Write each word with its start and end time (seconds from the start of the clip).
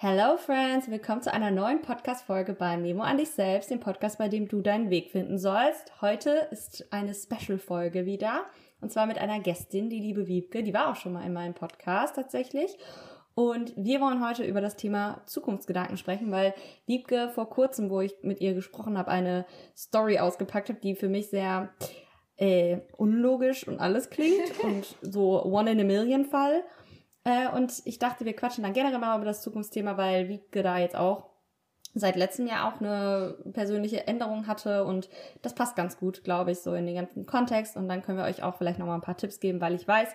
Hello 0.00 0.36
Friends, 0.36 0.88
willkommen 0.88 1.22
zu 1.22 1.32
einer 1.32 1.50
neuen 1.50 1.82
Podcast-Folge 1.82 2.52
bei 2.52 2.76
Memo 2.76 3.02
an 3.02 3.16
dich 3.16 3.32
selbst, 3.32 3.68
dem 3.68 3.80
Podcast, 3.80 4.16
bei 4.18 4.28
dem 4.28 4.46
du 4.46 4.62
deinen 4.62 4.90
Weg 4.90 5.10
finden 5.10 5.38
sollst. 5.38 6.00
Heute 6.00 6.46
ist 6.52 6.86
eine 6.92 7.12
Special-Folge 7.14 8.06
wieder 8.06 8.44
und 8.80 8.92
zwar 8.92 9.06
mit 9.06 9.18
einer 9.18 9.40
Gästin, 9.40 9.90
die 9.90 9.98
liebe 9.98 10.28
Wiebke, 10.28 10.62
die 10.62 10.72
war 10.72 10.92
auch 10.92 10.94
schon 10.94 11.14
mal 11.14 11.26
in 11.26 11.32
meinem 11.32 11.54
Podcast 11.54 12.14
tatsächlich. 12.14 12.78
Und 13.34 13.72
wir 13.76 14.00
wollen 14.00 14.24
heute 14.24 14.44
über 14.44 14.60
das 14.60 14.76
Thema 14.76 15.20
Zukunftsgedanken 15.26 15.96
sprechen, 15.96 16.30
weil 16.30 16.54
Wiebke 16.86 17.30
vor 17.30 17.50
kurzem, 17.50 17.90
wo 17.90 18.00
ich 18.00 18.14
mit 18.22 18.40
ihr 18.40 18.54
gesprochen 18.54 18.96
habe, 18.96 19.10
eine 19.10 19.46
Story 19.76 20.20
ausgepackt 20.20 20.68
hat, 20.68 20.84
die 20.84 20.94
für 20.94 21.08
mich 21.08 21.28
sehr 21.28 21.70
äh, 22.36 22.78
unlogisch 22.96 23.66
und 23.66 23.80
alles 23.80 24.10
klingt 24.10 24.60
und 24.62 24.94
so 25.02 25.44
One 25.44 25.72
in 25.72 25.80
a 25.80 25.84
Million 25.84 26.24
Fall. 26.24 26.62
Äh, 27.28 27.54
und 27.54 27.82
ich 27.84 27.98
dachte, 27.98 28.24
wir 28.24 28.34
quatschen 28.34 28.64
dann 28.64 28.72
generell 28.72 28.98
mal 28.98 29.16
über 29.16 29.26
das 29.26 29.42
Zukunftsthema, 29.42 29.98
weil 29.98 30.28
Wiebke 30.28 30.62
da 30.62 30.78
jetzt 30.78 30.96
auch 30.96 31.26
seit 31.94 32.16
letztem 32.16 32.46
Jahr 32.46 32.68
auch 32.68 32.80
eine 32.80 33.36
persönliche 33.52 34.06
Änderung 34.06 34.46
hatte 34.46 34.84
und 34.84 35.10
das 35.42 35.54
passt 35.54 35.76
ganz 35.76 35.98
gut, 35.98 36.22
glaube 36.24 36.52
ich, 36.52 36.60
so 36.60 36.72
in 36.74 36.86
den 36.86 36.94
ganzen 36.94 37.26
Kontext 37.26 37.76
und 37.76 37.88
dann 37.88 38.02
können 38.02 38.18
wir 38.18 38.24
euch 38.24 38.42
auch 38.42 38.56
vielleicht 38.56 38.78
nochmal 38.78 38.94
ein 38.94 39.02
paar 39.02 39.16
Tipps 39.16 39.40
geben, 39.40 39.60
weil 39.60 39.74
ich 39.74 39.86
weiß 39.86 40.08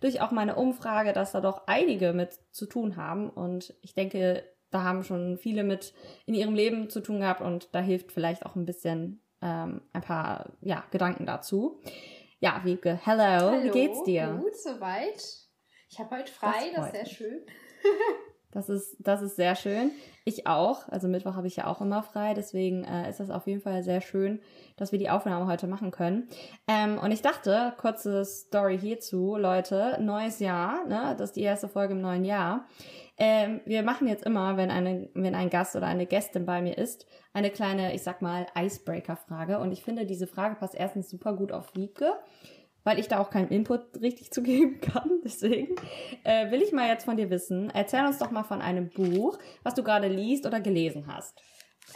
durch 0.00 0.20
auch 0.20 0.30
meine 0.30 0.56
Umfrage, 0.56 1.12
dass 1.12 1.32
da 1.32 1.40
doch 1.40 1.62
einige 1.66 2.12
mit 2.12 2.38
zu 2.50 2.66
tun 2.66 2.96
haben 2.96 3.30
und 3.30 3.74
ich 3.82 3.94
denke, 3.94 4.42
da 4.70 4.82
haben 4.82 5.04
schon 5.04 5.38
viele 5.38 5.64
mit 5.64 5.94
in 6.26 6.34
ihrem 6.34 6.54
Leben 6.54 6.90
zu 6.90 7.00
tun 7.00 7.20
gehabt 7.20 7.40
und 7.40 7.74
da 7.74 7.80
hilft 7.80 8.12
vielleicht 8.12 8.44
auch 8.44 8.56
ein 8.56 8.66
bisschen 8.66 9.22
ähm, 9.40 9.82
ein 9.92 10.02
paar 10.02 10.50
ja, 10.60 10.84
Gedanken 10.90 11.24
dazu. 11.24 11.80
Ja, 12.40 12.60
Wiebke, 12.64 12.98
hello, 13.04 13.52
Hallo, 13.52 13.62
wie 13.64 13.70
geht's 13.70 14.02
dir? 14.02 14.38
Gut, 14.42 14.56
soweit. 14.56 15.47
Ich 15.88 15.98
habe 15.98 16.16
heute 16.16 16.30
frei, 16.30 16.70
Das 16.74 16.76
das, 16.76 16.86
ist 16.86 16.92
sehr 16.92 17.02
mich. 17.02 17.16
schön. 17.16 17.40
Das 18.50 18.70
ist, 18.70 18.96
das 19.00 19.20
ist 19.20 19.36
sehr 19.36 19.54
schön. 19.56 19.90
Ich 20.24 20.46
auch. 20.46 20.88
Also 20.88 21.06
Mittwoch 21.06 21.34
habe 21.34 21.46
ich 21.46 21.56
ja 21.56 21.66
auch 21.66 21.82
immer 21.82 22.02
frei. 22.02 22.32
Deswegen 22.32 22.82
äh, 22.82 23.10
ist 23.10 23.20
das 23.20 23.28
auf 23.28 23.46
jeden 23.46 23.60
Fall 23.60 23.82
sehr 23.82 24.00
schön, 24.00 24.40
dass 24.76 24.90
wir 24.90 24.98
die 24.98 25.10
Aufnahme 25.10 25.46
heute 25.46 25.66
machen 25.66 25.90
können. 25.90 26.28
Ähm, 26.66 26.98
und 26.98 27.10
ich 27.12 27.20
dachte, 27.20 27.74
kurze 27.76 28.24
Story 28.24 28.78
hierzu, 28.78 29.36
Leute, 29.36 29.98
neues 30.00 30.38
Jahr, 30.38 30.86
ne? 30.86 31.14
Das 31.18 31.30
ist 31.30 31.36
die 31.36 31.42
erste 31.42 31.68
Folge 31.68 31.92
im 31.92 32.00
neuen 32.00 32.24
Jahr. 32.24 32.66
Ähm, 33.18 33.60
wir 33.66 33.82
machen 33.82 34.08
jetzt 34.08 34.24
immer, 34.24 34.56
wenn, 34.56 34.70
eine, 34.70 35.10
wenn 35.12 35.34
ein 35.34 35.50
Gast 35.50 35.76
oder 35.76 35.86
eine 35.86 36.06
Gästin 36.06 36.46
bei 36.46 36.62
mir 36.62 36.78
ist, 36.78 37.06
eine 37.34 37.50
kleine, 37.50 37.94
ich 37.94 38.02
sag 38.02 38.22
mal, 38.22 38.46
Icebreaker-Frage. 38.56 39.58
Und 39.58 39.72
ich 39.72 39.82
finde, 39.82 40.06
diese 40.06 40.26
Frage 40.26 40.54
passt 40.54 40.74
erstens 40.74 41.10
super 41.10 41.34
gut 41.34 41.52
auf 41.52 41.74
Wiebke, 41.74 42.14
weil 42.88 42.98
ich 42.98 43.06
da 43.08 43.18
auch 43.18 43.28
keinen 43.28 43.50
Input 43.50 44.00
richtig 44.00 44.30
zu 44.32 44.42
geben 44.42 44.80
kann. 44.80 45.20
Deswegen 45.22 45.76
äh, 46.24 46.50
will 46.50 46.62
ich 46.62 46.72
mal 46.72 46.88
jetzt 46.88 47.04
von 47.04 47.18
dir 47.18 47.28
wissen. 47.28 47.68
Erzähl 47.68 48.06
uns 48.06 48.16
doch 48.16 48.30
mal 48.30 48.44
von 48.44 48.62
einem 48.62 48.88
Buch, 48.88 49.38
was 49.62 49.74
du 49.74 49.82
gerade 49.82 50.08
liest 50.08 50.46
oder 50.46 50.58
gelesen 50.58 51.06
hast. 51.06 51.38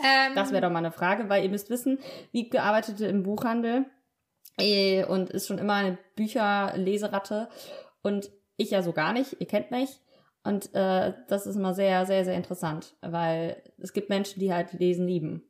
Ähm, 0.04 0.34
Das 0.34 0.52
wäre 0.52 0.60
doch 0.60 0.70
mal 0.70 0.80
eine 0.80 0.92
Frage, 0.92 1.30
weil 1.30 1.44
ihr 1.44 1.48
müsst 1.48 1.70
wissen, 1.70 1.98
Wiebke 2.32 2.62
arbeitete 2.62 3.06
im 3.06 3.22
Buchhandel 3.22 3.86
äh, 4.58 5.04
und 5.06 5.30
ist 5.30 5.46
schon 5.46 5.56
immer 5.56 5.76
eine 5.76 5.96
Bücherleseratte 6.14 7.48
und 8.02 8.30
ich 8.58 8.72
ja 8.72 8.82
so 8.82 8.92
gar 8.92 9.14
nicht. 9.14 9.40
Ihr 9.40 9.46
kennt 9.46 9.70
mich. 9.70 9.98
Und 10.44 10.74
äh, 10.74 11.14
das 11.28 11.46
ist 11.46 11.56
immer 11.56 11.72
sehr, 11.72 12.04
sehr, 12.04 12.26
sehr 12.26 12.34
interessant, 12.34 12.96
weil 13.00 13.62
es 13.78 13.94
gibt 13.94 14.10
Menschen, 14.10 14.40
die 14.40 14.52
halt 14.52 14.74
lesen 14.74 15.06
lieben. 15.06 15.42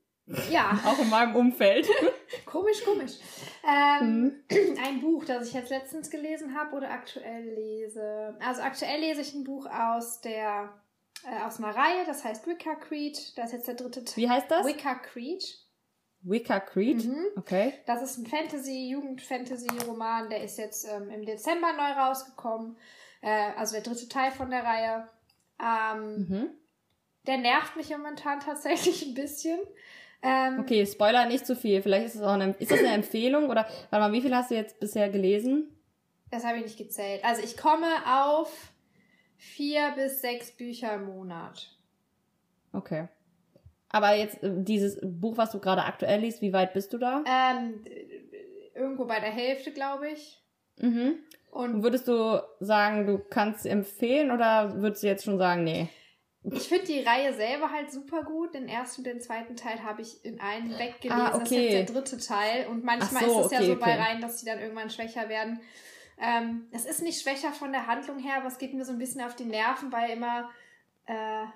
Ja, 0.51 0.79
Auch 0.85 0.99
in 0.99 1.09
meinem 1.11 1.35
Umfeld. 1.37 1.89
komisch, 2.47 2.85
komisch. 2.85 3.13
Ähm, 3.67 4.43
Mhm. 4.51 4.77
Ein 4.85 5.01
Buch, 5.01 5.25
das 5.25 5.49
ich 5.49 5.55
jetzt 5.55 5.71
letztens 5.71 6.11
gelesen 6.11 6.57
habe 6.59 6.77
oder 6.77 6.91
aktuell 6.91 7.45
lese. 7.55 8.37
Also 8.41 8.63
aktuell 8.63 9.01
lese 9.01 9.21
ich 9.21 9.35
ein 9.35 9.45
Buch 9.45 9.67
aus 9.67 10.21
der 10.21 10.73
äh, 11.25 11.45
aus 11.45 11.59
einer 11.59 11.75
Reihe, 11.75 12.05
das 12.07 12.25
heißt 12.25 12.47
Wicca 12.47 12.75
Creed. 12.75 13.37
Das 13.39 13.47
ist 13.47 13.53
jetzt 13.53 13.69
der 13.69 13.75
dritte 13.75 14.05
Teil. 14.05 14.17
Wie 14.17 14.29
heißt 14.29 14.51
das? 14.51 14.67
Wicca 14.67 14.95
Creed. 14.97 15.45
Wicca 16.23 16.61
Creed. 16.61 17.05
Mhm. 17.05 17.27
Okay. 17.37 17.75
Das 17.87 18.03
ist 18.03 18.17
ein 18.19 18.27
Fantasy, 18.27 18.91
Jugend-Fantasy-Roman, 18.91 20.31
der 20.31 20.43
ist 20.45 20.57
jetzt 20.59 20.87
ähm, 20.89 21.11
im 21.11 21.25
Dezember 21.27 21.73
neu 21.73 21.93
rausgekommen. 21.93 22.77
Äh, 23.21 23.51
also 23.57 23.75
der 23.75 23.83
dritte 23.83 24.09
Teil 24.09 24.31
von 24.33 24.51
der 24.51 24.65
Reihe. 24.65 25.09
Ähm, 25.61 26.27
Mhm. 26.29 26.51
Der 27.27 27.39
nervt 27.39 27.77
mich 27.77 27.89
momentan 27.91 28.41
tatsächlich 28.41 29.07
ein 29.07 29.15
bisschen. 29.15 29.61
Ähm, 30.23 30.61
Okay, 30.61 30.87
Spoiler 30.87 31.27
nicht 31.27 31.47
zu 31.47 31.57
viel. 31.57 31.83
Vielleicht 31.83 32.07
ist 32.07 32.15
es 32.17 32.23
auch 32.23 32.33
eine, 32.33 32.55
ist 32.59 32.71
das 32.71 32.79
eine 32.79 32.93
Empfehlung 32.93 33.51
oder, 33.51 33.67
warte 33.91 34.05
mal, 34.05 34.13
wie 34.13 34.21
viel 34.21 34.35
hast 34.35 34.51
du 34.51 34.55
jetzt 34.55 34.79
bisher 34.81 35.09
gelesen? 35.09 35.69
Das 36.31 36.45
habe 36.45 36.59
ich 36.59 36.65
nicht 36.65 36.79
gezählt. 36.79 37.25
Also 37.25 37.43
ich 37.43 37.57
komme 37.57 37.87
auf 38.07 38.73
vier 39.37 39.93
bis 39.97 40.23
sechs 40.23 40.51
Bücher 40.53 40.95
im 40.95 41.07
Monat. 41.07 41.69
Okay. 42.73 43.09
Aber 43.91 44.15
jetzt 44.15 44.43
äh, 44.43 44.51
dieses 44.55 44.99
Buch, 45.03 45.37
was 45.37 45.51
du 45.51 45.59
gerade 45.59 45.85
aktuell 45.85 46.21
liest, 46.21 46.41
wie 46.41 46.53
weit 46.53 46.73
bist 46.73 46.93
du 46.93 46.99
da? 46.99 47.23
Ähm, 47.27 47.85
irgendwo 48.75 49.05
bei 49.05 49.21
der 49.21 49.31
Hälfte, 49.31 49.73
glaube 49.73 50.09
ich. 50.11 50.41
Mhm. 50.81 51.17
Und 51.51 51.83
Würdest 51.83 52.09
du 52.09 52.43
sagen, 52.61 53.07
du 53.07 53.19
kannst 53.19 53.67
empfehlen 53.67 54.31
oder 54.31 54.81
würdest 54.81 55.03
du 55.03 55.07
jetzt 55.09 55.25
schon 55.25 55.37
sagen, 55.37 55.65
nee? 55.65 55.89
Ich 56.51 56.69
finde 56.69 56.87
die 56.87 57.01
Reihe 57.01 57.33
selber 57.35 57.71
halt 57.71 57.93
super 57.93 58.25
gut. 58.25 58.55
Den 58.55 58.69
ersten 58.69 59.01
und 59.01 59.07
den 59.07 59.21
zweiten 59.21 59.55
Teil 59.55 59.83
habe 59.85 60.03
ich 60.03 60.25
in 60.25 60.41
einen 60.41 60.77
weggelesen. 60.79 61.21
Ah, 61.21 61.31
Das 61.31 61.43
ist 61.43 61.53
okay. 61.53 61.69
jetzt 61.69 61.89
der 61.89 61.97
dritte 61.97 62.19
Teil. 62.19 62.67
Und 62.67 62.85
manchmal 62.85 63.25
so, 63.29 63.41
ist 63.41 63.47
es 63.47 63.53
ja 63.53 63.59
okay, 63.59 63.67
so 63.69 63.77
bei 63.77 63.93
okay. 63.93 64.03
Reihen, 64.03 64.21
dass 64.21 64.39
die 64.39 64.47
dann 64.47 64.59
irgendwann 64.59 64.91
schwächer 64.91 65.29
werden. 65.29 65.61
Ähm, 66.19 66.67
es 66.73 66.85
ist 66.85 67.03
nicht 67.03 67.23
schwächer 67.23 67.53
von 67.53 67.73
der 67.73 67.87
Handlung 67.87 68.19
her, 68.19 68.39
aber 68.39 68.49
es 68.49 68.59
geht 68.59 68.75
mir 68.75 68.85
so 68.85 68.93
ein 68.93 68.99
bisschen 68.99 69.23
auf 69.23 69.37
die 69.37 69.45
Nerven, 69.45 69.93
weil 69.93 70.11
immer 70.11 70.51
äh, 71.07 71.47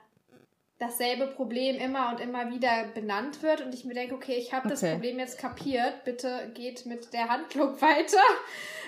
dasselbe 0.79 1.29
Problem 1.29 1.77
immer 1.77 2.11
und 2.11 2.21
immer 2.21 2.51
wieder 2.51 2.85
benannt 2.95 3.43
wird 3.43 3.63
und 3.63 3.75
ich 3.75 3.85
mir 3.85 3.95
denke, 3.95 4.15
okay, 4.15 4.35
ich 4.35 4.53
habe 4.53 4.69
das 4.69 4.83
Okay. 4.83 4.93
Problem 4.93 5.19
jetzt 5.19 5.39
kapiert, 5.39 6.05
bitte 6.05 6.51
geht 6.55 6.87
mit 6.87 7.13
der 7.13 7.29
Handlung 7.29 7.81
weiter. 7.81 8.23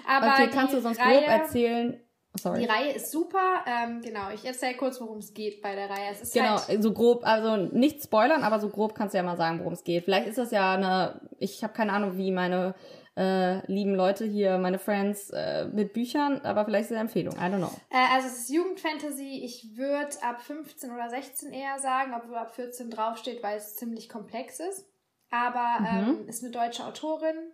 Aber 0.06 0.32
okay, 0.32 0.48
kannst 0.52 0.74
du 0.74 0.80
sonst 0.80 1.00
Reihe, 1.00 1.20
grob 1.20 1.28
erzählen? 1.28 2.00
Sorry. 2.36 2.60
Die 2.60 2.66
Reihe 2.66 2.92
ist 2.92 3.10
super. 3.10 3.64
Ähm, 3.66 4.00
genau, 4.02 4.30
ich 4.32 4.44
erzähle 4.44 4.76
kurz, 4.76 5.00
worum 5.00 5.18
es 5.18 5.34
geht 5.34 5.60
bei 5.62 5.74
der 5.74 5.90
Reihe. 5.90 6.10
Es 6.12 6.20
ist 6.22 6.34
Genau, 6.34 6.56
halt, 6.66 6.82
so 6.82 6.92
grob, 6.92 7.22
also 7.24 7.56
nicht 7.56 8.02
spoilern, 8.02 8.42
aber 8.44 8.60
so 8.60 8.68
grob 8.68 8.94
kannst 8.94 9.14
du 9.14 9.18
ja 9.18 9.24
mal 9.24 9.36
sagen, 9.36 9.58
worum 9.60 9.72
es 9.72 9.82
geht. 9.82 10.04
Vielleicht 10.04 10.28
ist 10.28 10.38
das 10.38 10.50
ja 10.50 10.74
eine, 10.74 11.20
ich 11.38 11.64
habe 11.64 11.72
keine 11.72 11.92
Ahnung, 11.92 12.16
wie 12.16 12.30
meine 12.30 12.74
äh, 13.16 13.66
lieben 13.72 13.94
Leute 13.96 14.24
hier, 14.24 14.58
meine 14.58 14.78
Friends 14.78 15.30
äh, 15.30 15.64
mit 15.72 15.92
Büchern, 15.94 16.40
aber 16.42 16.64
vielleicht 16.64 16.82
ist 16.84 16.90
es 16.90 16.96
eine 16.96 17.00
Empfehlung, 17.00 17.34
I 17.34 17.38
don't 17.52 17.56
know. 17.56 17.72
äh, 17.90 18.14
also 18.14 18.28
es 18.28 18.38
ist 18.42 18.50
Jugendfantasy. 18.50 19.40
Ich 19.44 19.76
würde 19.76 20.10
ab 20.22 20.40
15 20.40 20.92
oder 20.92 21.08
16 21.10 21.52
eher 21.52 21.78
sagen, 21.80 22.12
obwohl 22.14 22.36
ab 22.36 22.54
14 22.54 22.90
draufsteht, 22.90 23.42
weil 23.42 23.56
es 23.56 23.74
ziemlich 23.74 24.08
komplex 24.08 24.60
ist. 24.60 24.86
Aber 25.30 25.80
Mhm. 25.80 26.20
ähm, 26.20 26.28
ist 26.28 26.44
eine 26.44 26.52
deutsche 26.52 26.84
Autorin. 26.86 27.52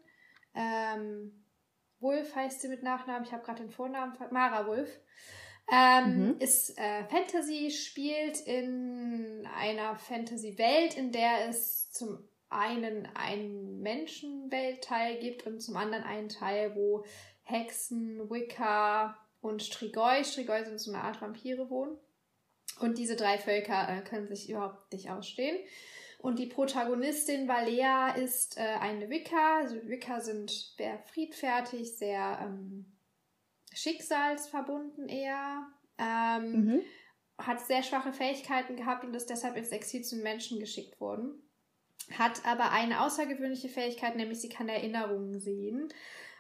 Ähm, 0.55 1.44
Wolf 2.05 2.37
heißt 2.37 2.61
sie 2.61 2.69
mit 2.69 2.85
Nachnamen. 2.85 3.25
Ich 3.25 3.33
habe 3.33 3.43
gerade 3.43 3.63
den 3.63 3.71
Vornamen. 3.73 4.17
Mara 4.31 4.69
Wolf. 4.69 4.89
Ähm, 5.73 6.29
Mhm. 6.29 6.37
Ist 6.39 6.79
äh, 6.79 7.05
Fantasy, 7.07 7.71
spielt 7.73 8.39
in 8.41 9.49
einer 9.57 9.97
Fantasy-Welt, 9.97 10.97
in 10.97 11.11
der 11.11 11.49
es 11.49 11.91
zum 11.91 12.19
einen 12.51 13.09
einen 13.15 13.81
Menschenweltteil 13.81 15.19
gibt 15.19 15.47
und 15.47 15.61
zum 15.61 15.77
anderen 15.77 16.05
einen 16.05 16.29
Teil, 16.29 16.77
wo 16.77 17.05
Hexen, 17.43 18.31
Wicca 18.31 19.19
und 19.41 19.63
Strigoi, 19.63 20.23
Strigoi 20.23 20.65
sind 20.65 20.79
so 20.79 20.93
eine 20.93 21.03
Art 21.03 21.21
Vampire 21.21 21.69
wohnen. 21.71 21.99
Und 22.81 22.99
diese 22.99 23.17
drei 23.17 23.39
Völker 23.39 23.89
äh, 23.89 24.03
können 24.03 24.29
sich 24.29 24.51
überhaupt 24.51 24.93
nicht 24.93 25.11
ausstehen. 25.11 25.59
Und 26.25 26.39
die 26.39 26.47
Protagonistin 26.47 27.49
Valea 27.49 28.15
ist 28.15 28.57
äh, 28.57 28.63
eine 28.63 29.11
Wicca. 29.11 29.59
Also 29.59 29.77
Wicca 29.87 30.21
sind 30.21 30.51
sehr 30.51 30.99
friedfertig, 31.01 31.99
sehr 31.99 32.39
ähm, 32.41 32.97
schicksalsverbunden 33.75 35.07
eher. 35.11 35.67
Ähm, 35.99 36.51
Mhm. 36.51 36.81
hat 37.37 37.61
sehr 37.61 37.83
schwache 37.83 38.15
Fähigkeiten 38.15 38.75
gehabt 38.75 39.05
und 39.05 39.15
ist 39.15 39.29
deshalb 39.29 39.55
ins 39.59 39.69
Exil 39.69 40.01
zu 40.03 40.17
Menschen 40.17 40.61
geschickt 40.61 40.99
worden. 40.99 41.43
Hat 42.13 42.41
aber 42.47 42.71
eine 42.71 43.03
außergewöhnliche 43.03 43.69
Fähigkeit, 43.69 44.17
nämlich 44.17 44.41
sie 44.41 44.49
kann 44.49 44.71
Erinnerungen 44.71 45.39
sehen. 45.41 45.93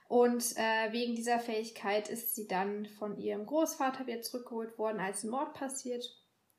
Und 0.08 0.56
äh, 0.56 0.92
wegen 0.92 1.14
dieser 1.14 1.40
Fähigkeit 1.40 2.08
ist 2.08 2.34
sie 2.34 2.48
dann 2.48 2.86
von 2.86 3.18
ihrem 3.18 3.44
Großvater 3.44 4.06
wieder 4.06 4.22
zurückgeholt 4.22 4.78
worden, 4.78 5.00
als 5.00 5.24
ein 5.24 5.30
Mord 5.30 5.52
passiert, 5.52 6.04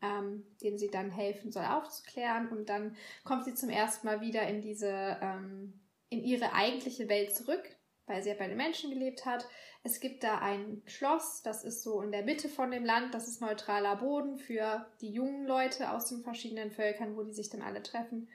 ähm, 0.06 0.46
den 0.62 0.78
sie 0.78 0.90
dann 0.90 1.12
helfen 1.12 1.52
soll 1.52 1.66
aufzuklären. 1.66 2.50
Und 2.50 2.70
dann 2.70 2.96
kommt 3.24 3.46
sie 3.46 3.56
zum 3.56 3.70
ersten 3.70 4.08
Mal 4.08 4.22
wieder 4.22 4.48
in 4.48 4.62
diese, 4.62 5.18
ähm, 5.22 5.74
in 6.10 6.24
ihre 6.24 6.54
eigentliche 6.54 7.10
Welt 7.10 7.36
zurück, 7.36 7.64
weil 8.06 8.22
sie 8.22 8.30
ja 8.30 8.36
bei 8.36 8.48
den 8.48 8.58
Menschen 8.58 8.92
gelebt 8.92 9.26
hat. 9.26 9.48
Es 9.84 10.00
gibt 10.00 10.24
da 10.24 10.40
ein 10.40 10.82
Schloss, 10.86 11.42
das 11.44 11.64
ist 11.64 11.84
so 11.84 12.02
in 12.02 12.12
der 12.12 12.24
Mitte 12.24 12.50
von 12.50 12.72
dem 12.72 12.86
Land, 12.86 13.14
das 13.14 13.28
ist 13.28 13.42
neutraler 13.42 13.96
Boden 13.98 14.38
für 14.38 14.86
die 15.02 15.12
jungen 15.12 15.46
Leute 15.46 15.92
aus 15.92 16.08
den 16.08 16.22
verschiedenen 16.22 16.72
Völkern, 16.72 17.16
wo 17.16 17.24
die 17.24 17.34
sich 17.34 17.50
dann 17.50 17.62
alle 17.62 17.84
treffen. 17.84 18.28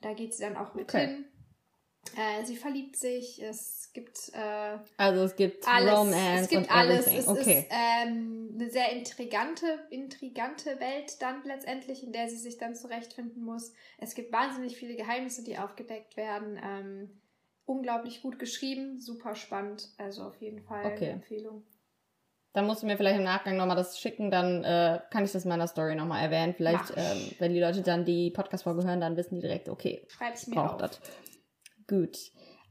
Da 0.00 0.12
geht 0.12 0.34
sie 0.34 0.42
dann 0.42 0.56
auch 0.56 0.74
mit 0.74 0.84
Okay. 0.88 1.06
hin. 1.06 1.24
Äh, 2.16 2.44
sie 2.44 2.56
verliebt 2.56 2.96
sich, 2.96 3.42
es 3.42 3.90
gibt. 3.92 4.30
Äh, 4.34 4.78
also 4.96 5.22
es 5.22 5.36
gibt 5.36 5.66
alles, 5.68 5.92
Romance. 5.98 6.42
Es 6.42 6.48
gibt 6.48 6.62
und 6.62 6.70
alles. 6.74 7.06
everything. 7.06 7.18
Es 7.18 7.28
okay. 7.28 7.58
ist 7.60 7.66
ähm, 7.70 8.50
eine 8.54 8.70
sehr 8.70 8.92
intrigante, 8.92 9.66
intrigante 9.90 10.80
Welt 10.80 11.20
dann 11.20 11.42
letztendlich, 11.44 12.02
in 12.02 12.12
der 12.12 12.28
sie 12.28 12.36
sich 12.36 12.58
dann 12.58 12.74
zurechtfinden 12.74 13.44
muss. 13.44 13.72
Es 13.98 14.14
gibt 14.14 14.32
wahnsinnig 14.32 14.76
viele 14.76 14.96
Geheimnisse, 14.96 15.44
die 15.44 15.58
aufgedeckt 15.58 16.16
werden. 16.16 16.58
Ähm, 16.62 17.20
unglaublich 17.64 18.22
gut 18.22 18.38
geschrieben, 18.38 19.00
super 19.00 19.34
spannend. 19.34 19.90
Also 19.98 20.22
auf 20.24 20.36
jeden 20.36 20.62
Fall 20.62 20.84
Okay. 20.86 21.04
eine 21.04 21.14
Empfehlung. 21.14 21.64
Dann 22.54 22.66
musst 22.66 22.82
du 22.82 22.86
mir 22.86 22.96
vielleicht 22.96 23.18
im 23.18 23.24
Nachgang 23.24 23.56
nochmal 23.56 23.76
das 23.76 24.00
schicken, 24.00 24.30
dann 24.30 24.64
äh, 24.64 25.00
kann 25.10 25.24
ich 25.24 25.32
das 25.32 25.44
in 25.44 25.50
meiner 25.50 25.68
Story 25.68 25.94
nochmal 25.94 26.24
erwähnen. 26.24 26.54
Vielleicht, 26.56 26.92
ähm, 26.96 27.30
wenn 27.38 27.52
die 27.52 27.60
Leute 27.60 27.82
dann 27.82 28.04
die 28.04 28.30
Podcast-Folge 28.30 28.84
hören, 28.84 29.00
dann 29.00 29.16
wissen 29.16 29.34
die 29.36 29.42
direkt, 29.42 29.68
okay, 29.68 30.02
Schreib's 30.08 30.46
mir 30.46 30.58
auf. 30.58 30.78
das. 30.78 30.98
Gut. 31.88 32.16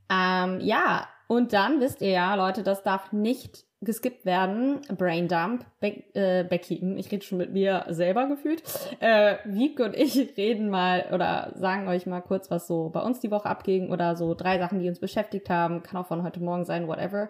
Ähm, 0.10 0.60
ja, 0.62 1.08
und 1.28 1.52
dann 1.54 1.82
wisst 1.82 2.02
ihr 2.02 2.12
ja, 2.12 2.36
Leute, 2.36 2.64
das 2.64 2.84
darf 2.84 3.12
nicht 3.12 3.66
geskippt 3.82 4.26
werden. 4.26 4.82
Braindump. 4.98 5.66
Be 5.80 6.04
äh, 6.14 6.44
Becky, 6.44 6.80
hm, 6.80 6.98
ich 6.98 7.12
rede 7.12 7.26
schon 7.26 7.38
mit 7.38 7.52
mir 7.52 7.86
selber 7.90 8.28
gefühlt. 8.28 8.64
Äh, 9.00 9.38
Wiebke 9.46 9.84
und 9.86 9.96
ich 9.96 10.16
reden 10.38 10.70
mal 10.70 11.10
oder 11.14 11.52
sagen 11.56 11.88
euch 11.88 12.06
mal 12.06 12.22
kurz, 12.22 12.50
was 12.50 12.68
so 12.68 12.90
bei 12.90 13.02
uns 13.02 13.20
die 13.20 13.32
Woche 13.32 13.50
abging 13.50 13.92
oder 13.92 14.16
so 14.16 14.34
drei 14.34 14.58
Sachen, 14.58 14.80
die 14.80 14.90
uns 14.90 15.00
beschäftigt 15.00 15.50
haben. 15.50 15.84
Kann 15.84 15.98
auch 15.98 16.08
von 16.08 16.24
heute 16.24 16.40
Morgen 16.40 16.66
sein, 16.66 16.88
whatever. 16.88 17.30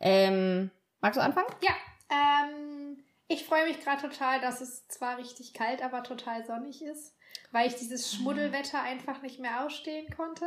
Ähm, 0.00 0.70
magst 1.00 1.18
du 1.18 1.22
anfangen? 1.22 1.48
Ja, 1.62 1.74
ähm, 2.10 2.98
ich 3.28 3.44
freue 3.44 3.66
mich 3.66 3.80
gerade 3.80 4.02
total, 4.02 4.40
dass 4.40 4.60
es 4.60 4.86
zwar 4.88 5.18
richtig 5.18 5.52
kalt, 5.52 5.82
aber 5.82 6.02
total 6.02 6.44
sonnig 6.44 6.82
ist, 6.82 7.14
weil 7.52 7.68
ich 7.68 7.76
dieses 7.76 8.12
Schmuddelwetter 8.12 8.82
einfach 8.82 9.22
nicht 9.22 9.38
mehr 9.38 9.64
ausstehen 9.64 10.12
konnte. 10.14 10.46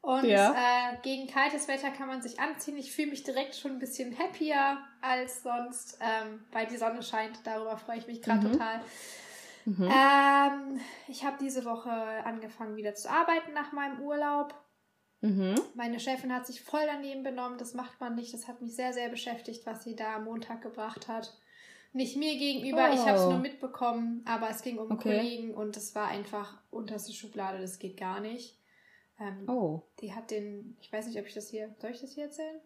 Und 0.00 0.24
Ja. 0.24 0.52
äh, 0.52 0.96
gegen 1.02 1.26
kaltes 1.26 1.66
Wetter 1.66 1.90
kann 1.90 2.06
man 2.06 2.22
sich 2.22 2.38
anziehen. 2.38 2.76
Ich 2.76 2.92
fühle 2.92 3.08
mich 3.10 3.22
direkt 3.24 3.56
schon 3.56 3.72
ein 3.72 3.78
bisschen 3.78 4.16
happier 4.18 4.78
als 5.00 5.42
sonst, 5.42 5.98
ähm, 6.00 6.44
weil 6.52 6.66
die 6.66 6.76
Sonne 6.76 7.02
scheint. 7.02 7.40
Darüber 7.46 7.76
freue 7.78 7.98
ich 7.98 8.06
mich 8.06 8.22
gerade 8.22 8.46
Mhm. 8.46 8.52
total. 8.52 8.80
Mhm. 9.64 9.90
Ähm, 9.90 10.80
ich 11.08 11.24
habe 11.24 11.38
diese 11.40 11.64
Woche 11.64 11.90
angefangen 11.90 12.76
wieder 12.76 12.94
zu 12.94 13.10
arbeiten 13.10 13.54
nach 13.54 13.72
meinem 13.72 14.00
Urlaub. 14.02 14.54
Mhm. 15.22 15.54
Meine 15.74 15.98
Chefin 15.98 16.34
hat 16.34 16.46
sich 16.46 16.60
voll 16.62 16.82
daneben 16.84 17.22
benommen. 17.22 17.56
Das 17.56 17.72
macht 17.72 17.98
man 17.98 18.14
nicht. 18.14 18.34
Das 18.34 18.46
hat 18.46 18.60
mich 18.60 18.76
sehr, 18.76 18.92
sehr 18.92 19.08
beschäftigt, 19.08 19.64
was 19.64 19.82
sie 19.84 19.96
da 19.96 20.16
am 20.16 20.24
Montag 20.24 20.60
gebracht 20.60 21.08
hat. 21.08 21.32
Nicht 21.94 22.16
mir 22.16 22.36
gegenüber, 22.36 22.92
ich 22.92 22.98
habe 23.00 23.16
es 23.16 23.22
Oh. 23.24 23.30
nur 23.30 23.38
mitbekommen, 23.38 24.22
aber 24.26 24.50
es 24.50 24.62
ging 24.62 24.78
um 24.78 24.90
Okay. 24.90 25.16
Kollegen 25.16 25.54
und 25.54 25.76
es 25.76 25.94
war 25.94 26.08
einfach 26.08 26.58
unterste 26.70 27.12
Schublade, 27.12 27.60
das 27.60 27.78
geht 27.78 27.96
gar 27.96 28.20
nicht. 28.20 28.58
Ähm, 29.20 29.48
Oh. 29.48 29.82
Die 30.00 30.12
hat 30.12 30.30
den, 30.32 30.76
ich 30.80 30.92
weiß 30.92 31.06
nicht, 31.06 31.18
ob 31.20 31.26
ich 31.26 31.34
das 31.34 31.48
hier, 31.48 31.74
soll 31.80 31.92
ich 31.92 32.00
das 32.00 32.12
hier 32.12 32.24
erzählen? 32.24 32.60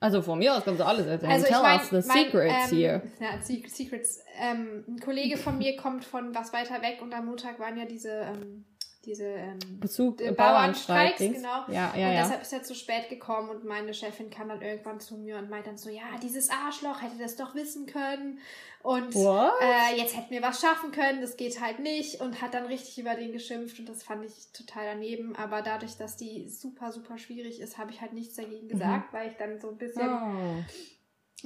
Also 0.00 0.20
von 0.22 0.38
mir 0.38 0.54
aus 0.54 0.64
kannst 0.64 0.80
du 0.80 0.86
alles 0.86 1.06
erzählen. 1.06 1.32
Also 1.32 1.46
Tell 1.46 1.56
ich 1.56 1.62
mein, 1.62 1.78
us 1.80 1.88
the 1.88 2.08
mein, 2.08 2.24
secrets 2.26 2.70
ähm, 2.72 2.78
here. 2.78 3.02
Ja, 3.20 3.42
Se- 3.42 3.62
Secrets. 3.68 4.20
Ähm, 4.38 4.84
ein 4.86 5.00
Kollege 5.00 5.36
von 5.38 5.58
mir 5.58 5.74
kommt 5.76 6.04
von 6.04 6.34
was 6.34 6.52
weiter 6.52 6.82
weg 6.82 6.98
und 7.02 7.12
am 7.14 7.24
Montag 7.26 7.58
waren 7.58 7.76
ja 7.76 7.84
diese, 7.86 8.10
ähm, 8.10 8.64
diese 9.04 9.24
ähm, 9.26 9.58
Bezug 9.80 10.20
äh, 10.20 10.32
Bauernstreiks, 10.32 10.36
Bauernstreik, 10.36 11.16
Dings. 11.18 11.36
genau. 11.36 11.64
Ja, 11.68 11.94
ja, 11.96 12.08
und 12.08 12.14
ja. 12.14 12.22
deshalb 12.22 12.42
ist 12.42 12.52
er 12.52 12.62
zu 12.62 12.74
spät 12.74 13.08
gekommen 13.08 13.48
und 13.48 13.64
meine 13.64 13.94
Chefin 13.94 14.28
kam 14.28 14.48
dann 14.48 14.60
irgendwann 14.60 15.00
zu 15.00 15.16
mir 15.16 15.38
und 15.38 15.48
meint 15.48 15.66
dann 15.66 15.78
so, 15.78 15.88
ja, 15.88 16.02
dieses 16.22 16.50
Arschloch 16.50 17.00
hätte 17.00 17.16
das 17.18 17.36
doch 17.36 17.54
wissen 17.54 17.86
können 17.86 18.40
und 18.82 19.14
äh, 19.14 19.96
jetzt 19.96 20.16
hätten 20.16 20.30
wir 20.30 20.42
was 20.42 20.60
schaffen 20.60 20.90
können, 20.90 21.20
das 21.20 21.36
geht 21.36 21.60
halt 21.60 21.78
nicht 21.78 22.20
und 22.20 22.42
hat 22.42 22.54
dann 22.54 22.66
richtig 22.66 22.98
über 22.98 23.14
den 23.14 23.32
geschimpft 23.32 23.78
und 23.78 23.88
das 23.88 24.02
fand 24.02 24.24
ich 24.24 24.52
total 24.52 24.84
daneben, 24.86 25.36
aber 25.36 25.62
dadurch, 25.62 25.96
dass 25.96 26.16
die 26.16 26.48
super, 26.48 26.90
super 26.92 27.18
schwierig 27.18 27.60
ist, 27.60 27.78
habe 27.78 27.92
ich 27.92 28.00
halt 28.00 28.12
nichts 28.12 28.34
dagegen 28.34 28.68
gesagt, 28.68 29.12
weil 29.12 29.30
ich 29.30 29.36
dann 29.36 29.60
so 29.60 29.68
ein 29.70 29.78
bisschen 29.78 30.08
Oh. 30.08 30.64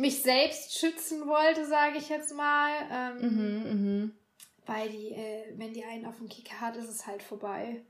mich 0.01 0.23
selbst 0.23 0.79
schützen 0.79 1.27
wollte, 1.27 1.67
sage 1.67 1.99
ich 1.99 2.09
jetzt 2.09 2.35
mal, 2.35 2.71
ähm, 2.91 3.19
Mhm, 3.21 3.63
mhm. 3.73 4.13
Weil 4.67 4.89
die, 4.89 5.13
äh, 5.13 5.53
wenn 5.57 5.73
die 5.73 5.85
einen 5.85 6.07
auf 6.07 6.19
dem 6.19 6.29
Kicker 6.29 6.61
hat, 6.61 6.77
ist 6.77 6.89
es 6.89 7.07
halt 7.07 7.23
vorbei. 7.23 7.83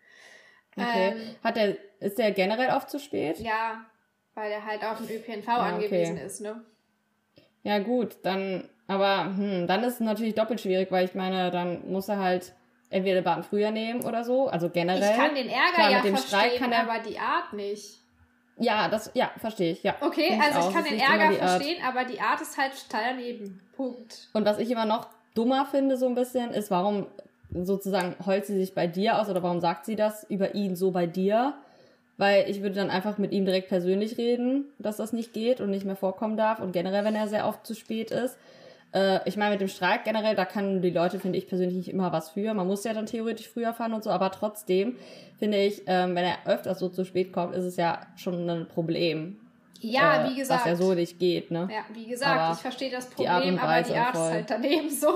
Okay. 0.76 1.08
Ähm, 1.08 1.36
Hat 1.44 1.56
der, 1.56 1.76
ist 2.00 2.18
der 2.18 2.32
generell 2.32 2.70
oft 2.70 2.88
zu 2.90 2.98
spät? 2.98 3.38
Ja, 3.38 3.84
weil 4.34 4.50
er 4.50 4.64
halt 4.64 4.82
auf 4.84 4.98
den 4.98 5.08
ÖPNV 5.16 5.46
okay. 5.46 5.60
angewiesen 5.60 6.16
ist, 6.16 6.40
ne? 6.40 6.64
Ja, 7.62 7.78
gut, 7.78 8.16
dann, 8.22 8.68
aber 8.86 9.26
hm, 9.36 9.66
dann 9.66 9.84
ist 9.84 9.94
es 9.94 10.00
natürlich 10.00 10.34
doppelt 10.34 10.60
schwierig, 10.60 10.90
weil 10.90 11.04
ich 11.04 11.14
meine, 11.14 11.50
dann 11.50 11.90
muss 11.90 12.08
er 12.08 12.18
halt 12.18 12.54
entweder 12.90 13.22
Bahn 13.22 13.42
früher 13.44 13.70
nehmen 13.70 14.04
oder 14.04 14.24
so, 14.24 14.48
also 14.48 14.68
generell. 14.68 15.10
Ich 15.10 15.16
kann 15.16 15.34
den 15.34 15.48
Ärger 15.48 15.74
Klar, 15.74 15.90
ja 15.90 15.96
mit 15.98 16.06
dem 16.06 16.16
verstehen, 16.16 16.58
kann 16.58 16.72
er- 16.72 16.90
aber 16.90 16.98
die 16.98 17.18
Art 17.18 17.52
nicht. 17.52 17.98
Ja, 18.58 18.88
das, 18.88 19.10
ja, 19.14 19.30
verstehe 19.38 19.72
ich, 19.72 19.82
ja. 19.82 19.96
Okay, 20.00 20.38
also 20.40 20.58
auch. 20.60 20.68
ich 20.68 20.74
kann 20.74 20.84
Es 20.84 20.92
ist 20.92 21.00
den 21.00 21.10
Ärger 21.10 21.28
die 21.30 21.36
verstehen, 21.36 21.84
aber 21.84 22.04
die 22.04 22.20
Art 22.20 22.40
ist 22.40 22.56
halt 22.58 22.72
total 22.88 23.14
daneben. 23.14 23.60
Punkt. 23.74 24.28
Und 24.32 24.44
was 24.44 24.58
ich 24.58 24.70
immer 24.70 24.84
noch 24.84 25.08
dummer 25.34 25.66
finde, 25.66 25.96
so 25.96 26.06
ein 26.06 26.14
bisschen, 26.14 26.50
ist, 26.50 26.70
warum 26.70 27.06
sozusagen 27.54 28.14
heult 28.24 28.46
sie 28.46 28.56
sich 28.56 28.74
bei 28.74 28.86
dir 28.86 29.20
aus 29.20 29.28
oder 29.28 29.42
warum 29.42 29.60
sagt 29.60 29.84
sie 29.84 29.96
das 29.96 30.24
über 30.24 30.54
ihn 30.54 30.76
so 30.76 30.90
bei 30.90 31.06
dir? 31.06 31.54
Weil 32.18 32.48
ich 32.48 32.62
würde 32.62 32.76
dann 32.76 32.90
einfach 32.90 33.18
mit 33.18 33.32
ihm 33.32 33.44
direkt 33.44 33.68
persönlich 33.68 34.18
reden, 34.18 34.66
dass 34.78 34.96
das 34.96 35.12
nicht 35.12 35.32
geht 35.32 35.60
und 35.60 35.70
nicht 35.70 35.84
mehr 35.84 35.96
vorkommen 35.96 36.36
darf 36.36 36.60
und 36.60 36.72
generell, 36.72 37.04
wenn 37.04 37.14
er 37.14 37.28
sehr 37.28 37.46
oft 37.46 37.66
zu 37.66 37.74
spät 37.74 38.10
ist. 38.10 38.38
Äh, 38.92 39.20
ich 39.28 39.36
meine, 39.36 39.52
mit 39.52 39.60
dem 39.60 39.68
Streik 39.68 40.04
generell, 40.04 40.36
da 40.36 40.44
kann 40.44 40.82
die 40.82 40.90
Leute, 40.90 41.18
finde 41.18 41.38
ich 41.38 41.48
persönlich 41.48 41.76
nicht 41.76 41.90
immer 41.90 42.12
was 42.12 42.30
für. 42.30 42.54
Man 42.54 42.66
muss 42.66 42.84
ja 42.84 42.92
dann 42.92 43.06
theoretisch 43.06 43.48
früher 43.48 43.72
fahren 43.72 43.94
und 43.94 44.04
so, 44.04 44.10
aber 44.10 44.30
trotzdem 44.30 44.96
finde 45.38 45.58
ich, 45.58 45.82
ähm, 45.86 46.14
wenn 46.14 46.24
er 46.24 46.46
öfters 46.46 46.78
so 46.78 46.88
zu 46.88 47.04
spät 47.04 47.32
kommt, 47.32 47.54
ist 47.54 47.64
es 47.64 47.76
ja 47.76 48.00
schon 48.16 48.48
ein 48.48 48.68
Problem. 48.68 49.38
Ja, 49.82 50.24
äh, 50.24 50.30
wie 50.30 50.36
gesagt. 50.36 50.60
Was 50.60 50.68
ja 50.68 50.76
so 50.76 50.94
nicht 50.94 51.18
geht, 51.18 51.50
ne? 51.50 51.68
Ja, 51.70 51.84
wie 51.92 52.06
gesagt, 52.06 52.40
Aber 52.40 52.54
ich 52.54 52.60
verstehe 52.60 52.90
das 52.90 53.08
die 53.08 53.14
Problem, 53.14 53.54
und 53.54 53.60
aber 53.60 53.82
die 53.82 53.94
Art 53.94 54.14
ist 54.14 54.20
halt 54.20 54.50
daneben 54.50 54.90
so. 54.90 55.12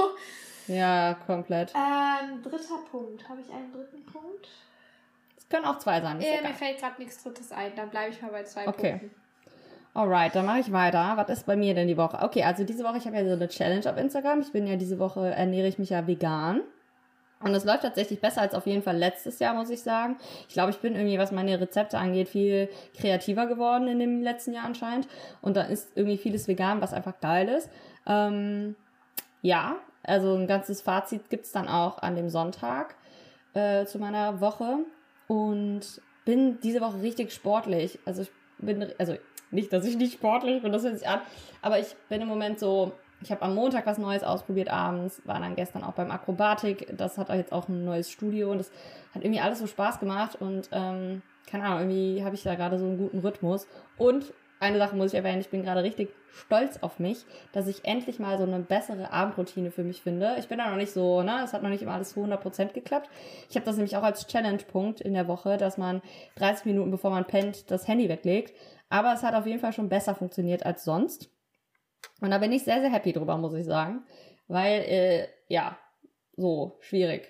Ja, 0.69 1.15
komplett. 1.27 1.73
Ähm, 1.75 2.43
dritter 2.43 2.79
Punkt. 2.91 3.29
Habe 3.29 3.41
ich 3.41 3.53
einen 3.53 3.73
dritten 3.73 4.05
Punkt? 4.05 4.49
Es 5.37 5.49
können 5.49 5.65
auch 5.65 5.79
zwei 5.79 6.01
sein. 6.01 6.21
Äh, 6.21 6.43
mir 6.43 6.55
fällt 6.55 6.79
gerade 6.81 7.01
nichts 7.01 7.23
Drittes 7.23 7.53
ein. 7.53 7.73
Dann 7.77 7.89
bleibe 7.91 8.11
ich 8.11 8.21
mal 8.21 8.33
bei 8.33 8.43
zwei 8.43 8.67
Okay. 8.67 8.99
Punkten. 8.99 9.11
Alright, 9.95 10.35
dann 10.35 10.45
mache 10.45 10.59
ich 10.59 10.73
weiter. 10.73 11.13
Was 11.17 11.31
ist 11.31 11.47
bei 11.47 11.57
mir 11.57 11.75
denn 11.75 11.89
die 11.89 11.97
Woche? 11.97 12.19
Okay, 12.21 12.43
also 12.43 12.65
diese 12.65 12.85
Woche, 12.85 12.99
ich 12.99 13.07
habe 13.07 13.17
ja 13.17 13.25
so 13.25 13.33
eine 13.33 13.49
Challenge 13.49 13.89
auf 13.91 13.97
Instagram. 13.97 14.41
Ich 14.41 14.53
bin 14.53 14.67
ja 14.67 14.77
diese 14.77 14.99
Woche, 14.99 15.31
ernähre 15.31 15.69
ich 15.69 15.79
mich 15.79 15.91
ja 15.91 16.07
vegan. 16.07 16.61
Und 17.41 17.55
es 17.55 17.65
läuft 17.65 17.83
tatsächlich 17.83 18.21
besser 18.21 18.41
als 18.41 18.55
auf 18.55 18.67
jeden 18.67 18.83
Fall 18.83 18.97
letztes 18.97 19.39
Jahr, 19.39 19.55
muss 19.55 19.69
ich 19.69 19.83
sagen. 19.83 20.17
Ich 20.49 20.55
glaube, 20.55 20.71
ich 20.71 20.79
bin 20.79 20.95
irgendwie, 20.95 21.19
was 21.19 21.33
meine 21.33 21.61
Rezepte 21.61 21.99
angeht, 21.99 22.29
viel 22.29 22.71
kreativer 22.97 23.47
geworden 23.47 23.89
in 23.89 23.99
dem 23.99 24.23
letzten 24.23 24.55
Jahr 24.55 24.65
anscheinend. 24.65 25.07
Und 25.43 25.57
da 25.57 25.63
ist 25.63 25.91
irgendwie 25.95 26.17
vieles 26.17 26.49
vegan, 26.49 26.81
was 26.81 26.95
einfach 26.95 27.21
geil 27.21 27.49
ist. 27.49 27.69
Ähm, 28.07 28.75
ja, 29.43 29.77
also 30.03 30.35
ein 30.35 30.47
ganzes 30.47 30.81
Fazit 30.81 31.29
gibt's 31.29 31.53
dann 31.53 31.69
auch 31.69 31.99
an 31.99 32.17
dem 32.17 32.31
Sonntag 32.31 32.95
äh, 33.53 33.85
zu 33.85 33.99
meiner 33.99 34.41
Woche. 34.41 34.79
Und 35.29 36.01
bin 36.25 36.61
diese 36.61 36.81
Woche 36.81 37.01
richtig 37.03 37.33
sportlich. 37.33 37.99
Also 38.05 38.23
ich 38.23 38.31
bin, 38.59 38.87
also 38.99 39.15
nicht, 39.51 39.73
dass 39.73 39.87
ich 39.87 39.97
nicht 39.97 40.15
sportlich 40.15 40.63
bin, 40.63 40.73
das 40.73 40.85
hört 40.85 40.99
sich 40.99 41.09
an, 41.09 41.21
aber 41.63 41.79
ich 41.79 41.95
bin 42.09 42.21
im 42.21 42.29
Moment 42.29 42.59
so, 42.59 42.93
ich 43.27 43.33
habe 43.33 43.43
am 43.43 43.57
Montag 43.57 43.87
was 43.87 43.99
Neues 43.99 44.23
ausprobiert 44.23 44.69
abends, 44.69 45.21
war 45.25 45.41
dann 45.41 45.57
gestern 45.57 45.83
auch 45.83 45.95
beim 45.95 46.13
Akrobatik, 46.13 46.97
das 46.97 47.19
hat 47.19 47.29
jetzt 47.31 47.53
auch 47.53 47.69
ein 47.69 47.85
neues 47.85 48.09
Studio 48.09 48.53
und 48.53 48.59
das 48.59 48.71
hat 49.13 49.25
irgendwie 49.25 49.41
alles 49.41 49.59
so 49.59 49.67
Spaß 49.67 49.99
gemacht 49.99 50.41
und 50.41 50.69
ähm, 50.71 51.23
keine 51.45 51.65
Ahnung, 51.65 51.91
irgendwie 51.91 52.25
habe 52.25 52.37
ich 52.37 52.45
da 52.45 52.55
gerade 52.55 52.79
so 52.79 52.85
einen 52.85 52.99
guten 52.99 53.19
Rhythmus 53.19 53.67
und 53.99 54.33
eine 54.61 54.79
Sache 54.79 54.95
muss 54.95 55.13
ich 55.13 55.19
erwähnen, 55.19 55.41
ich 55.41 55.49
bin 55.49 55.65
gerade 55.65 55.83
richtig 55.83 56.11
stolz 56.31 56.79
auf 56.83 57.01
mich, 57.01 57.25
dass 57.51 57.67
ich 57.67 57.85
endlich 57.85 58.21
mal 58.21 58.39
so 58.39 58.45
eine 58.45 58.61
bessere 58.61 59.13
Abendroutine 59.13 59.73
für 59.73 59.83
mich 59.83 60.03
finde. 60.03 60.37
Ich 60.39 60.47
bin 60.47 60.59
da 60.59 60.71
noch 60.71 60.77
nicht 60.77 60.93
so, 60.93 61.23
ne, 61.25 61.41
es 61.43 61.53
hat 61.53 61.65
noch 61.65 61.69
nicht 61.69 61.83
immer 61.83 61.95
alles 61.95 62.11
zu 62.11 62.21
100% 62.21 62.75
geklappt. 62.75 63.11
Ich 63.51 63.57
habe 63.57 63.67
das 63.67 63.77
nämlich 63.77 63.97
auch 63.97 64.05
als 64.05 64.29
Challenge-Punkt 64.29 65.01
in 65.01 65.15
der 65.15 65.27
Woche, 65.27 65.57
dass 65.57 65.79
man 65.79 66.01
30 66.37 66.67
Minuten 66.67 66.93
bevor 66.93 67.11
man 67.11 67.27
pennt 67.27 67.73
das 67.73 67.89
Handy 67.89 68.09
weglegt. 68.09 68.55
Aber 68.89 69.13
es 69.13 69.25
hat 69.25 69.35
auf 69.35 69.47
jeden 69.47 69.59
Fall 69.59 69.73
schon 69.73 69.89
besser 69.89 70.15
funktioniert 70.15 70.65
als 70.65 70.85
sonst. 70.85 71.36
Und 72.21 72.31
da 72.31 72.39
bin 72.39 72.53
ich 72.53 72.65
sehr, 72.65 72.81
sehr 72.81 72.91
happy 72.91 73.13
drüber, 73.13 73.37
muss 73.37 73.55
ich 73.55 73.67
sagen. 73.67 74.05
Weil, 74.49 74.83
äh, 74.83 75.29
ja, 75.49 75.79
so, 76.37 76.79
schwierig. 76.81 77.29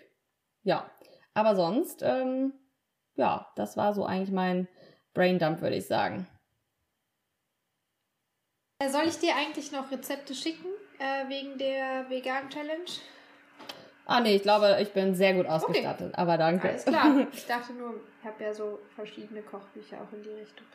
Ja. 0.63 0.91
Aber 1.35 1.55
sonst, 1.55 2.03
ähm, 2.03 2.53
ja, 3.17 3.51
das 3.57 3.77
war 3.77 3.95
so 3.95 4.05
eigentlich 4.05 4.31
mein 4.31 4.69
Braindump, 5.15 5.61
würde 5.61 5.77
ich 5.77 5.87
sagen. 5.87 6.27
Äh, 8.79 8.91
Soll 8.91 9.05
ich 9.07 9.19
dir 9.19 9.35
eigentlich 9.37 9.73
noch 9.73 9.91
Rezepte 9.91 10.35
schicken 10.35 10.69
äh, 10.99 11.29
wegen 11.29 11.59
der 11.59 12.09
vegan 12.11 12.49
Challenge? 12.51 12.85
Ah, 14.07 14.21
nee, 14.21 14.37
ich 14.37 14.43
glaube, 14.43 14.79
ich 14.81 14.93
bin 14.93 15.15
sehr 15.15 15.35
gut 15.35 15.47
ausgestattet. 15.47 16.15
Aber 16.17 16.39
danke. 16.39 16.69
Alles 16.69 16.85
klar. 16.85 17.27
Ich 17.33 17.47
dachte 17.47 17.73
nur, 17.73 17.95
ich 18.21 18.27
habe 18.27 18.45
ja 18.45 18.55
so 18.55 18.79
verschiedene 18.95 19.43
Kochbücher 19.43 19.97
auch 20.01 20.13
in 20.13 20.23
die 20.23 20.31
Richtung. 20.31 20.67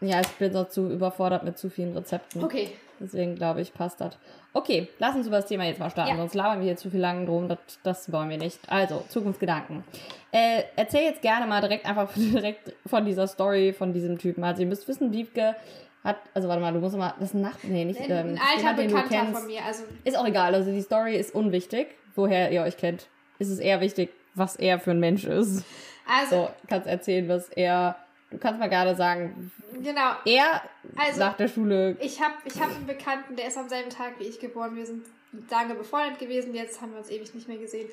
Ja, 0.00 0.20
ich 0.20 0.28
bin 0.28 0.52
so 0.52 0.64
zu 0.64 0.90
überfordert 0.90 1.42
mit 1.44 1.56
zu 1.58 1.70
vielen 1.70 1.96
Rezepten. 1.96 2.42
Okay. 2.44 2.70
Deswegen 3.00 3.34
glaube 3.34 3.60
ich, 3.60 3.74
passt 3.74 4.00
das. 4.00 4.16
Okay, 4.54 4.88
lass 4.98 5.14
uns 5.14 5.26
über 5.26 5.36
das 5.36 5.46
Thema 5.46 5.64
jetzt 5.64 5.78
mal 5.78 5.90
starten, 5.90 6.12
Ja. 6.12 6.16
sonst 6.16 6.34
labern 6.34 6.60
wir 6.60 6.66
hier 6.66 6.76
zu 6.76 6.90
viel 6.90 7.00
lang 7.00 7.26
drum. 7.26 7.46
Das, 7.48 7.58
das 7.82 8.10
wollen 8.10 8.30
wir 8.30 8.38
nicht. 8.38 8.58
Also, 8.68 9.04
Zukunftsgedanken. 9.10 9.84
Äh, 10.32 10.62
erzähl 10.76 11.02
jetzt 11.02 11.20
gerne 11.20 11.46
mal 11.46 11.60
direkt 11.60 11.84
einfach 11.86 12.10
direkt 12.16 12.72
von 12.86 13.04
dieser 13.04 13.26
Story 13.26 13.74
von 13.74 13.92
diesem 13.92 14.16
Typen. 14.18 14.44
Also, 14.44 14.62
ihr 14.62 14.68
müsst 14.68 14.88
wissen, 14.88 15.12
Wiebke 15.12 15.56
hat, 16.04 16.16
also 16.32 16.48
warte 16.48 16.62
mal, 16.62 16.72
du 16.72 16.78
musst 16.78 16.96
mal, 16.96 17.12
das 17.18 17.30
ist 17.30 17.34
ein 17.34 17.42
Nach, 17.42 17.58
nee, 17.64 17.84
nicht, 17.84 18.00
ähm, 18.08 18.38
ein 18.38 18.40
alter 18.40 18.74
du 18.82 18.86
Bekannter 18.88 19.08
kennst. 19.08 19.38
von 19.40 19.46
mir. 19.46 19.62
Also, 19.66 19.82
Ist 20.04 20.16
auch 20.18 20.26
egal, 20.26 20.54
also 20.54 20.70
die 20.70 20.80
Story 20.80 21.16
ist 21.16 21.34
unwichtig, 21.34 21.88
woher 22.14 22.50
ihr 22.50 22.62
euch 22.62 22.76
kennt. 22.78 23.08
Ist 23.38 23.50
es 23.50 23.58
eher 23.58 23.80
wichtig, 23.82 24.10
was 24.34 24.56
er 24.56 24.78
für 24.78 24.92
ein 24.92 25.00
Mensch 25.00 25.24
ist. 25.24 25.64
also 26.08 26.36
So, 26.44 26.48
kannst 26.68 26.86
erzählen, 26.86 27.28
was 27.28 27.48
er, 27.50 27.96
du 28.36 28.40
kannst 28.40 28.60
mal 28.60 28.68
gerade 28.68 28.94
sagen, 28.94 29.50
genau. 29.82 30.12
er 30.24 30.62
Also, 30.96 31.20
nach 31.20 31.36
der 31.36 31.48
Schule, 31.48 31.96
Ich 32.00 32.20
habe 32.22 32.34
ich 32.44 32.60
hab 32.60 32.70
einen 32.70 32.86
Bekannten, 32.86 33.34
der 33.36 33.48
ist 33.48 33.56
am 33.56 33.68
selben 33.68 33.90
Tag 33.90 34.18
wie 34.18 34.24
ich 34.24 34.38
geboren. 34.38 34.76
Wir 34.76 34.86
sind 34.86 35.06
lange 35.50 35.74
befreundet 35.74 36.18
gewesen, 36.18 36.54
jetzt 36.54 36.80
haben 36.80 36.92
wir 36.92 36.98
uns 36.98 37.10
ewig 37.10 37.34
nicht 37.34 37.48
mehr 37.48 37.58
gesehen. 37.58 37.88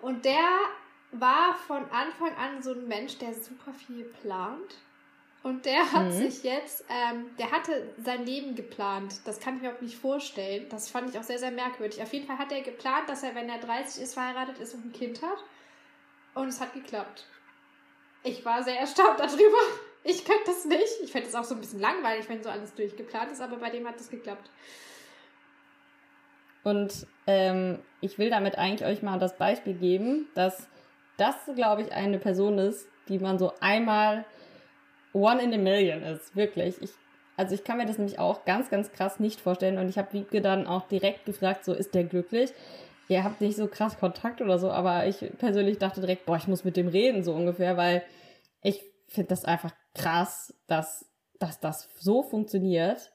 Und 0.00 0.24
der 0.24 0.44
war 1.12 1.56
von 1.66 1.82
Anfang 1.90 2.34
an 2.36 2.62
so 2.62 2.72
ein 2.72 2.86
Mensch, 2.86 3.18
der 3.18 3.32
super 3.34 3.72
viel 3.72 4.04
plant. 4.22 4.76
Und 5.42 5.64
der 5.66 5.90
hat 5.92 6.06
Mhm. 6.06 6.12
sich 6.12 6.42
jetzt, 6.42 6.84
ähm, 6.88 7.26
der 7.38 7.50
hatte 7.50 7.94
sein 8.04 8.26
Leben 8.26 8.54
geplant. 8.54 9.14
Das 9.24 9.38
kann 9.40 9.56
ich 9.56 9.62
mir 9.62 9.72
auch 9.72 9.80
nicht 9.80 9.96
vorstellen. 9.96 10.66
Das 10.68 10.90
fand 10.90 11.10
ich 11.10 11.18
auch 11.18 11.22
sehr, 11.22 11.38
sehr 11.38 11.52
merkwürdig. 11.52 12.02
Auf 12.02 12.12
jeden 12.12 12.26
Fall 12.26 12.38
hat 12.38 12.52
er 12.52 12.60
geplant, 12.60 13.08
dass 13.08 13.22
er, 13.22 13.34
wenn 13.34 13.48
er 13.48 13.58
30 13.58 14.02
ist, 14.02 14.14
verheiratet 14.14 14.58
ist 14.58 14.74
und 14.74 14.86
ein 14.86 14.92
Kind 14.92 15.22
hat. 15.22 15.38
Und 16.34 16.48
es 16.48 16.60
hat 16.60 16.74
geklappt. 16.74 17.24
Ich 18.24 18.44
war 18.44 18.62
sehr 18.62 18.78
erstaunt 18.80 19.18
darüber. 19.18 19.58
Ich 20.10 20.24
könnte 20.24 20.44
das 20.46 20.64
nicht. 20.64 21.02
Ich 21.04 21.12
fände 21.12 21.28
es 21.28 21.34
auch 21.34 21.44
so 21.44 21.54
ein 21.54 21.60
bisschen 21.60 21.80
langweilig, 21.80 22.26
wenn 22.30 22.42
so 22.42 22.48
alles 22.48 22.74
durchgeplant 22.74 23.30
ist, 23.30 23.42
aber 23.42 23.58
bei 23.58 23.68
dem 23.68 23.86
hat 23.86 23.96
das 23.96 24.08
geklappt. 24.08 24.50
Und 26.64 27.06
ähm, 27.26 27.80
ich 28.00 28.18
will 28.18 28.30
damit 28.30 28.56
eigentlich 28.56 28.88
euch 28.88 29.02
mal 29.02 29.18
das 29.18 29.36
Beispiel 29.36 29.74
geben, 29.74 30.26
dass 30.34 30.66
das, 31.18 31.34
glaube 31.54 31.82
ich, 31.82 31.92
eine 31.92 32.18
Person 32.18 32.56
ist, 32.56 32.88
die 33.10 33.18
man 33.18 33.38
so 33.38 33.52
einmal 33.60 34.24
one 35.12 35.42
in 35.42 35.52
a 35.52 35.58
million 35.58 36.02
ist. 36.02 36.34
Wirklich. 36.34 36.80
Ich, 36.80 36.92
also 37.36 37.54
ich 37.54 37.62
kann 37.62 37.76
mir 37.76 37.84
das 37.84 37.98
nämlich 37.98 38.18
auch 38.18 38.46
ganz, 38.46 38.70
ganz 38.70 38.90
krass 38.92 39.20
nicht 39.20 39.42
vorstellen. 39.42 39.76
Und 39.76 39.90
ich 39.90 39.98
habe 39.98 40.14
Wiebke 40.14 40.40
dann 40.40 40.66
auch 40.66 40.88
direkt 40.88 41.26
gefragt, 41.26 41.66
so 41.66 41.74
ist 41.74 41.94
der 41.94 42.04
glücklich? 42.04 42.50
Ihr 43.08 43.24
habt 43.24 43.42
nicht 43.42 43.58
so 43.58 43.66
krass 43.66 43.98
Kontakt 43.98 44.40
oder 44.40 44.58
so, 44.58 44.70
aber 44.70 45.06
ich 45.06 45.22
persönlich 45.36 45.76
dachte 45.76 46.00
direkt, 46.00 46.24
boah, 46.24 46.38
ich 46.38 46.48
muss 46.48 46.64
mit 46.64 46.78
dem 46.78 46.88
reden, 46.88 47.24
so 47.24 47.34
ungefähr, 47.34 47.76
weil 47.76 48.02
ich 48.62 48.82
finde 49.06 49.28
das 49.28 49.44
einfach 49.44 49.72
krass, 49.98 50.54
dass, 50.66 51.06
dass 51.38 51.60
das 51.60 51.88
so 51.98 52.22
funktioniert. 52.22 53.12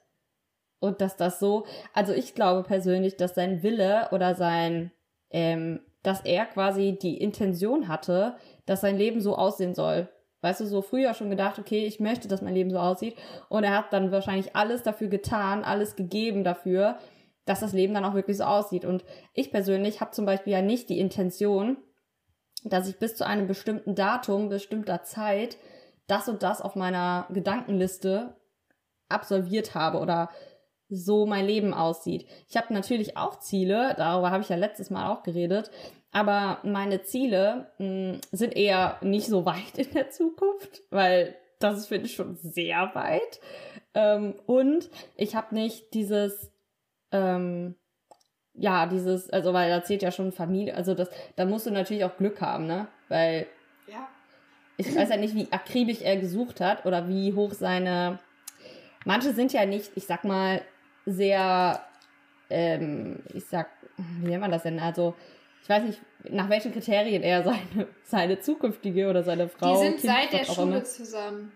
Und 0.80 1.00
dass 1.00 1.16
das 1.16 1.40
so, 1.40 1.66
also 1.94 2.12
ich 2.12 2.36
glaube 2.36 2.64
persönlich, 2.64 3.16
dass 3.16 3.36
sein 3.36 3.64
Wille 3.64 4.10
oder 4.12 4.36
sein, 4.36 4.92
ähm, 5.30 5.80
dass 6.04 6.22
er 6.26 6.46
quasi 6.46 6.98
die 7.02 7.18
Intention 7.22 7.88
hatte, 7.88 8.36
dass 8.66 8.82
sein 8.82 8.98
Leben 8.98 9.22
so 9.22 9.38
aussehen 9.38 9.74
soll. 9.74 10.10
Weißt 10.42 10.60
du, 10.60 10.66
so 10.66 10.82
früher 10.82 11.14
schon 11.14 11.30
gedacht, 11.30 11.58
okay, 11.58 11.86
ich 11.86 12.02
möchte, 12.02 12.28
dass 12.28 12.42
mein 12.42 12.54
Leben 12.54 12.70
so 12.70 12.80
aussieht. 12.80 13.16
Und 13.48 13.64
er 13.64 13.78
hat 13.78 13.94
dann 13.94 14.12
wahrscheinlich 14.12 14.58
alles 14.58 14.84
dafür 14.84 15.08
getan, 15.08 15.64
alles 15.64 15.96
gegeben 15.96 16.44
dafür, 16.44 16.98
dass 17.46 17.62
das 17.62 17.72
Leben 17.72 17.94
dann 17.94 18.04
auch 18.04 18.14
wirklich 18.14 18.38
so 18.38 18.44
aussieht. 18.44 18.84
Und 18.84 19.06
ich 19.34 19.52
persönlich 19.52 20.02
habe 20.02 20.12
zum 20.12 20.26
Beispiel 20.26 20.52
ja 20.52 20.62
nicht 20.62 20.90
die 20.90 21.00
Intention, 21.00 21.78
dass 22.66 22.90
ich 22.90 23.00
bis 23.00 23.16
zu 23.16 23.26
einem 23.26 23.48
bestimmten 23.48 23.96
Datum, 23.96 24.50
bestimmter 24.50 25.04
Zeit, 25.04 25.58
das 26.08 26.28
und 26.28 26.44
das 26.44 26.62
auf 26.62 26.76
meiner 26.76 27.28
Gedankenliste 27.32 28.36
absolviert 29.10 29.76
habe 29.76 30.00
oder 30.00 30.30
so 30.90 31.26
mein 31.26 31.46
Leben 31.46 31.74
aussieht. 31.74 32.28
Ich 32.50 32.58
habe 32.58 32.74
natürlich 32.74 33.18
auch 33.18 33.40
Ziele, 33.40 33.94
darüber 33.98 34.32
habe 34.32 34.44
ich 34.44 34.50
ja 34.50 34.56
letztes 34.56 34.90
Mal 34.90 35.12
auch 35.12 35.24
geredet, 35.24 35.72
aber 36.12 36.60
meine 36.64 37.02
Ziele 37.04 37.72
mh, 37.80 38.20
sind 38.32 38.56
eher 38.56 38.98
nicht 39.02 39.28
so 39.28 39.46
weit 39.46 39.78
in 39.78 39.92
der 39.92 40.10
Zukunft, 40.10 40.82
weil 40.92 41.36
das 41.60 41.80
ist, 41.80 41.88
finde 41.88 42.06
ich, 42.06 42.16
schon 42.16 42.36
sehr 42.36 42.92
weit. 42.94 43.40
Ähm, 43.94 44.36
und 44.46 44.90
ich 45.16 45.36
habe 45.36 45.56
nicht 45.56 45.94
dieses, 45.94 46.52
ähm, 47.12 47.76
ja, 48.54 48.86
dieses, 48.86 49.30
also 49.30 49.54
weil 49.54 49.70
da 49.70 49.84
zählt 49.84 50.04
ja 50.04 50.12
schon 50.12 50.32
Familie, 50.32 50.76
also 50.76 50.94
das, 50.94 51.10
da 51.36 51.46
musst 51.46 51.66
du 51.66 51.72
natürlich 51.72 52.04
auch 52.04 52.18
Glück 52.18 52.42
haben, 52.42 52.68
ne? 52.68 52.88
Weil. 53.10 53.48
Ich 54.78 54.96
weiß 54.96 55.10
ja 55.10 55.18
nicht, 55.18 55.36
wie 55.36 55.52
akribisch 55.52 56.02
er 56.02 56.18
gesucht 56.18 56.62
hat 56.62 56.86
oder 56.86 57.08
wie 57.08 57.34
hoch 57.34 57.54
seine. 57.54 58.20
Manche 59.06 59.34
sind 59.34 59.52
ja 59.54 59.66
nicht, 59.66 59.92
ich 59.96 60.06
sag 60.06 60.24
mal, 60.24 60.62
sehr, 61.06 61.82
ähm, 62.50 63.20
ich 63.34 63.46
sag, 63.46 63.70
wie 64.22 64.28
nennt 64.30 64.42
man 64.42 64.52
das 64.52 64.64
denn? 64.64 64.80
Also, 64.80 65.14
ich 65.62 65.70
weiß 65.70 65.84
nicht, 65.84 66.02
nach 66.30 66.50
welchen 66.50 66.72
Kriterien 66.74 67.22
er 67.24 67.44
seine, 67.44 67.88
seine 68.04 68.40
zukünftige 68.40 69.10
oder 69.10 69.24
seine 69.24 69.50
Frau. 69.50 69.74
Die 69.74 69.80
sind 69.80 70.00
Kind, 70.00 70.14
seit 70.14 70.34
der 70.34 70.46
Schule 70.46 70.68
immer- 70.78 70.84
zusammen. 70.84 71.52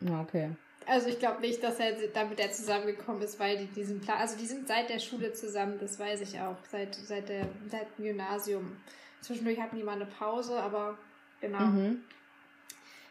Ja, 0.00 0.20
okay. 0.20 0.50
Also 0.84 1.08
ich 1.08 1.20
glaube 1.20 1.40
nicht, 1.42 1.62
dass 1.62 1.78
er 1.78 1.92
damit 2.12 2.40
er 2.40 2.50
zusammengekommen 2.50 3.22
ist, 3.22 3.38
weil 3.38 3.56
die 3.56 3.66
diesen 3.66 4.00
Plan. 4.00 4.18
Also 4.18 4.36
die 4.36 4.46
sind 4.46 4.66
seit 4.66 4.90
der 4.90 4.98
Schule 4.98 5.32
zusammen, 5.32 5.78
das 5.78 5.96
weiß 5.98 6.20
ich 6.22 6.40
auch. 6.40 6.56
Seit, 6.68 6.96
seit, 6.96 7.28
der, 7.28 7.46
seit 7.68 7.86
dem 7.98 8.04
Gymnasium. 8.06 8.76
Zwischendurch 9.20 9.60
hatten 9.60 9.76
die 9.76 9.84
mal 9.84 9.94
eine 9.94 10.06
Pause, 10.06 10.58
aber 10.60 10.98
genau. 11.42 11.58
Mhm. 11.60 12.02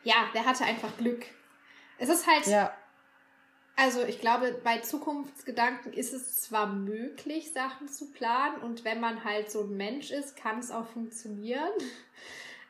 Ja, 0.04 0.28
der 0.34 0.46
hatte 0.46 0.64
einfach 0.66 0.98
Glück. 0.98 1.24
Es 2.00 2.10
ist 2.10 2.26
halt, 2.26 2.48
Ja, 2.48 2.76
also 3.76 4.02
ich 4.04 4.20
glaube, 4.20 4.60
bei 4.64 4.80
Zukunftsgedanken 4.80 5.94
ist 5.94 6.14
es 6.14 6.38
zwar 6.42 6.66
möglich, 6.68 7.54
Sachen 7.54 7.88
zu 7.88 8.12
planen 8.12 8.58
und 8.64 8.84
wenn 8.84 9.00
man 9.00 9.24
halt 9.24 9.52
so 9.52 9.62
ein 9.62 9.78
Mensch 9.78 10.10
ist, 10.10 10.36
kann 10.36 10.58
es 10.58 10.72
auch 10.72 10.88
funktionieren. 10.88 11.70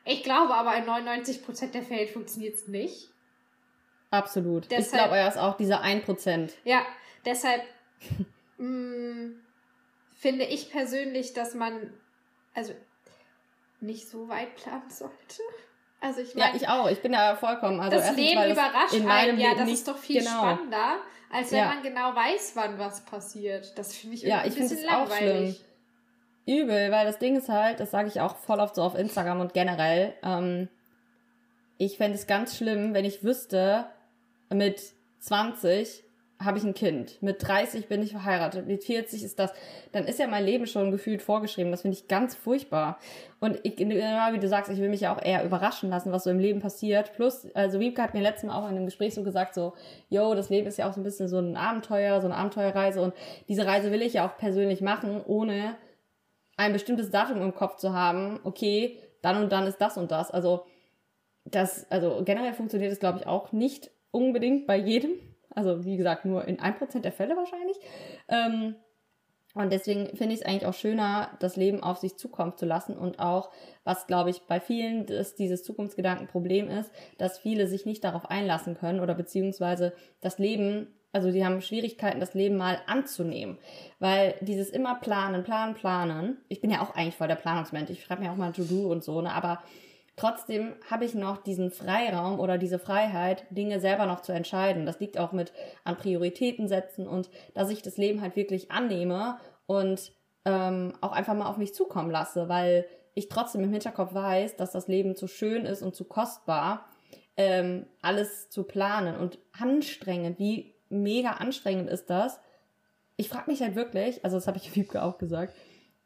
Ich 0.04 0.22
glaube 0.22 0.54
aber 0.54 0.76
in 0.76 0.84
99% 0.84 1.70
der 1.72 1.82
Fälle 1.82 2.08
funktioniert 2.08 2.56
es 2.56 2.68
nicht. 2.68 3.10
absolut. 4.10 4.64
ich 4.64 4.68
Deshalb- 4.68 5.04
glaube, 5.04 5.16
er 5.16 5.28
ist 5.28 5.38
auch 5.38 5.56
dieser 5.56 5.82
1%. 5.82 6.50
Ja, 6.64 6.84
deshalb 7.24 7.62
mh, 8.58 9.30
finde 10.18 10.44
ich 10.44 10.70
persönlich, 10.70 11.32
dass 11.34 11.54
man 11.54 11.92
also 12.54 12.74
nicht 13.82 14.08
so 14.08 14.28
weit 14.28 14.54
planen 14.56 14.88
sollte. 14.90 15.42
Also 16.00 16.20
ich 16.20 16.34
Ja, 16.34 16.46
meine, 16.46 16.56
ich 16.56 16.68
auch. 16.68 16.90
Ich 16.90 17.00
bin 17.00 17.12
da 17.12 17.36
vollkommen. 17.36 17.78
Also 17.80 17.96
das 17.96 18.06
erstens, 18.06 18.24
Leben 18.24 18.50
überrascht 18.50 18.94
in 18.94 19.04
meinem 19.04 19.30
einen. 19.30 19.40
Ja, 19.40 19.48
Leben 19.50 19.60
das 19.60 19.70
ist 19.70 19.88
doch 19.88 19.98
viel 19.98 20.18
genau. 20.20 20.30
spannender, 20.38 20.96
als 21.30 21.52
wenn 21.52 21.58
Ja. 21.58 21.66
man 21.66 21.82
genau 21.82 22.14
weiß, 22.14 22.52
wann 22.54 22.78
was 22.78 23.04
passiert. 23.04 23.76
Das 23.78 23.94
finde 23.94 24.16
ich 24.16 24.22
Ja, 24.22 24.42
irgendwie 24.44 24.48
ich 24.48 24.54
ein 24.64 24.68
finde 24.68 24.74
bisschen 24.74 24.88
es 24.88 24.94
auch 24.94 25.08
langweilig. 25.20 25.64
Übel, 26.44 26.90
weil 26.90 27.06
das 27.06 27.18
Ding 27.18 27.36
ist 27.36 27.48
halt, 27.48 27.78
das 27.78 27.92
sage 27.92 28.08
ich 28.08 28.20
auch 28.20 28.34
voll 28.36 28.58
oft 28.58 28.74
so 28.74 28.82
auf 28.82 28.96
Instagram 28.96 29.40
und 29.40 29.54
generell, 29.54 30.12
ähm, 30.24 30.68
ich 31.78 31.96
fände 31.98 32.18
es 32.18 32.26
ganz 32.26 32.56
schlimm, 32.56 32.94
wenn 32.94 33.04
ich 33.04 33.22
wüsste, 33.22 33.86
mit 34.50 34.80
20 35.20 36.02
habe 36.44 36.58
ich 36.58 36.64
ein 36.64 36.74
Kind, 36.74 37.22
mit 37.22 37.46
30 37.46 37.88
bin 37.88 38.02
ich 38.02 38.12
verheiratet, 38.12 38.66
mit 38.66 38.84
40 38.84 39.22
ist 39.22 39.38
das, 39.38 39.52
dann 39.92 40.06
ist 40.06 40.18
ja 40.18 40.26
mein 40.26 40.44
Leben 40.44 40.66
schon 40.66 40.90
gefühlt 40.90 41.22
vorgeschrieben. 41.22 41.70
Das 41.70 41.82
finde 41.82 41.96
ich 41.96 42.08
ganz 42.08 42.34
furchtbar. 42.34 42.98
Und 43.40 43.58
ich, 43.62 43.78
wie 43.78 44.38
du 44.38 44.48
sagst, 44.48 44.70
ich 44.70 44.78
will 44.78 44.88
mich 44.88 45.02
ja 45.02 45.14
auch 45.14 45.22
eher 45.22 45.44
überraschen 45.44 45.90
lassen, 45.90 46.12
was 46.12 46.24
so 46.24 46.30
im 46.30 46.38
Leben 46.38 46.60
passiert. 46.60 47.12
Plus, 47.14 47.46
also 47.54 47.80
Wiebke 47.80 48.02
hat 48.02 48.14
mir 48.14 48.22
letztes 48.22 48.44
Mal 48.44 48.56
auch 48.56 48.68
in 48.68 48.76
einem 48.76 48.86
Gespräch 48.86 49.14
so 49.14 49.22
gesagt, 49.22 49.54
so, 49.54 49.72
yo, 50.08 50.34
das 50.34 50.50
Leben 50.50 50.66
ist 50.66 50.78
ja 50.78 50.88
auch 50.88 50.94
so 50.94 51.00
ein 51.00 51.04
bisschen 51.04 51.28
so 51.28 51.38
ein 51.38 51.56
Abenteuer, 51.56 52.20
so 52.20 52.26
eine 52.26 52.36
Abenteuerreise 52.36 53.00
und 53.00 53.14
diese 53.48 53.66
Reise 53.66 53.90
will 53.90 54.02
ich 54.02 54.14
ja 54.14 54.26
auch 54.26 54.36
persönlich 54.36 54.80
machen, 54.80 55.22
ohne 55.24 55.76
ein 56.56 56.72
bestimmtes 56.72 57.10
Datum 57.10 57.42
im 57.42 57.54
Kopf 57.54 57.76
zu 57.76 57.92
haben, 57.92 58.40
okay, 58.44 58.98
dann 59.22 59.42
und 59.42 59.52
dann 59.52 59.66
ist 59.66 59.78
das 59.78 59.96
und 59.96 60.10
das. 60.10 60.30
Also 60.30 60.64
das, 61.44 61.90
also 61.90 62.22
generell 62.24 62.54
funktioniert 62.54 62.92
es, 62.92 63.00
glaube 63.00 63.18
ich, 63.18 63.26
auch 63.26 63.52
nicht 63.52 63.90
unbedingt 64.10 64.66
bei 64.66 64.76
jedem. 64.76 65.12
Also 65.54 65.84
wie 65.84 65.96
gesagt, 65.96 66.24
nur 66.24 66.46
in 66.46 66.58
1% 66.58 67.00
der 67.00 67.12
Fälle 67.12 67.36
wahrscheinlich. 67.36 67.76
Ähm, 68.28 68.76
und 69.54 69.70
deswegen 69.70 70.16
finde 70.16 70.34
ich 70.34 70.40
es 70.40 70.46
eigentlich 70.46 70.66
auch 70.66 70.74
schöner, 70.74 71.30
das 71.40 71.56
Leben 71.56 71.82
auf 71.82 71.98
sich 71.98 72.16
zukommen 72.16 72.56
zu 72.56 72.64
lassen 72.64 72.96
und 72.96 73.18
auch, 73.18 73.50
was 73.84 74.06
glaube 74.06 74.30
ich 74.30 74.40
bei 74.46 74.60
vielen 74.60 75.04
das, 75.04 75.34
dieses 75.34 75.62
Zukunftsgedankenproblem 75.62 76.68
ist, 76.68 76.90
dass 77.18 77.38
viele 77.38 77.66
sich 77.66 77.84
nicht 77.84 78.02
darauf 78.02 78.30
einlassen 78.30 78.78
können 78.78 79.00
oder 79.00 79.14
beziehungsweise 79.14 79.92
das 80.22 80.38
Leben, 80.38 80.86
also 81.12 81.30
die 81.30 81.44
haben 81.44 81.60
Schwierigkeiten, 81.60 82.18
das 82.18 82.32
Leben 82.32 82.56
mal 82.56 82.78
anzunehmen. 82.86 83.58
Weil 83.98 84.36
dieses 84.40 84.70
immer 84.70 84.94
planen, 84.94 85.44
planen, 85.44 85.74
planen, 85.74 86.38
ich 86.48 86.62
bin 86.62 86.70
ja 86.70 86.80
auch 86.80 86.94
eigentlich 86.94 87.16
voll 87.16 87.28
der 87.28 87.34
Planungsmensch, 87.34 87.90
ich 87.90 88.02
schreibe 88.02 88.22
mir 88.22 88.32
auch 88.32 88.36
mal 88.36 88.52
To-Do 88.52 88.90
und 88.90 89.04
so, 89.04 89.20
ne, 89.20 89.34
aber 89.34 89.62
Trotzdem 90.22 90.76
habe 90.88 91.04
ich 91.04 91.16
noch 91.16 91.38
diesen 91.38 91.72
Freiraum 91.72 92.38
oder 92.38 92.56
diese 92.56 92.78
Freiheit, 92.78 93.44
Dinge 93.50 93.80
selber 93.80 94.06
noch 94.06 94.20
zu 94.20 94.30
entscheiden. 94.30 94.86
Das 94.86 95.00
liegt 95.00 95.18
auch 95.18 95.32
mit 95.32 95.52
an 95.82 95.96
Prioritäten 95.96 96.68
setzen 96.68 97.08
und 97.08 97.28
dass 97.54 97.70
ich 97.70 97.82
das 97.82 97.96
Leben 97.96 98.20
halt 98.20 98.36
wirklich 98.36 98.70
annehme 98.70 99.38
und 99.66 100.12
ähm, 100.44 100.92
auch 101.00 101.10
einfach 101.10 101.34
mal 101.34 101.48
auf 101.48 101.56
mich 101.56 101.74
zukommen 101.74 102.12
lasse, 102.12 102.48
weil 102.48 102.86
ich 103.14 103.28
trotzdem 103.30 103.64
im 103.64 103.72
Hinterkopf 103.72 104.14
weiß, 104.14 104.54
dass 104.54 104.70
das 104.70 104.86
Leben 104.86 105.16
zu 105.16 105.26
schön 105.26 105.66
ist 105.66 105.82
und 105.82 105.96
zu 105.96 106.04
kostbar, 106.04 106.88
ähm, 107.36 107.86
alles 108.00 108.48
zu 108.48 108.62
planen 108.62 109.16
und 109.16 109.40
anstrengend. 109.50 110.38
Wie 110.38 110.72
mega 110.88 111.30
anstrengend 111.30 111.90
ist 111.90 112.10
das? 112.10 112.38
Ich 113.16 113.28
frage 113.28 113.50
mich 113.50 113.60
halt 113.60 113.74
wirklich, 113.74 114.24
also 114.24 114.36
das 114.36 114.46
habe 114.46 114.58
ich 114.58 114.72
Wiebke 114.76 115.02
auch 115.02 115.18
gesagt, 115.18 115.52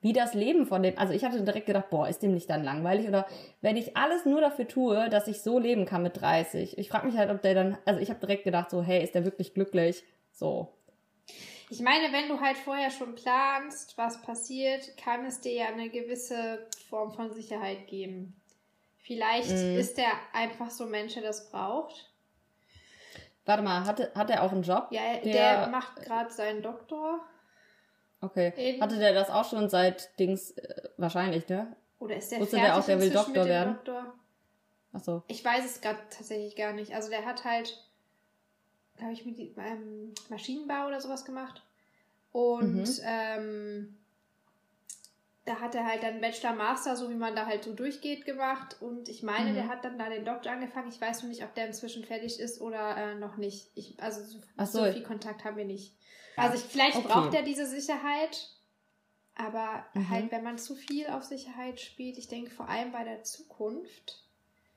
wie 0.01 0.13
das 0.13 0.35
Leben 0.35 0.67
von 0.67 0.83
dem, 0.83 0.99
also 0.99 1.13
ich 1.13 1.25
hatte 1.25 1.43
direkt 1.43 1.67
gedacht, 1.67 1.91
boah, 1.91 2.09
ist 2.09 2.23
dem 2.23 2.35
nicht 2.35 2.49
dann 2.51 2.63
langweilig 2.63 3.09
oder 3.09 3.27
wenn 3.61 3.77
ich 3.77 3.97
alles 3.97 4.25
nur 4.25 4.41
dafür 4.41 4.69
tue, 4.69 5.09
dass 5.09 5.27
ich 5.27 5.43
so 5.43 5.59
leben 5.59 5.85
kann 5.87 6.03
mit 6.03 6.21
30. 6.21 6.79
Ich 6.79 6.89
frage 6.89 7.07
mich 7.07 7.17
halt, 7.17 7.31
ob 7.31 7.43
der 7.43 7.55
dann, 7.55 7.79
also 7.85 8.01
ich 8.01 8.11
habe 8.11 8.21
direkt 8.21 8.45
gedacht 8.45 8.71
so, 8.71 8.83
hey, 8.83 9.03
ist 9.03 9.15
der 9.15 9.25
wirklich 9.25 9.55
glücklich? 9.55 10.05
So. 10.33 10.73
Ich 11.71 11.81
meine, 11.81 12.13
wenn 12.13 12.29
du 12.29 12.41
halt 12.41 12.57
vorher 12.57 12.91
schon 12.91 13.15
planst, 13.15 13.99
was 13.99 14.23
passiert, 14.23 14.97
kann 14.97 15.25
es 15.25 15.41
dir 15.41 15.53
ja 15.53 15.67
eine 15.67 15.89
gewisse 15.89 16.67
Form 16.89 17.13
von 17.13 17.33
Sicherheit 17.33 17.89
geben. 17.89 18.41
Vielleicht 18.99 19.51
mm. 19.51 19.77
ist 19.77 19.99
der 19.99 20.11
einfach 20.33 20.71
so 20.71 20.85
ein 20.85 20.91
Mensch, 20.91 21.15
der 21.15 21.23
das 21.23 21.51
braucht. 21.51 22.13
Warte 23.45 23.63
mal, 23.63 23.85
hat, 23.85 24.15
hat 24.15 24.31
er 24.31 24.43
auch 24.43 24.53
einen 24.53 24.63
Job? 24.63 24.89
Ja, 24.91 25.15
der, 25.23 25.33
der 25.33 25.67
macht 25.69 26.03
gerade 26.03 26.31
seinen 26.31 26.63
Doktor. 26.63 27.21
Okay. 28.27 28.53
In 28.57 28.81
Hatte 28.81 28.99
der 28.99 29.15
das 29.15 29.31
auch 29.31 29.49
schon 29.49 29.69
seit 29.69 30.19
Dings, 30.19 30.53
äh, 30.53 30.89
wahrscheinlich, 30.97 31.49
ne? 31.49 31.75
Oder 31.99 32.17
ist 32.17 32.31
der 32.31 32.41
Wusste 32.41 32.57
der 32.57 32.77
auch, 32.77 32.85
der 32.85 33.01
will 33.01 33.11
Doktor 33.11 33.45
werden? 33.47 33.75
Doktor? 33.75 34.15
Ach 34.93 35.01
so. 35.01 35.23
Ich 35.29 35.45
weiß 35.45 35.65
es 35.65 35.81
gerade 35.81 35.99
tatsächlich 36.11 36.57
gar 36.57 36.73
nicht. 36.73 36.95
Also 36.95 37.11
der 37.11 37.25
hat 37.25 37.45
halt, 37.45 37.83
glaube 38.97 39.13
ich, 39.13 39.25
mit 39.25 39.39
ähm, 39.39 40.15
Maschinenbau 40.29 40.87
oder 40.87 41.01
sowas 41.01 41.25
gemacht. 41.25 41.63
Und 42.33 42.85
mhm. 42.85 43.01
ähm, 43.05 43.97
da 45.47 45.61
hat 45.61 45.75
er 45.75 45.87
halt 45.87 46.03
dann 46.03 46.21
Bachelor, 46.21 46.55
Master, 46.55 46.97
so 46.97 47.09
wie 47.09 47.15
man 47.15 47.37
da 47.37 47.47
halt 47.47 47.65
so 47.65 47.73
durchgeht, 47.73 48.27
gemacht. 48.27 48.77
Und 48.81 49.09
ich 49.09 49.23
meine, 49.23 49.51
mhm. 49.51 49.55
der 49.55 49.69
hat 49.69 49.85
dann 49.85 49.99
da 49.99 50.09
den 50.09 50.25
Doktor 50.25 50.51
angefangen. 50.51 50.89
Ich 50.89 51.01
weiß 51.01 51.23
noch 51.23 51.29
nicht, 51.29 51.45
ob 51.45 51.55
der 51.55 51.67
inzwischen 51.67 52.05
fertig 52.05 52.41
ist 52.41 52.61
oder 52.61 52.97
äh, 52.97 53.15
noch 53.15 53.37
nicht. 53.37 53.71
Ich, 53.75 53.95
also 54.03 54.23
so, 54.23 54.39
so. 54.59 54.85
so, 54.85 54.93
viel 54.93 55.03
Kontakt 55.03 55.45
haben 55.45 55.57
wir 55.57 55.65
nicht. 55.65 55.95
Also 56.37 56.57
ich, 56.57 56.63
vielleicht 56.63 56.97
okay. 56.97 57.09
braucht 57.09 57.35
er 57.35 57.43
diese 57.43 57.67
Sicherheit. 57.67 58.51
Aber 59.35 59.85
mhm. 59.95 60.09
halt, 60.09 60.33
wenn 60.33 60.43
man 60.43 60.59
zu 60.59 60.75
viel 60.75 61.07
auf 61.09 61.23
Sicherheit 61.23 61.81
spielt, 61.81 62.17
ich 62.17 62.29
denke 62.29 62.51
vor 62.51 62.69
allem 62.69 62.93
bei 62.93 63.05
der 63.05 63.23
Zukunft, 63.23 64.23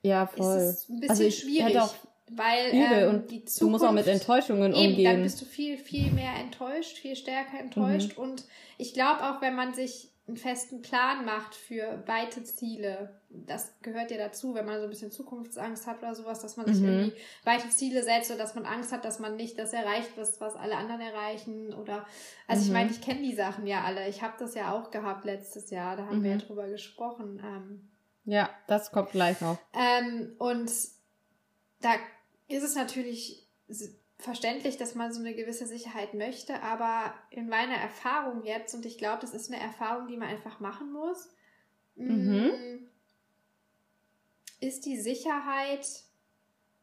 ja, 0.01 0.27
voll. 0.27 0.57
ist 0.57 0.63
es 0.63 0.89
ein 0.89 0.99
bisschen 0.99 1.09
also 1.09 1.31
schwierig. 1.31 1.79
Auch 1.79 1.93
weil 2.31 2.73
ähm, 2.73 3.09
und 3.09 3.31
die 3.31 3.45
Zukunft, 3.45 3.61
du 3.61 3.69
musst 3.69 3.85
auch 3.85 3.91
mit 3.91 4.07
Enttäuschungen 4.07 4.73
eben, 4.73 4.91
umgehen. 4.91 5.11
Dann 5.13 5.23
bist 5.23 5.41
du 5.41 5.45
viel, 5.45 5.77
viel 5.77 6.11
mehr 6.11 6.35
enttäuscht, 6.35 6.97
viel 6.97 7.15
stärker 7.15 7.59
enttäuscht. 7.59 8.17
Mhm. 8.17 8.23
Und 8.23 8.45
ich 8.77 8.93
glaube 8.93 9.23
auch, 9.23 9.41
wenn 9.41 9.55
man 9.55 9.73
sich 9.73 10.08
einen 10.29 10.37
festen 10.37 10.81
Plan 10.81 11.25
macht 11.25 11.55
für 11.55 12.03
weite 12.05 12.43
Ziele, 12.43 13.19
das 13.29 13.73
gehört 13.81 14.11
ja 14.11 14.17
dazu, 14.17 14.53
wenn 14.53 14.65
man 14.65 14.77
so 14.77 14.83
ein 14.83 14.89
bisschen 14.89 15.11
Zukunftsangst 15.11 15.87
hat 15.87 15.99
oder 15.99 16.15
sowas, 16.15 16.39
dass 16.39 16.55
man 16.55 16.67
sich 16.67 16.79
mhm. 16.81 16.87
irgendwie 16.87 17.13
weite 17.43 17.69
Ziele 17.69 18.03
setzt 18.03 18.29
oder 18.29 18.39
dass 18.39 18.55
man 18.55 18.65
Angst 18.65 18.91
hat, 18.91 19.05
dass 19.05 19.19
man 19.19 19.35
nicht 19.35 19.57
das 19.57 19.73
erreicht, 19.73 20.11
was, 20.15 20.39
was 20.39 20.55
alle 20.55 20.77
anderen 20.77 21.01
erreichen 21.01 21.73
oder, 21.73 22.05
also 22.47 22.61
mhm. 22.61 22.67
ich 22.67 22.73
meine, 22.73 22.91
ich 22.91 23.01
kenne 23.01 23.21
die 23.21 23.35
Sachen 23.35 23.67
ja 23.67 23.83
alle. 23.83 24.07
Ich 24.07 24.21
habe 24.21 24.35
das 24.39 24.55
ja 24.55 24.71
auch 24.71 24.91
gehabt 24.91 25.25
letztes 25.25 25.71
Jahr, 25.71 25.97
da 25.97 26.05
haben 26.05 26.23
wir 26.23 26.31
ja 26.31 26.37
mhm. 26.37 26.41
drüber 26.41 26.67
gesprochen. 26.67 27.41
Ähm, 27.43 27.89
ja, 28.25 28.49
das 28.67 28.91
kommt 28.91 29.11
gleich 29.11 29.41
noch. 29.41 29.57
Ähm, 29.73 30.35
und 30.37 30.71
da 31.81 31.95
ist 32.47 32.63
es 32.63 32.75
natürlich 32.75 33.47
verständlich, 34.19 34.77
dass 34.77 34.95
man 34.95 35.13
so 35.13 35.21
eine 35.21 35.33
gewisse 35.33 35.65
Sicherheit 35.65 36.13
möchte, 36.13 36.61
aber 36.61 37.13
in 37.31 37.47
meiner 37.47 37.75
Erfahrung 37.75 38.43
jetzt, 38.43 38.75
und 38.75 38.85
ich 38.85 38.97
glaube, 38.97 39.21
das 39.21 39.33
ist 39.33 39.51
eine 39.51 39.61
Erfahrung, 39.61 40.07
die 40.07 40.17
man 40.17 40.27
einfach 40.27 40.59
machen 40.59 40.91
muss, 40.91 41.29
mhm. 41.95 42.51
Mm, 42.51 42.87
ist 44.59 44.85
die 44.85 44.97
Sicherheit 44.97 45.87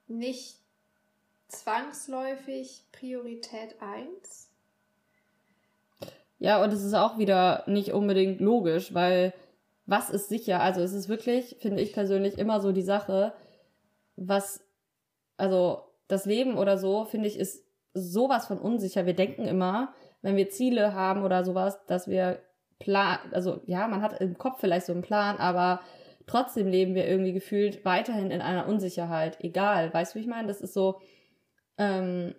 nicht 0.09 0.57
zwangsläufig 1.49 2.85
Priorität 2.91 3.77
1? 3.81 4.49
Ja, 6.39 6.63
und 6.63 6.73
es 6.73 6.83
ist 6.83 6.95
auch 6.95 7.19
wieder 7.19 7.65
nicht 7.67 7.93
unbedingt 7.93 8.41
logisch, 8.41 8.95
weil 8.95 9.35
was 9.85 10.11
ist 10.11 10.29
sicher? 10.29 10.61
Also 10.61 10.81
es 10.81 10.93
ist 10.95 11.09
wirklich, 11.09 11.57
finde 11.61 11.83
ich 11.83 11.93
persönlich, 11.93 12.39
immer 12.39 12.61
so 12.61 12.73
die 12.73 12.83
Sache, 12.83 13.35
was, 14.17 14.65
also 15.37 15.86
das 16.09 16.27
Leben 16.27 16.57
oder 16.57 16.79
so, 16.79 17.05
finde 17.05 17.29
ich, 17.29 17.39
ist 17.39 17.65
sowas 17.95 18.47
von 18.47 18.59
unsicher. 18.59 19.07
Wir 19.07 19.15
denken 19.15 19.47
immer, 19.47 19.95
wenn 20.23 20.37
wir 20.37 20.51
Ziele 20.51 20.95
haben 20.95 21.25
oder 21.25 21.45
sowas, 21.45 21.85
dass 21.87 22.09
wir 22.09 22.41
plan, 22.79 23.19
also 23.33 23.61
ja, 23.67 23.89
man 23.89 24.03
hat 24.03 24.21
im 24.21 24.37
Kopf 24.39 24.61
vielleicht 24.61 24.87
so 24.87 24.93
einen 24.93 25.03
Plan, 25.03 25.39
aber 25.39 25.81
trotzdem 26.27 26.67
leben 26.67 26.95
wir 26.95 27.07
irgendwie 27.07 27.33
gefühlt 27.33 27.85
weiterhin 27.85 28.31
in 28.31 28.41
einer 28.41 28.67
Unsicherheit. 28.67 29.39
Egal, 29.41 29.93
weißt 29.93 30.15
du, 30.15 30.19
wie 30.19 30.23
ich 30.23 30.29
meine? 30.29 30.49
Das 30.49 30.61
ist 30.61 30.75
so, 30.75 31.01
ähm, 31.79 32.35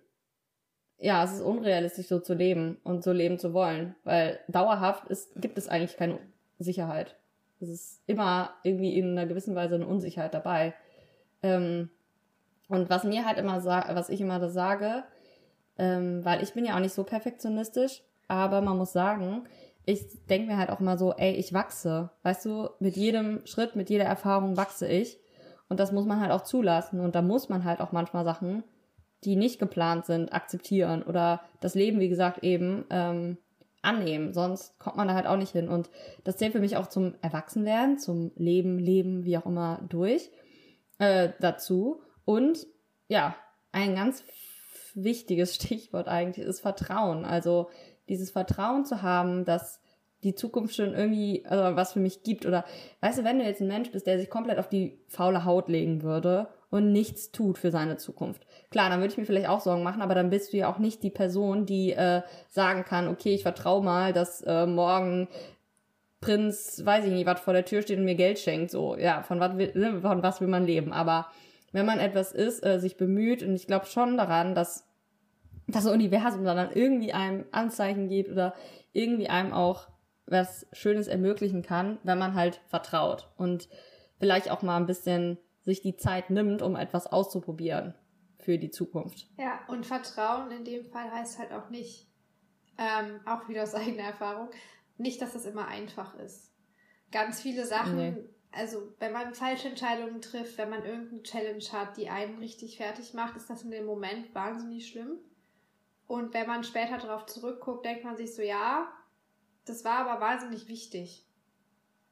ja, 0.99 1.23
es 1.23 1.34
ist 1.34 1.41
unrealistisch, 1.41 2.08
so 2.08 2.19
zu 2.19 2.34
leben 2.34 2.77
und 2.84 3.03
so 3.03 3.12
leben 3.12 3.38
zu 3.38 3.53
wollen, 3.53 3.95
weil 4.03 4.39
dauerhaft 4.47 5.08
ist, 5.10 5.39
gibt 5.39 5.58
es 5.58 5.67
eigentlich 5.67 5.97
keine 5.97 6.19
Sicherheit. 6.60 7.15
Es 7.60 7.69
ist 7.69 8.03
immer 8.08 8.53
irgendwie 8.63 8.97
in 8.97 9.12
einer 9.12 9.27
gewissen 9.27 9.56
Weise 9.56 9.75
eine 9.75 9.88
Unsicherheit 9.88 10.34
dabei. 10.34 10.73
Ähm, 11.41 11.89
und 12.67 12.89
was 12.89 13.03
mir 13.03 13.25
halt 13.25 13.38
immer 13.38 13.63
was 13.63 14.10
ich 14.10 14.21
immer 14.21 14.39
da 14.39 14.49
sage, 14.49 15.03
ähm, 15.77 16.23
weil 16.25 16.43
ich 16.43 16.53
bin 16.53 16.65
ja 16.65 16.75
auch 16.75 16.80
nicht 16.80 16.93
so 16.93 17.03
perfektionistisch, 17.03 18.03
aber 18.27 18.62
man 18.62 18.77
muss 18.77 18.93
sagen, 18.93 19.47
ich 19.86 20.25
denke 20.25 20.47
mir 20.47 20.58
halt 20.58 20.69
auch 20.69 20.82
mal 20.82 20.97
so, 20.97 21.13
ey, 21.13 21.32
ich 21.34 21.53
wachse. 21.53 22.10
Weißt 22.23 22.45
du, 22.45 22.69
mit 22.80 22.97
jedem 22.97 23.45
Schritt, 23.45 23.77
mit 23.77 23.89
jeder 23.89 24.03
Erfahrung 24.03 24.58
wachse 24.58 24.86
ich. 24.86 25.17
Und 25.69 25.80
das 25.80 25.93
muss 25.93 26.06
man 26.06 26.19
halt 26.19 26.32
auch 26.32 26.43
zulassen. 26.43 26.99
Und 26.99 27.15
da 27.15 27.21
muss 27.21 27.47
man 27.47 27.63
halt 27.63 27.80
auch 27.80 27.93
manchmal 27.93 28.25
Sachen, 28.25 28.63
die 29.23 29.38
nicht 29.38 29.60
geplant 29.60 30.06
sind, 30.06 30.34
akzeptieren. 30.34 31.03
Oder 31.03 31.41
das 31.62 31.73
Leben, 31.73 32.01
wie 32.01 32.10
gesagt, 32.10 32.43
eben 32.43 32.84
ähm, 32.89 33.38
annehmen. 33.82 34.34
Sonst 34.34 34.77
kommt 34.77 34.97
man 34.97 35.08
da 35.08 35.13
halt 35.13 35.25
auch 35.25 35.38
nicht 35.38 35.53
hin. 35.53 35.69
Und 35.69 35.89
das 36.25 36.36
zählt 36.36 36.51
für 36.51 36.60
mich 36.60 36.75
auch 36.75 36.88
zum 36.88 37.15
Erwachsenwerden, 37.21 37.97
zum 37.97 38.32
Leben, 38.36 38.80
Leben, 38.80 39.23
wie 39.23 39.38
auch 39.38 39.45
immer 39.45 39.80
durch 39.88 40.32
äh, 40.99 41.30
dazu. 41.39 42.01
Und 42.27 42.67
ja, 43.07 43.37
ein 43.71 43.95
ganz 43.95 44.21
wichtiges 44.93 45.55
Stichwort 45.55 46.09
eigentlich 46.09 46.45
ist 46.45 46.59
Vertrauen. 46.59 47.23
Also 47.23 47.69
dieses 48.09 48.31
Vertrauen 48.31 48.83
zu 48.85 49.01
haben, 49.01 49.45
dass 49.45 49.79
die 50.23 50.35
Zukunft 50.35 50.75
schon 50.75 50.93
irgendwie 50.93 51.45
also 51.45 51.77
was 51.77 51.93
für 51.93 52.01
mich 52.01 52.23
gibt. 52.23 52.45
Oder 52.45 52.65
weißt 52.99 53.19
du, 53.19 53.23
wenn 53.23 53.39
du 53.39 53.45
jetzt 53.45 53.61
ein 53.61 53.69
Mensch 53.69 53.91
bist, 53.91 54.07
der 54.07 54.19
sich 54.19 54.29
komplett 54.29 54.59
auf 54.59 54.67
die 54.67 54.99
faule 55.07 55.45
Haut 55.45 55.69
legen 55.69 56.03
würde 56.03 56.49
und 56.69 56.91
nichts 56.91 57.31
tut 57.31 57.57
für 57.57 57.71
seine 57.71 57.95
Zukunft. 57.95 58.45
Klar, 58.71 58.89
dann 58.89 58.99
würde 58.99 59.13
ich 59.13 59.17
mir 59.17 59.25
vielleicht 59.25 59.47
auch 59.47 59.61
Sorgen 59.61 59.83
machen, 59.83 60.01
aber 60.01 60.13
dann 60.15 60.29
bist 60.29 60.51
du 60.51 60.57
ja 60.57 60.69
auch 60.69 60.79
nicht 60.79 61.03
die 61.03 61.09
Person, 61.09 61.65
die 61.65 61.93
äh, 61.93 62.23
sagen 62.49 62.83
kann, 62.83 63.07
okay, 63.07 63.35
ich 63.35 63.43
vertraue 63.43 63.81
mal, 63.81 64.11
dass 64.11 64.41
äh, 64.41 64.65
morgen 64.65 65.29
Prinz, 66.19 66.81
weiß 66.83 67.05
ich 67.05 67.11
nicht, 67.11 67.25
was 67.25 67.39
vor 67.39 67.53
der 67.53 67.63
Tür 67.63 67.83
steht 67.83 67.99
und 67.99 68.05
mir 68.05 68.15
Geld 68.15 68.39
schenkt. 68.39 68.71
So, 68.71 68.97
ja, 68.97 69.23
von 69.23 69.39
was 69.39 69.53
ne, 69.53 70.01
von 70.01 70.23
was 70.23 70.41
will 70.41 70.49
man 70.49 70.65
leben? 70.65 70.91
Aber 70.91 71.27
wenn 71.71 71.86
man 71.86 71.99
etwas 71.99 72.32
ist, 72.32 72.65
äh, 72.65 72.80
sich 72.80 72.97
bemüht 72.97 73.43
und 73.43 73.56
ich 73.56 73.67
glaube 73.67 73.86
schon 73.86 74.17
daran, 74.17 74.56
dass 74.56 74.88
das 75.67 75.86
Universum 75.86 76.45
dann 76.45 76.71
irgendwie 76.71 77.13
einem 77.13 77.45
Anzeichen 77.51 78.08
gibt 78.08 78.32
oder 78.32 78.53
irgendwie 78.93 79.30
einem 79.30 79.53
auch 79.53 79.89
was 80.25 80.65
Schönes 80.71 81.08
ermöglichen 81.08 81.62
kann, 81.62 81.99
wenn 82.03 82.17
man 82.17 82.36
halt 82.36 82.62
vertraut 82.67 83.30
und 83.38 83.69
vielleicht 84.19 84.49
auch 84.49 84.62
mal 84.62 84.77
ein 84.77 84.86
bisschen 84.86 85.38
sich 85.62 85.82
die 85.82 85.97
Zeit 85.97 86.30
nimmt, 86.30 86.62
um 86.62 86.75
etwas 86.75 87.08
auszuprobieren 87.08 87.93
für 88.39 88.58
die 88.58 88.71
Zukunft. 88.71 89.27
Ja, 89.38 89.60
und 89.67 89.86
Vertrauen 89.86 90.51
in 90.51 90.63
dem 90.63 90.86
Fall 90.86 91.12
heißt 91.12 91.39
halt 91.39 91.51
auch 91.51 91.69
nicht, 91.69 92.08
ähm, 92.77 93.19
auch 93.25 93.49
wieder 93.49 93.63
aus 93.63 93.75
eigener 93.75 94.03
Erfahrung, 94.03 94.49
nicht, 94.97 95.21
dass 95.21 95.36
es 95.36 95.45
immer 95.45 95.67
einfach 95.67 96.15
ist. 96.15 96.53
Ganz 97.12 97.41
viele 97.41 97.65
Sachen 97.65 97.97
nee 97.97 98.15
also 98.51 98.93
wenn 98.99 99.12
man 99.12 99.33
falsche 99.33 99.67
Entscheidungen 99.67 100.21
trifft, 100.21 100.57
wenn 100.57 100.69
man 100.69 100.83
irgendeine 100.83 101.23
Challenge 101.23 101.63
hat, 101.71 101.97
die 101.97 102.10
einen 102.10 102.39
richtig 102.39 102.77
fertig 102.77 103.13
macht, 103.13 103.36
ist 103.36 103.49
das 103.49 103.63
in 103.63 103.71
dem 103.71 103.86
Moment 103.86 104.33
wahnsinnig 104.33 104.88
schlimm. 104.88 105.17
Und 106.07 106.33
wenn 106.33 106.47
man 106.47 106.63
später 106.63 106.97
darauf 106.97 107.25
zurückguckt, 107.25 107.86
denkt 107.86 108.03
man 108.03 108.15
sich 108.15 108.33
so, 108.33 108.41
ja, 108.41 108.91
das 109.65 109.83
war 109.83 110.07
aber 110.07 110.21
wahnsinnig 110.21 110.67
wichtig. 110.67 111.25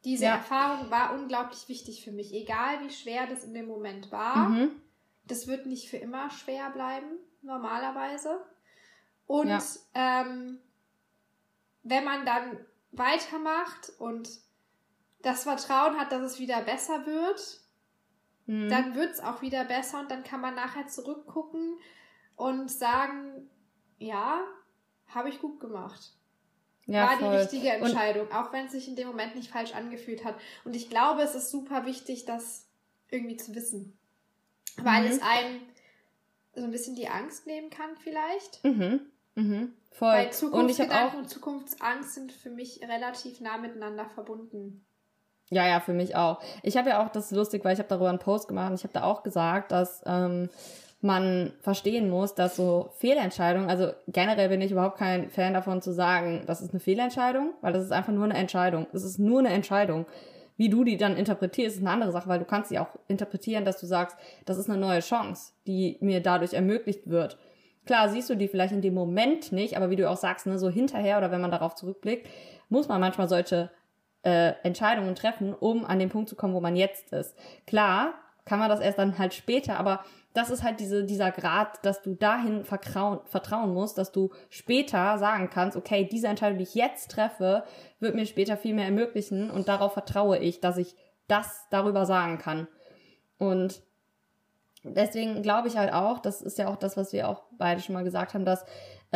Diese 0.03 0.25
ja. 0.25 0.35
Erfahrung 0.35 0.91
war 0.91 1.15
unglaublich 1.15 1.67
wichtig 1.67 2.03
für 2.03 2.11
mich, 2.11 2.33
egal 2.33 2.81
wie 2.81 2.91
schwer 2.91 3.25
das 3.25 3.43
in 3.43 3.53
dem 3.53 3.65
Moment 3.65 4.11
war. 4.11 4.49
Mhm. 4.49 4.71
Das 5.23 5.47
wird 5.47 5.65
nicht 5.65 5.89
für 5.89 5.97
immer 5.97 6.29
schwer 6.29 6.69
bleiben, 6.69 7.17
normalerweise. 7.41 8.45
Und 9.25 9.47
ja. 9.47 9.59
ähm, 9.95 10.59
wenn 11.81 12.03
man 12.03 12.25
dann 12.25 12.59
weitermacht 12.91 13.91
und 13.97 14.29
das 15.25 15.43
Vertrauen 15.43 15.97
hat, 15.97 16.11
dass 16.11 16.21
es 16.21 16.39
wieder 16.39 16.61
besser 16.61 17.05
wird, 17.05 17.59
mhm. 18.45 18.69
dann 18.69 18.95
wird 18.95 19.13
es 19.13 19.19
auch 19.19 19.41
wieder 19.41 19.65
besser 19.65 19.99
und 19.99 20.11
dann 20.11 20.23
kann 20.23 20.39
man 20.39 20.53
nachher 20.53 20.87
zurückgucken 20.87 21.77
und 22.35 22.69
sagen, 22.69 23.49
ja, 23.97 24.41
habe 25.07 25.29
ich 25.29 25.41
gut 25.41 25.59
gemacht. 25.59 26.13
Ja, 26.85 27.09
war 27.09 27.17
voll. 27.17 27.31
die 27.31 27.37
richtige 27.37 27.69
Entscheidung, 27.71 28.27
und 28.27 28.33
auch 28.33 28.53
wenn 28.53 28.67
es 28.67 28.73
sich 28.73 28.87
in 28.87 28.95
dem 28.95 29.07
Moment 29.07 29.35
nicht 29.35 29.49
falsch 29.49 29.73
angefühlt 29.73 30.23
hat. 30.23 30.35
Und 30.63 30.75
ich 30.75 30.89
glaube, 30.91 31.23
es 31.23 31.33
ist 31.33 31.49
super 31.49 31.87
wichtig, 31.87 32.25
das 32.25 32.67
irgendwie 33.09 33.37
zu 33.37 33.55
wissen. 33.55 33.97
weil 34.77 35.05
mhm. 35.05 35.09
es 35.09 35.21
einem 35.21 35.61
so 36.53 36.63
ein 36.63 36.71
bisschen 36.71 36.95
die 36.95 37.07
Angst 37.07 37.47
nehmen 37.47 37.71
kann 37.71 37.95
vielleicht. 37.97 38.63
Mhm. 38.63 39.01
Mhm. 39.33 39.73
Voll. 39.91 40.13
Weil 40.13 40.31
Zukunftsgedanken 40.31 41.17
und, 41.17 41.23
und 41.23 41.29
Zukunftsangst 41.29 42.13
sind 42.13 42.31
für 42.31 42.51
mich 42.51 42.81
relativ 42.81 43.41
nah 43.41 43.57
miteinander 43.57 44.05
verbunden. 44.05 44.85
Ja, 45.49 45.67
ja, 45.67 45.79
für 45.79 45.93
mich 45.93 46.15
auch. 46.15 46.39
Ich 46.63 46.75
habe 46.75 46.89
ja 46.89 47.03
auch, 47.05 47.09
das 47.09 47.25
ist 47.25 47.37
lustig, 47.37 47.63
weil 47.63 47.73
ich 47.73 47.79
habe 47.79 47.89
darüber 47.89 48.09
einen 48.09 48.19
Post 48.19 48.47
gemacht 48.47 48.71
und 48.71 48.79
ich 48.79 48.83
habe 48.83 48.93
da 48.93 49.03
auch 49.03 49.21
gesagt, 49.21 49.71
dass 49.71 50.01
ähm, 50.05 50.49
man 51.01 51.53
verstehen 51.61 52.09
muss, 52.09 52.33
dass 52.33 52.55
so 52.55 52.89
Fehlentscheidungen, 52.97 53.69
also 53.69 53.91
generell 54.07 54.49
bin 54.49 54.61
ich 54.61 54.71
überhaupt 54.71 54.97
kein 54.97 55.29
Fan 55.29 55.53
davon 55.53 55.81
zu 55.81 55.93
sagen, 55.93 56.43
das 56.47 56.61
ist 56.61 56.71
eine 56.71 56.79
Fehlentscheidung, 56.79 57.53
weil 57.61 57.73
das 57.73 57.83
ist 57.83 57.91
einfach 57.91 58.11
nur 58.11 58.23
eine 58.25 58.33
Entscheidung. 58.33 58.87
Es 58.91 59.03
ist 59.03 59.19
nur 59.19 59.39
eine 59.39 59.49
Entscheidung. 59.49 60.07
Wie 60.57 60.69
du 60.69 60.83
die 60.83 60.97
dann 60.97 61.17
interpretierst, 61.17 61.75
ist 61.75 61.81
eine 61.81 61.91
andere 61.91 62.11
Sache, 62.11 62.29
weil 62.29 62.39
du 62.39 62.45
kannst 62.45 62.69
sie 62.69 62.79
auch 62.79 62.97
interpretieren, 63.07 63.65
dass 63.65 63.79
du 63.79 63.85
sagst, 63.85 64.17
das 64.45 64.57
ist 64.57 64.69
eine 64.69 64.79
neue 64.79 65.01
Chance, 65.01 65.51
die 65.67 65.97
mir 65.99 66.21
dadurch 66.21 66.53
ermöglicht 66.53 67.09
wird. 67.09 67.37
Klar, 67.85 68.09
siehst 68.09 68.29
du 68.29 68.35
die 68.35 68.47
vielleicht 68.47 68.73
in 68.73 68.81
dem 68.81 68.95
Moment 68.95 69.51
nicht, 69.51 69.77
aber 69.77 69.91
wie 69.91 69.95
du 69.95 70.09
auch 70.09 70.17
sagst, 70.17 70.47
ne, 70.47 70.57
so 70.57 70.69
hinterher 70.69 71.19
oder 71.19 71.29
wenn 71.29 71.41
man 71.41 71.51
darauf 71.51 71.75
zurückblickt, 71.75 72.27
muss 72.69 72.87
man 72.87 72.99
manchmal 72.99 73.29
solche 73.29 73.69
äh, 74.25 74.53
Entscheidungen 74.63 75.15
treffen, 75.15 75.53
um 75.53 75.85
an 75.85 75.99
den 75.99 76.09
Punkt 76.09 76.29
zu 76.29 76.35
kommen, 76.35 76.53
wo 76.53 76.59
man 76.59 76.75
jetzt 76.75 77.13
ist. 77.13 77.35
Klar, 77.67 78.15
kann 78.43 78.59
man 78.59 78.69
das 78.69 78.79
erst 78.79 78.99
dann 78.99 79.17
halt 79.17 79.33
später, 79.33 79.79
aber 79.79 80.03
das 80.33 80.49
ist 80.49 80.63
halt 80.63 80.79
diese, 80.79 81.05
dieser 81.05 81.31
Grad, 81.31 81.83
dass 81.85 82.01
du 82.01 82.13
dahin 82.13 82.65
vertrauen, 82.65 83.19
vertrauen 83.25 83.73
musst, 83.73 83.97
dass 83.97 84.11
du 84.11 84.31
später 84.49 85.17
sagen 85.17 85.49
kannst, 85.49 85.77
okay, 85.77 86.07
diese 86.11 86.27
Entscheidung, 86.27 86.57
die 86.57 86.63
ich 86.63 86.75
jetzt 86.75 87.11
treffe, 87.11 87.63
wird 87.99 88.15
mir 88.15 88.25
später 88.25 88.57
viel 88.57 88.75
mehr 88.75 88.85
ermöglichen 88.85 89.49
und 89.49 89.67
darauf 89.67 89.93
vertraue 89.93 90.37
ich, 90.37 90.59
dass 90.59 90.77
ich 90.77 90.95
das 91.27 91.65
darüber 91.69 92.05
sagen 92.05 92.37
kann. 92.37 92.67
Und 93.37 93.81
deswegen 94.83 95.41
glaube 95.41 95.67
ich 95.67 95.77
halt 95.77 95.93
auch, 95.93 96.19
das 96.19 96.41
ist 96.41 96.57
ja 96.57 96.67
auch 96.67 96.75
das, 96.75 96.97
was 96.97 97.13
wir 97.13 97.29
auch 97.29 97.43
beide 97.57 97.81
schon 97.81 97.93
mal 97.93 98.03
gesagt 98.03 98.33
haben, 98.33 98.45
dass 98.45 98.65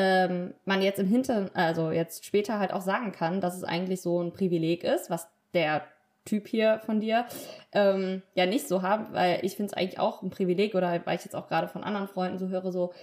ähm, 0.01 0.53
man 0.63 0.81
jetzt 0.81 0.97
im 0.97 1.07
Hinter, 1.07 1.49
also 1.53 1.91
jetzt 1.91 2.23
später 2.25 2.57
halt 2.57 2.71
auch 2.71 2.79
sagen 2.79 3.11
kann, 3.11 3.41
dass 3.41 3.57
es 3.57 3.65
eigentlich 3.65 4.01
so 4.01 4.23
ein 4.23 4.31
Privileg 4.31 4.85
ist, 4.85 5.09
was 5.09 5.27
der 5.53 5.83
Typ 6.23 6.47
hier 6.47 6.79
von 6.85 7.01
dir 7.01 7.25
ähm, 7.73 8.21
ja 8.33 8.45
nicht 8.45 8.69
so 8.69 8.81
haben, 8.81 9.07
weil 9.11 9.39
ich 9.43 9.57
finde 9.57 9.73
es 9.73 9.77
eigentlich 9.77 9.99
auch 9.99 10.21
ein 10.21 10.29
Privileg 10.29 10.73
oder 10.73 11.05
weil 11.05 11.17
ich 11.17 11.25
jetzt 11.25 11.35
auch 11.35 11.49
gerade 11.49 11.67
von 11.67 11.83
anderen 11.83 12.07
Freunden 12.07 12.37
so 12.37 12.47
höre, 12.47 12.71
so 12.71 12.93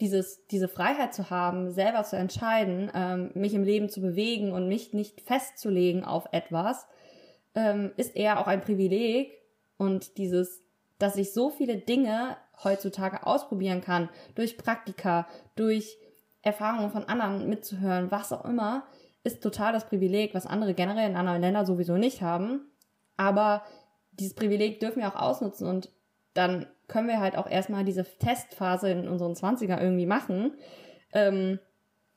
dieses, 0.00 0.44
diese 0.48 0.66
Freiheit 0.66 1.14
zu 1.14 1.30
haben, 1.30 1.70
selber 1.70 2.02
zu 2.02 2.16
entscheiden, 2.16 2.90
ähm, 2.96 3.30
mich 3.34 3.54
im 3.54 3.62
Leben 3.62 3.88
zu 3.88 4.00
bewegen 4.00 4.50
und 4.50 4.66
mich 4.66 4.92
nicht 4.92 5.20
festzulegen 5.20 6.04
auf 6.04 6.24
etwas, 6.32 6.88
ähm, 7.54 7.92
ist 7.96 8.16
eher 8.16 8.40
auch 8.40 8.48
ein 8.48 8.60
Privileg 8.60 9.30
und 9.76 10.18
dieses, 10.18 10.64
dass 10.98 11.14
ich 11.14 11.32
so 11.32 11.48
viele 11.48 11.76
Dinge 11.76 12.36
heutzutage 12.64 13.24
ausprobieren 13.24 13.82
kann, 13.82 14.08
durch 14.34 14.58
Praktika, 14.58 15.28
durch 15.54 15.96
Erfahrungen 16.42 16.90
von 16.90 17.04
anderen 17.04 17.48
mitzuhören, 17.48 18.10
was 18.10 18.32
auch 18.32 18.44
immer, 18.44 18.84
ist 19.24 19.42
total 19.42 19.72
das 19.72 19.86
Privileg, 19.86 20.34
was 20.34 20.46
andere 20.46 20.74
generell 20.74 21.10
in 21.10 21.16
anderen 21.16 21.40
Ländern 21.40 21.66
sowieso 21.66 21.96
nicht 21.96 22.22
haben. 22.22 22.62
Aber 23.16 23.62
dieses 24.12 24.34
Privileg 24.34 24.80
dürfen 24.80 25.00
wir 25.00 25.08
auch 25.08 25.20
ausnutzen 25.20 25.66
und 25.66 25.90
dann 26.34 26.66
können 26.88 27.08
wir 27.08 27.20
halt 27.20 27.36
auch 27.36 27.48
erstmal 27.48 27.84
diese 27.84 28.04
Testphase 28.18 28.90
in 28.90 29.08
unseren 29.08 29.34
20er 29.34 29.80
irgendwie 29.80 30.06
machen, 30.06 30.54
ähm, 31.12 31.58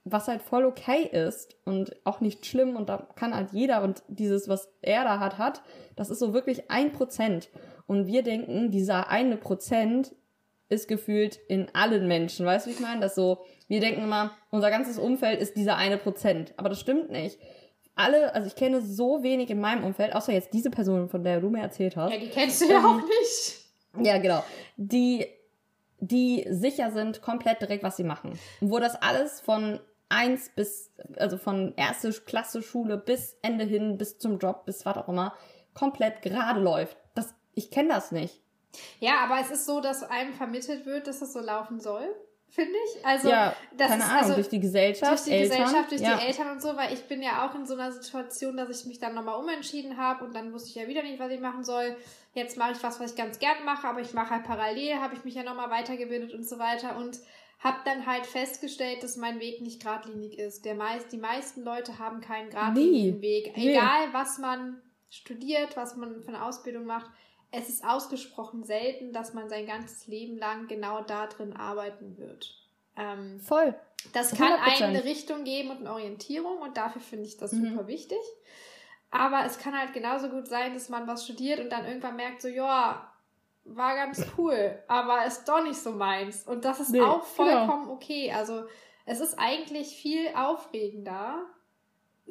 was 0.05 0.27
halt 0.27 0.41
voll 0.41 0.65
okay 0.65 1.03
ist 1.03 1.55
und 1.65 1.95
auch 2.05 2.19
nicht 2.19 2.45
schlimm 2.45 2.75
und 2.75 2.89
da 2.89 3.07
kann 3.15 3.36
halt 3.36 3.51
jeder 3.51 3.83
und 3.83 4.03
dieses, 4.07 4.49
was 4.49 4.69
er 4.81 5.03
da 5.03 5.19
hat, 5.19 5.38
hat, 5.38 5.62
das 5.95 6.09
ist 6.09 6.19
so 6.19 6.33
wirklich 6.33 6.69
ein 6.69 6.91
Prozent. 6.91 7.49
Und 7.86 8.07
wir 8.07 8.23
denken, 8.23 8.71
dieser 8.71 9.09
eine 9.09 9.38
Prozent 9.38 10.13
ist 10.73 10.88
gefühlt 10.88 11.39
in 11.47 11.67
allen 11.73 12.07
Menschen. 12.07 12.45
Weißt 12.45 12.65
du, 12.65 12.71
wie 12.71 12.73
ich 12.73 12.79
meine? 12.79 12.99
Das 12.99 13.15
so, 13.15 13.45
wir 13.67 13.79
denken 13.79 14.03
immer, 14.03 14.31
unser 14.49 14.69
ganzes 14.69 14.97
Umfeld 14.97 15.39
ist 15.39 15.55
dieser 15.55 15.77
eine 15.77 15.97
Prozent. 15.97 16.53
Aber 16.57 16.69
das 16.69 16.79
stimmt 16.79 17.12
nicht. 17.12 17.39
Alle, 17.95 18.33
also 18.33 18.47
ich 18.47 18.55
kenne 18.55 18.81
so 18.81 19.21
wenig 19.21 19.49
in 19.51 19.62
meinem 19.62 19.83
Umfeld, 19.83 20.15
außer 20.15 20.33
jetzt 20.33 20.51
diese 20.53 20.71
Person, 20.71 21.09
von 21.09 21.23
der 21.23 21.39
du 21.39 21.49
mir 21.49 21.62
erzählt 21.62 21.95
hast. 21.95 22.12
Ja, 22.12 22.19
die 22.19 22.29
kennst 22.29 22.62
du 22.62 22.65
ja 22.65 22.79
ähm, 22.79 22.86
auch 22.86 23.01
nicht. 23.01 24.05
Ja, 24.05 24.17
genau. 24.17 24.43
Die, 24.77 25.27
die 25.99 26.45
sicher 26.49 26.91
sind 26.91 27.21
komplett 27.21 27.62
direkt, 27.62 27.83
was 27.83 27.95
sie 27.95 28.03
machen. 28.03 28.38
wo 28.62 28.79
das 28.79 28.95
alles 28.95 29.39
von 29.39 29.79
eins 30.09 30.49
bis, 30.55 30.91
also 31.17 31.38
von 31.38 31.73
erste 31.75 32.12
Klasse 32.12 32.62
Schule 32.62 32.97
bis 32.97 33.38
Ende 33.41 33.65
hin, 33.65 33.97
bis 33.97 34.17
zum 34.17 34.39
Job, 34.39 34.65
bis 34.65 34.86
was 34.86 34.97
auch 34.97 35.07
immer, 35.07 35.33
komplett 35.73 36.21
gerade 36.21 36.59
läuft. 36.59 36.97
Das, 37.15 37.33
ich 37.53 37.71
kenne 37.71 37.89
das 37.89 38.12
nicht. 38.12 38.42
Ja, 38.99 39.23
aber 39.23 39.39
es 39.39 39.51
ist 39.51 39.65
so, 39.65 39.81
dass 39.81 40.03
einem 40.03 40.33
vermittelt 40.33 40.86
wird, 40.86 41.07
dass 41.07 41.21
es 41.21 41.33
so 41.33 41.39
laufen 41.39 41.79
soll, 41.79 42.07
finde 42.49 42.73
ich. 42.86 43.05
Also, 43.05 43.29
ja, 43.29 43.55
das 43.75 43.89
keine 43.89 44.03
ist, 44.03 44.09
Ahnung, 44.09 44.21
also, 44.21 44.33
durch 44.36 44.49
die 44.49 44.59
Gesellschaft. 44.59 45.12
Durch 45.12 45.23
die 45.23 45.31
Eltern, 45.31 45.63
Gesellschaft, 45.63 45.91
durch 45.91 46.01
ja. 46.01 46.17
die 46.17 46.25
Eltern 46.25 46.51
und 46.51 46.62
so, 46.62 46.75
weil 46.75 46.93
ich 46.93 47.03
bin 47.03 47.21
ja 47.21 47.47
auch 47.47 47.55
in 47.55 47.65
so 47.65 47.73
einer 47.73 47.91
Situation, 47.91 48.57
dass 48.57 48.81
ich 48.81 48.86
mich 48.86 48.99
dann 48.99 49.15
nochmal 49.15 49.39
umentschieden 49.39 49.97
habe 49.97 50.25
und 50.25 50.36
dann 50.36 50.53
wusste 50.53 50.69
ich 50.69 50.75
ja 50.75 50.88
wieder 50.88 51.03
nicht, 51.03 51.19
was 51.19 51.31
ich 51.31 51.39
machen 51.39 51.63
soll. 51.63 51.95
Jetzt 52.33 52.57
mache 52.57 52.71
ich 52.71 52.83
was, 52.83 52.99
was 52.99 53.12
ich 53.12 53.17
ganz 53.17 53.39
gern 53.39 53.63
mache, 53.65 53.88
aber 53.88 54.01
ich 54.01 54.13
mache 54.13 54.31
halt 54.31 54.43
parallel, 54.43 54.95
habe 54.95 55.15
ich 55.15 55.23
mich 55.23 55.36
ja 55.36 55.43
nochmal 55.43 55.69
weitergebildet 55.69 56.33
und 56.33 56.47
so 56.47 56.57
weiter 56.57 56.97
und 56.97 57.19
habe 57.59 57.77
dann 57.86 58.05
halt 58.05 58.25
festgestellt, 58.25 59.03
dass 59.03 59.15
mein 59.15 59.39
Weg 59.39 59.62
nicht 59.62 59.81
geradlinig 59.81 60.38
ist. 60.38 60.65
Der 60.65 60.75
meist, 60.75 61.12
die 61.13 61.17
meisten 61.17 61.63
Leute 61.63 61.97
haben 61.97 62.19
keinen 62.19 62.49
geradlinigen 62.49 63.21
Weg. 63.21 63.53
Egal, 63.55 64.09
was 64.12 64.38
man 64.38 64.81
studiert, 65.09 65.77
was 65.77 65.95
man 65.95 66.21
für 66.23 66.29
eine 66.29 66.43
Ausbildung 66.43 66.86
macht 66.86 67.09
es 67.53 67.69
ist 67.69 67.85
ausgesprochen 67.85 68.63
selten, 68.63 69.13
dass 69.13 69.33
man 69.35 69.47
sein 69.47 69.67
ganzes 69.67 70.07
Leben 70.07 70.37
lang 70.37 70.67
genau 70.67 71.01
da 71.01 71.27
drin 71.27 71.55
arbeiten 71.55 72.17
wird. 72.17 72.51
Ähm, 72.97 73.39
Voll. 73.39 73.75
Das 74.11 74.33
kann 74.33 74.53
einem 74.53 74.89
eine 74.89 75.03
Richtung 75.03 75.43
geben 75.43 75.69
und 75.69 75.77
eine 75.77 75.93
Orientierung 75.93 76.57
und 76.57 76.75
dafür 76.77 77.01
finde 77.01 77.25
ich 77.25 77.37
das 77.37 77.53
mhm. 77.53 77.69
super 77.69 77.87
wichtig. 77.87 78.17
Aber 79.11 79.45
es 79.45 79.59
kann 79.59 79.77
halt 79.77 79.93
genauso 79.93 80.29
gut 80.29 80.47
sein, 80.47 80.73
dass 80.73 80.89
man 80.89 81.07
was 81.07 81.25
studiert 81.25 81.59
und 81.59 81.69
dann 81.69 81.85
irgendwann 81.85 82.15
merkt, 82.15 82.41
so, 82.41 82.47
ja, 82.47 83.07
war 83.65 83.95
ganz 83.95 84.25
cool, 84.37 84.79
aber 84.87 85.25
ist 85.25 85.45
doch 85.45 85.63
nicht 85.63 85.77
so 85.77 85.91
meins. 85.91 86.47
Und 86.47 86.65
das 86.65 86.79
ist 86.79 86.89
nee, 86.89 87.01
auch 87.01 87.21
genau. 87.21 87.23
vollkommen 87.23 87.83
genau. 87.83 87.93
okay. 87.93 88.31
Also 88.31 88.63
es 89.05 89.19
ist 89.19 89.37
eigentlich 89.37 89.89
viel 89.95 90.29
aufregender, 90.35 91.45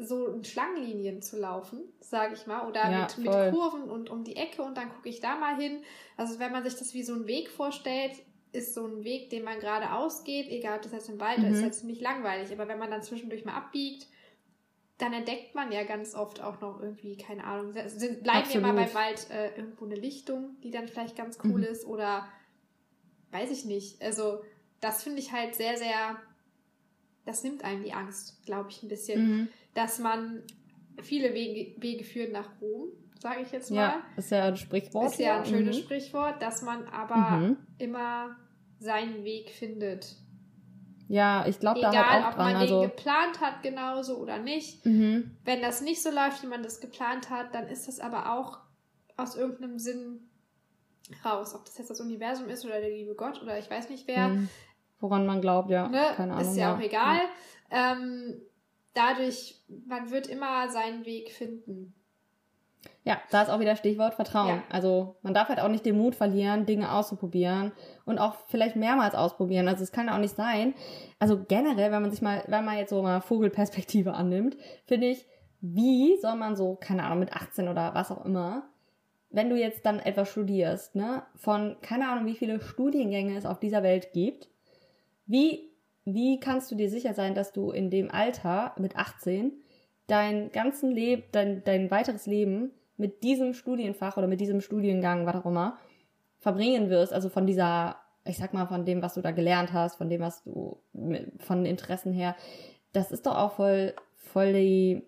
so 0.05 0.27
in 0.29 0.45
Schlangenlinien 0.45 1.23
zu 1.23 1.39
laufen, 1.39 1.81
sage 2.01 2.35
ich 2.35 2.47
mal, 2.47 2.69
oder 2.69 2.91
ja, 2.91 3.03
mit, 3.03 3.19
mit 3.19 3.53
Kurven 3.53 3.91
und 3.91 4.11
um 4.11 4.25
die 4.25 4.37
Ecke 4.37 4.63
und 4.63 4.77
dann 4.77 4.91
gucke 4.91 5.09
ich 5.09 5.21
da 5.21 5.37
mal 5.37 5.57
hin. 5.57 5.83
Also 6.17 6.39
wenn 6.39 6.53
man 6.53 6.65
sich 6.65 6.77
das 6.77 6.95
wie 6.95 7.03
so 7.03 7.15
einen 7.15 7.27
Weg 7.27 7.51
vorstellt, 7.51 8.13
ist 8.53 8.75
so 8.75 8.87
ein 8.87 9.05
Weg, 9.05 9.31
den 9.31 9.45
man 9.45 9.61
geradeaus 9.61 10.25
geht, 10.25 10.49
egal 10.49 10.77
ob 10.77 10.83
das 10.83 10.93
jetzt 10.93 11.09
im 11.09 11.21
Wald 11.21 11.39
mhm. 11.39 11.47
ist, 11.47 11.57
ist 11.57 11.63
halt 11.63 11.75
ziemlich 11.75 12.01
langweilig. 12.01 12.53
Aber 12.53 12.69
wenn 12.69 12.79
man 12.79 12.91
dann 12.91 13.03
zwischendurch 13.03 13.45
mal 13.45 13.55
abbiegt, 13.55 14.07
dann 14.99 15.13
entdeckt 15.13 15.55
man 15.55 15.73
ja 15.73 15.85
ganz 15.85 16.15
oft 16.15 16.41
auch 16.41 16.61
noch 16.61 16.81
irgendwie, 16.81 17.17
keine 17.17 17.45
Ahnung, 17.45 17.73
sind, 17.73 18.23
bleiben 18.23 18.41
Absolut. 18.41 18.67
wir 18.67 18.73
mal 18.73 18.85
beim 18.85 18.95
Wald 18.95 19.31
äh, 19.31 19.57
irgendwo 19.57 19.87
eine 19.87 19.97
Lichtung, 19.97 20.57
die 20.63 20.71
dann 20.71 20.87
vielleicht 20.87 21.17
ganz 21.17 21.39
cool 21.45 21.61
mhm. 21.61 21.65
ist 21.65 21.87
oder 21.87 22.29
weiß 23.31 23.51
ich 23.51 23.65
nicht. 23.65 24.01
Also 24.03 24.43
das 24.81 25.03
finde 25.03 25.21
ich 25.21 25.33
halt 25.33 25.55
sehr, 25.55 25.77
sehr, 25.77 26.21
das 27.25 27.43
nimmt 27.43 27.65
einem 27.65 27.83
die 27.83 27.95
Angst, 27.95 28.45
glaube 28.45 28.71
ich, 28.71 28.83
ein 28.83 28.89
bisschen. 28.89 29.27
Mhm 29.27 29.49
dass 29.75 29.99
man 29.99 30.43
viele 31.03 31.35
Wege, 31.35 31.81
Wege 31.81 32.05
führen 32.05 32.33
nach 32.33 32.61
Rom, 32.61 32.89
sage 33.19 33.43
ich 33.43 33.53
jetzt 33.53 33.71
mal. 33.71 33.77
Ja, 33.77 34.03
ist 34.17 34.31
ja 34.31 34.45
ein 34.45 34.57
Sprichwort. 34.57 35.13
Ist 35.13 35.21
ja 35.21 35.39
ein 35.39 35.47
schönes 35.47 35.77
mhm. 35.77 35.83
Sprichwort, 35.83 36.43
dass 36.43 36.63
man 36.63 36.87
aber 36.89 37.37
mhm. 37.37 37.57
immer 37.79 38.37
seinen 38.79 39.25
Weg 39.25 39.51
findet. 39.51 40.17
Ja, 41.09 41.47
ich 41.47 41.61
glaube 41.61 41.81
da 41.81 41.93
halt 41.93 42.25
auch 42.25 42.31
ob 42.31 42.39
man 42.39 42.57
also 42.57 42.81
den 42.81 42.91
geplant 42.91 43.41
hat 43.41 43.63
genauso 43.63 44.17
oder 44.17 44.39
nicht. 44.39 44.85
Mhm. 44.87 45.37
Wenn 45.45 45.61
das 45.61 45.83
nicht 45.83 46.03
so 46.03 46.11
läuft, 46.11 46.43
wie 46.43 46.47
man 46.47 46.63
das 46.63 46.81
geplant 46.81 47.29
hat, 47.31 47.55
dann 47.55 47.67
ist 47.67 47.87
das 47.87 48.01
aber 48.01 48.33
auch 48.33 48.59
aus 49.17 49.37
irgendeinem 49.37 49.79
Sinn 49.79 50.31
raus. 51.25 51.55
Ob 51.55 51.65
das 51.65 51.79
jetzt 51.79 51.91
das 51.91 52.01
Universum 52.01 52.49
ist 52.49 52.65
oder 52.65 52.81
der 52.81 52.91
liebe 52.91 53.15
Gott 53.15 53.43
oder 53.43 53.59
ich 53.59 53.71
weiß 53.71 53.91
nicht 53.91 54.09
wer. 54.09 54.29
Mhm. 54.29 54.49
Woran 55.01 55.27
man 55.27 55.41
glaubt, 55.41 55.69
ja. 55.69 55.89
Ne? 55.89 56.03
Keine 56.17 56.33
Ahnung. 56.35 56.49
Ist 56.49 56.57
ja, 56.57 56.71
ja. 56.71 56.77
auch 56.77 56.81
egal. 56.81 57.21
Ja. 57.71 57.93
Ähm, 57.93 58.41
dadurch, 58.95 59.61
man 59.87 60.11
wird 60.11 60.27
immer 60.27 60.71
seinen 60.71 61.05
Weg 61.05 61.33
finden. 61.33 61.95
Ja, 63.05 63.21
da 63.31 63.43
ist 63.43 63.49
auch 63.49 63.59
wieder 63.59 63.77
Stichwort 63.77 64.15
Vertrauen. 64.15 64.57
Ja. 64.57 64.63
Also 64.71 65.17
man 65.23 65.35
darf 65.35 65.49
halt 65.49 65.61
auch 65.61 65.69
nicht 65.69 65.85
den 65.85 65.97
Mut 65.97 66.15
verlieren, 66.15 66.67
Dinge 66.67 66.93
auszuprobieren 66.93 67.73
und 68.05 68.19
auch 68.19 68.37
vielleicht 68.49 68.77
mehrmals 68.77 69.15
ausprobieren. 69.15 69.67
Also 69.69 69.83
es 69.83 69.93
kann 69.93 70.09
auch 70.09 70.19
nicht 70.19 70.37
sein. 70.37 70.75
Also 71.19 71.43
generell, 71.47 71.91
wenn 71.91 72.03
man 72.03 72.11
sich 72.11 72.23
mal, 72.23 72.45
wenn 72.47 72.65
man 72.65 72.79
jetzt 72.79 72.91
so 72.91 73.03
mal 73.03 73.21
Vogelperspektive 73.21 74.15
annimmt, 74.15 74.57
finde 74.87 75.09
ich, 75.09 75.27
wie 75.61 76.17
soll 76.21 76.37
man 76.37 76.57
so, 76.57 76.77
keine 76.77 77.05
Ahnung, 77.05 77.21
mit 77.21 77.33
18 77.33 77.69
oder 77.69 77.95
was 77.95 78.11
auch 78.11 78.25
immer, 78.25 78.69
wenn 79.31 79.49
du 79.49 79.57
jetzt 79.57 79.87
dann 79.87 79.99
etwas 79.99 80.29
studierst, 80.29 80.95
ne, 80.95 81.23
von 81.37 81.77
keine 81.81 82.09
Ahnung, 82.09 82.27
wie 82.27 82.35
viele 82.35 82.61
Studiengänge 82.61 83.37
es 83.37 83.47
auf 83.47 83.59
dieser 83.59 83.83
Welt 83.83 84.13
gibt, 84.13 84.49
wie 85.27 85.72
wie 86.05 86.41
kannst 86.41 86.71
du 86.71 86.75
dir 86.75 86.91
sicher 86.91 87.15
sein, 87.15 87.35
dass 87.35 87.53
du 87.53 87.71
in 87.71 87.91
dem 87.91 88.11
Alter 88.11 88.75
mit 88.79 88.97
18 88.97 89.53
dein 90.07 90.51
ganzen 90.51 90.91
Leben, 90.91 91.23
dein, 91.33 91.63
dein 91.65 91.91
weiteres 91.91 92.27
Leben 92.27 92.73
mit 92.97 93.23
diesem 93.23 93.55
Studienfach 93.55 94.17
oder 94.17 94.27
mit 94.27 94.41
diesem 94.41 94.61
Studiengang, 94.61 95.27
was 95.27 95.37
auch 95.37 95.47
immer, 95.47 95.79
verbringen 96.39 96.91
wirst, 96.91 97.13
also 97.13 97.29
von 97.29 97.47
dieser, 97.47 97.97
ich 98.25 98.37
sag 98.37 98.53
mal, 98.53 98.67
von 98.67 98.85
dem, 98.85 99.01
was 99.01 99.15
du 99.15 99.21
da 99.21 99.31
gelernt 99.31 99.73
hast, 99.73 99.97
von 99.97 100.09
dem, 100.09 100.21
was 100.21 100.43
du, 100.43 100.79
von 101.39 101.65
Interessen 101.65 102.13
her, 102.13 102.37
das 102.93 103.13
ist 103.13 103.27
doch 103.27 103.37
auch 103.37 103.53
voll, 103.53 103.95
voll 104.17 104.53
die 104.53 105.03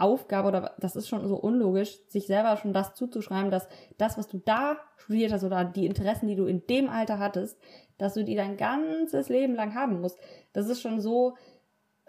Aufgabe 0.00 0.48
oder 0.48 0.74
das 0.78 0.96
ist 0.96 1.08
schon 1.08 1.26
so 1.28 1.36
unlogisch, 1.36 1.98
sich 2.08 2.26
selber 2.26 2.56
schon 2.56 2.72
das 2.72 2.94
zuzuschreiben, 2.94 3.50
dass 3.50 3.68
das, 3.98 4.18
was 4.18 4.28
du 4.28 4.38
da 4.38 4.76
studiert 4.96 5.32
hast 5.32 5.44
oder 5.44 5.64
die 5.64 5.86
Interessen, 5.86 6.28
die 6.28 6.36
du 6.36 6.46
in 6.46 6.66
dem 6.66 6.88
Alter 6.88 7.18
hattest, 7.18 7.58
dass 7.98 8.14
du 8.14 8.24
die 8.24 8.34
dein 8.34 8.56
ganzes 8.56 9.28
Leben 9.28 9.54
lang 9.54 9.74
haben 9.74 10.00
musst. 10.00 10.18
Das 10.52 10.68
ist 10.68 10.80
schon 10.80 11.00
so, 11.00 11.36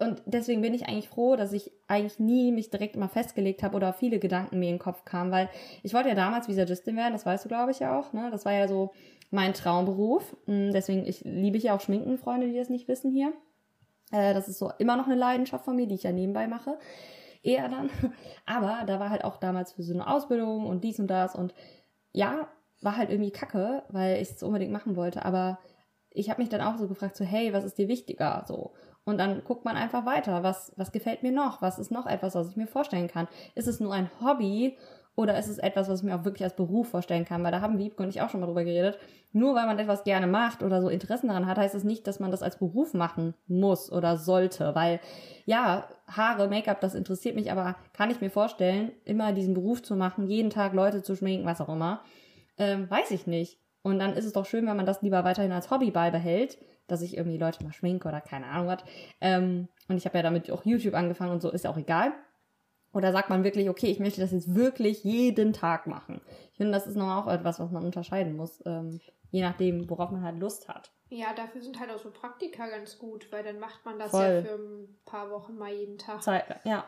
und 0.01 0.23
deswegen 0.25 0.62
bin 0.62 0.73
ich 0.73 0.88
eigentlich 0.88 1.10
froh, 1.10 1.36
dass 1.36 1.54
ich 1.54 1.71
eigentlich 1.88 2.17
nie 2.17 2.51
mich 2.51 2.71
direkt 2.71 2.95
mal 2.95 3.08
festgelegt 3.08 3.62
habe 3.62 3.75
oder 3.75 3.93
viele 3.93 4.17
Gedanken 4.17 4.58
mir 4.58 4.69
in 4.69 4.75
den 4.75 4.80
Kopf 4.80 5.06
kamen, 5.06 5.32
weil 5.32 5.49
ich 5.84 5.93
wollte 5.93 6.10
ja 6.10 6.15
damals 6.15 6.47
Visagistin 6.47 6.95
werden, 6.95 7.13
das 7.13 7.25
weißt 7.25 7.45
du, 7.45 7.49
glaube 7.49 7.71
ich, 7.71 7.80
ja 7.80 7.99
auch. 7.99 8.12
Ne? 8.12 8.30
Das 8.32 8.45
war 8.45 8.54
ja 8.54 8.67
so 8.67 8.91
mein 9.30 9.54
Traumberuf. 9.54 10.36
Hm, 10.45 10.71
deswegen, 10.73 11.06
ich 11.06 11.21
liebe 11.23 11.58
ich 11.58 11.63
ja 11.65 11.75
auch 11.75 11.82
Schminken, 11.82 12.17
Freunde, 12.17 12.47
die 12.47 12.58
das 12.58 12.69
nicht 12.69 12.88
wissen 12.88 13.12
hier. 13.12 13.32
Äh, 14.12 14.34
das 14.34 14.47
ist 14.47 14.58
so 14.58 14.71
immer 14.80 14.97
noch 14.97 15.06
eine 15.06 15.15
Leidenschaft 15.15 15.65
von 15.65 15.75
mir, 15.75 15.86
die 15.88 15.95
ich 15.95 16.04
ja 16.04 16.12
nebenbei 16.12 16.47
mache. 16.47 16.80
Eher 17.43 17.69
dann. 17.69 17.89
Aber 18.45 18.86
da 18.86 18.99
war 18.99 19.10
halt 19.10 19.23
auch 19.23 19.38
damals 19.38 19.73
für 19.73 19.84
so 19.84 19.93
eine 19.93 20.08
Ausbildung 20.08 20.65
und 20.65 20.84
dies 20.84 20.99
und 20.99 21.08
das 21.08 21.36
und 21.36 21.54
ja, 22.13 22.47
war 22.82 22.97
halt 22.97 23.10
irgendwie 23.10 23.32
kacke, 23.32 23.84
weil 23.89 24.21
ich 24.21 24.32
es 24.32 24.43
unbedingt 24.43 24.71
machen 24.71 24.95
wollte. 24.95 25.25
Aber 25.25 25.60
ich 26.10 26.30
habe 26.30 26.41
mich 26.41 26.49
dann 26.49 26.62
auch 26.62 26.77
so 26.77 26.88
gefragt, 26.88 27.15
so, 27.15 27.23
hey, 27.23 27.54
was 27.54 27.63
ist 27.63 27.77
dir 27.77 27.88
wichtiger? 27.88 28.43
So. 28.47 28.73
Und 29.04 29.17
dann 29.17 29.43
guckt 29.43 29.65
man 29.65 29.75
einfach 29.75 30.06
weiter. 30.06 30.43
Was, 30.43 30.73
was 30.75 30.91
gefällt 30.91 31.23
mir 31.23 31.32
noch? 31.32 31.62
Was 31.62 31.80
ist 31.80 31.91
noch 31.91 32.06
etwas, 32.06 32.36
was 32.36 32.49
ich 32.49 32.58
mir 32.58 32.67
vorstellen 32.67 33.08
kann? 33.08 33.27
Ist 33.56 33.67
es 33.67 33.80
nur 33.80 33.93
ein 33.93 34.10
Hobby 34.21 34.77
oder 35.15 35.38
ist 35.38 35.47
es 35.47 35.58
etwas, 35.58 35.89
was 35.89 36.00
ich 36.00 36.06
mir 36.06 36.15
auch 36.15 36.24
wirklich 36.24 36.43
als 36.43 36.56
Beruf 36.56 36.89
vorstellen 36.89 37.26
kann? 37.26 37.43
Weil 37.43 37.52
da 37.52 37.62
haben 37.62 37.78
Wiebke 37.78 38.02
und 38.02 38.10
ich 38.10 38.21
auch 38.21 38.30
schon 38.30 38.39
mal 38.39 38.45
drüber 38.45 38.63
geredet. 38.63 38.97
Nur 39.34 39.56
weil 39.56 39.65
man 39.65 39.78
etwas 39.78 40.04
gerne 40.04 40.26
macht 40.26 40.63
oder 40.63 40.82
so 40.82 40.89
Interessen 40.89 41.28
daran 41.28 41.47
hat, 41.47 41.58
heißt 41.58 41.76
es 41.76 41.82
das 41.82 41.88
nicht, 41.88 42.08
dass 42.08 42.19
man 42.19 42.32
das 42.32 42.43
als 42.43 42.58
Beruf 42.58 42.93
machen 42.93 43.34
muss 43.47 43.91
oder 43.91 44.17
sollte. 44.17 44.74
Weil, 44.74 45.00
ja, 45.45 45.88
Haare, 46.08 46.47
Make-up, 46.47 46.80
das 46.82 46.95
interessiert 46.95 47.36
mich, 47.36 47.52
aber 47.52 47.76
kann 47.93 48.10
ich 48.10 48.21
mir 48.21 48.30
vorstellen, 48.30 48.91
immer 49.04 49.34
diesen 49.34 49.54
Beruf 49.54 49.84
zu 49.84 49.95
machen, 49.95 50.28
jeden 50.28 50.50
Tag 50.50 50.74
Leute 50.74 51.02
zu 51.02 51.15
schminken, 51.15 51.45
was 51.45 51.62
auch 51.62 51.69
immer, 51.69 52.02
ähm, 52.58 52.89
weiß 52.89 53.12
ich 53.12 53.28
nicht. 53.28 53.60
Und 53.84 54.00
dann 54.00 54.13
ist 54.13 54.26
es 54.26 54.34
doch 54.34 54.45
schön, 54.45 54.65
wenn 54.67 54.78
man 54.78 54.86
das 54.86 55.02
lieber 55.02 55.24
weiterhin 55.24 55.52
als 55.52 55.71
Hobby 55.71 55.91
beibehält, 55.91 56.58
dass 56.88 57.02
ich 57.02 57.17
irgendwie 57.17 57.38
Leute 57.38 57.63
mal 57.63 57.74
schminke 57.74 58.08
oder 58.08 58.21
keine 58.21 58.47
Ahnung 58.47 58.67
was. 58.67 58.84
Ähm, 59.19 59.67
und 59.88 59.97
ich 59.97 60.06
habe 60.06 60.17
ja 60.17 60.24
damit 60.24 60.52
auch 60.52 60.65
YouTube 60.65 60.93
angefangen 60.93 61.32
und 61.32 61.41
so, 61.41 61.50
ist 61.50 61.65
ja 61.65 61.71
auch 61.71 61.78
egal. 61.78 62.12
Oder 62.93 63.12
sagt 63.12 63.30
man 63.30 63.43
wirklich, 63.43 63.69
okay, 63.69 63.88
ich 63.88 63.99
möchte 63.99 64.21
das 64.21 64.32
jetzt 64.32 64.54
wirklich 64.54 65.04
jeden 65.04 65.54
Tag 65.54 65.88
machen? 65.88 66.21
Ich 66.51 66.58
finde, 66.58 66.73
das 66.73 66.88
ist 66.88 66.97
noch 66.97 67.23
auch 67.23 67.32
etwas, 67.32 67.60
was 67.60 67.71
man 67.71 67.86
unterscheiden 67.86 68.36
muss, 68.36 68.62
ähm, 68.65 68.99
je 69.30 69.41
nachdem, 69.41 69.89
worauf 69.89 70.12
man 70.12 70.23
halt 70.23 70.39
Lust 70.39 70.67
hat. 70.67 70.91
Ja, 71.10 71.34
dafür 71.34 71.62
sind 71.62 71.80
halt 71.80 71.89
auch 71.89 71.99
so 71.99 72.12
Praktika 72.12 72.67
ganz 72.67 72.97
gut, 72.97 73.32
weil 73.32 73.43
dann 73.43 73.60
macht 73.60 73.86
man 73.86 73.99
das 73.99 74.12
Voll. 74.12 74.23
ja 74.23 74.41
für 74.41 74.56
ein 74.56 74.99
paar 75.06 75.30
Wochen 75.30 75.58
mal 75.58 75.71
jeden 75.73 75.97
Tag. 75.97 76.21
Zeit, 76.21 76.45
ja. 76.63 76.86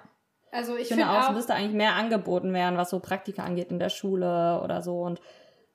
Also 0.51 0.75
ich, 0.75 0.83
ich 0.83 0.87
finde 0.89 1.09
auch, 1.09 1.29
es 1.29 1.35
müsste 1.35 1.55
eigentlich 1.55 1.73
mehr 1.73 1.95
angeboten 1.95 2.53
werden, 2.53 2.77
was 2.77 2.91
so 2.91 2.99
Praktika 2.99 3.43
angeht 3.43 3.71
in 3.71 3.79
der 3.79 3.89
Schule 3.89 4.61
oder 4.63 4.81
so 4.81 5.01
und 5.01 5.19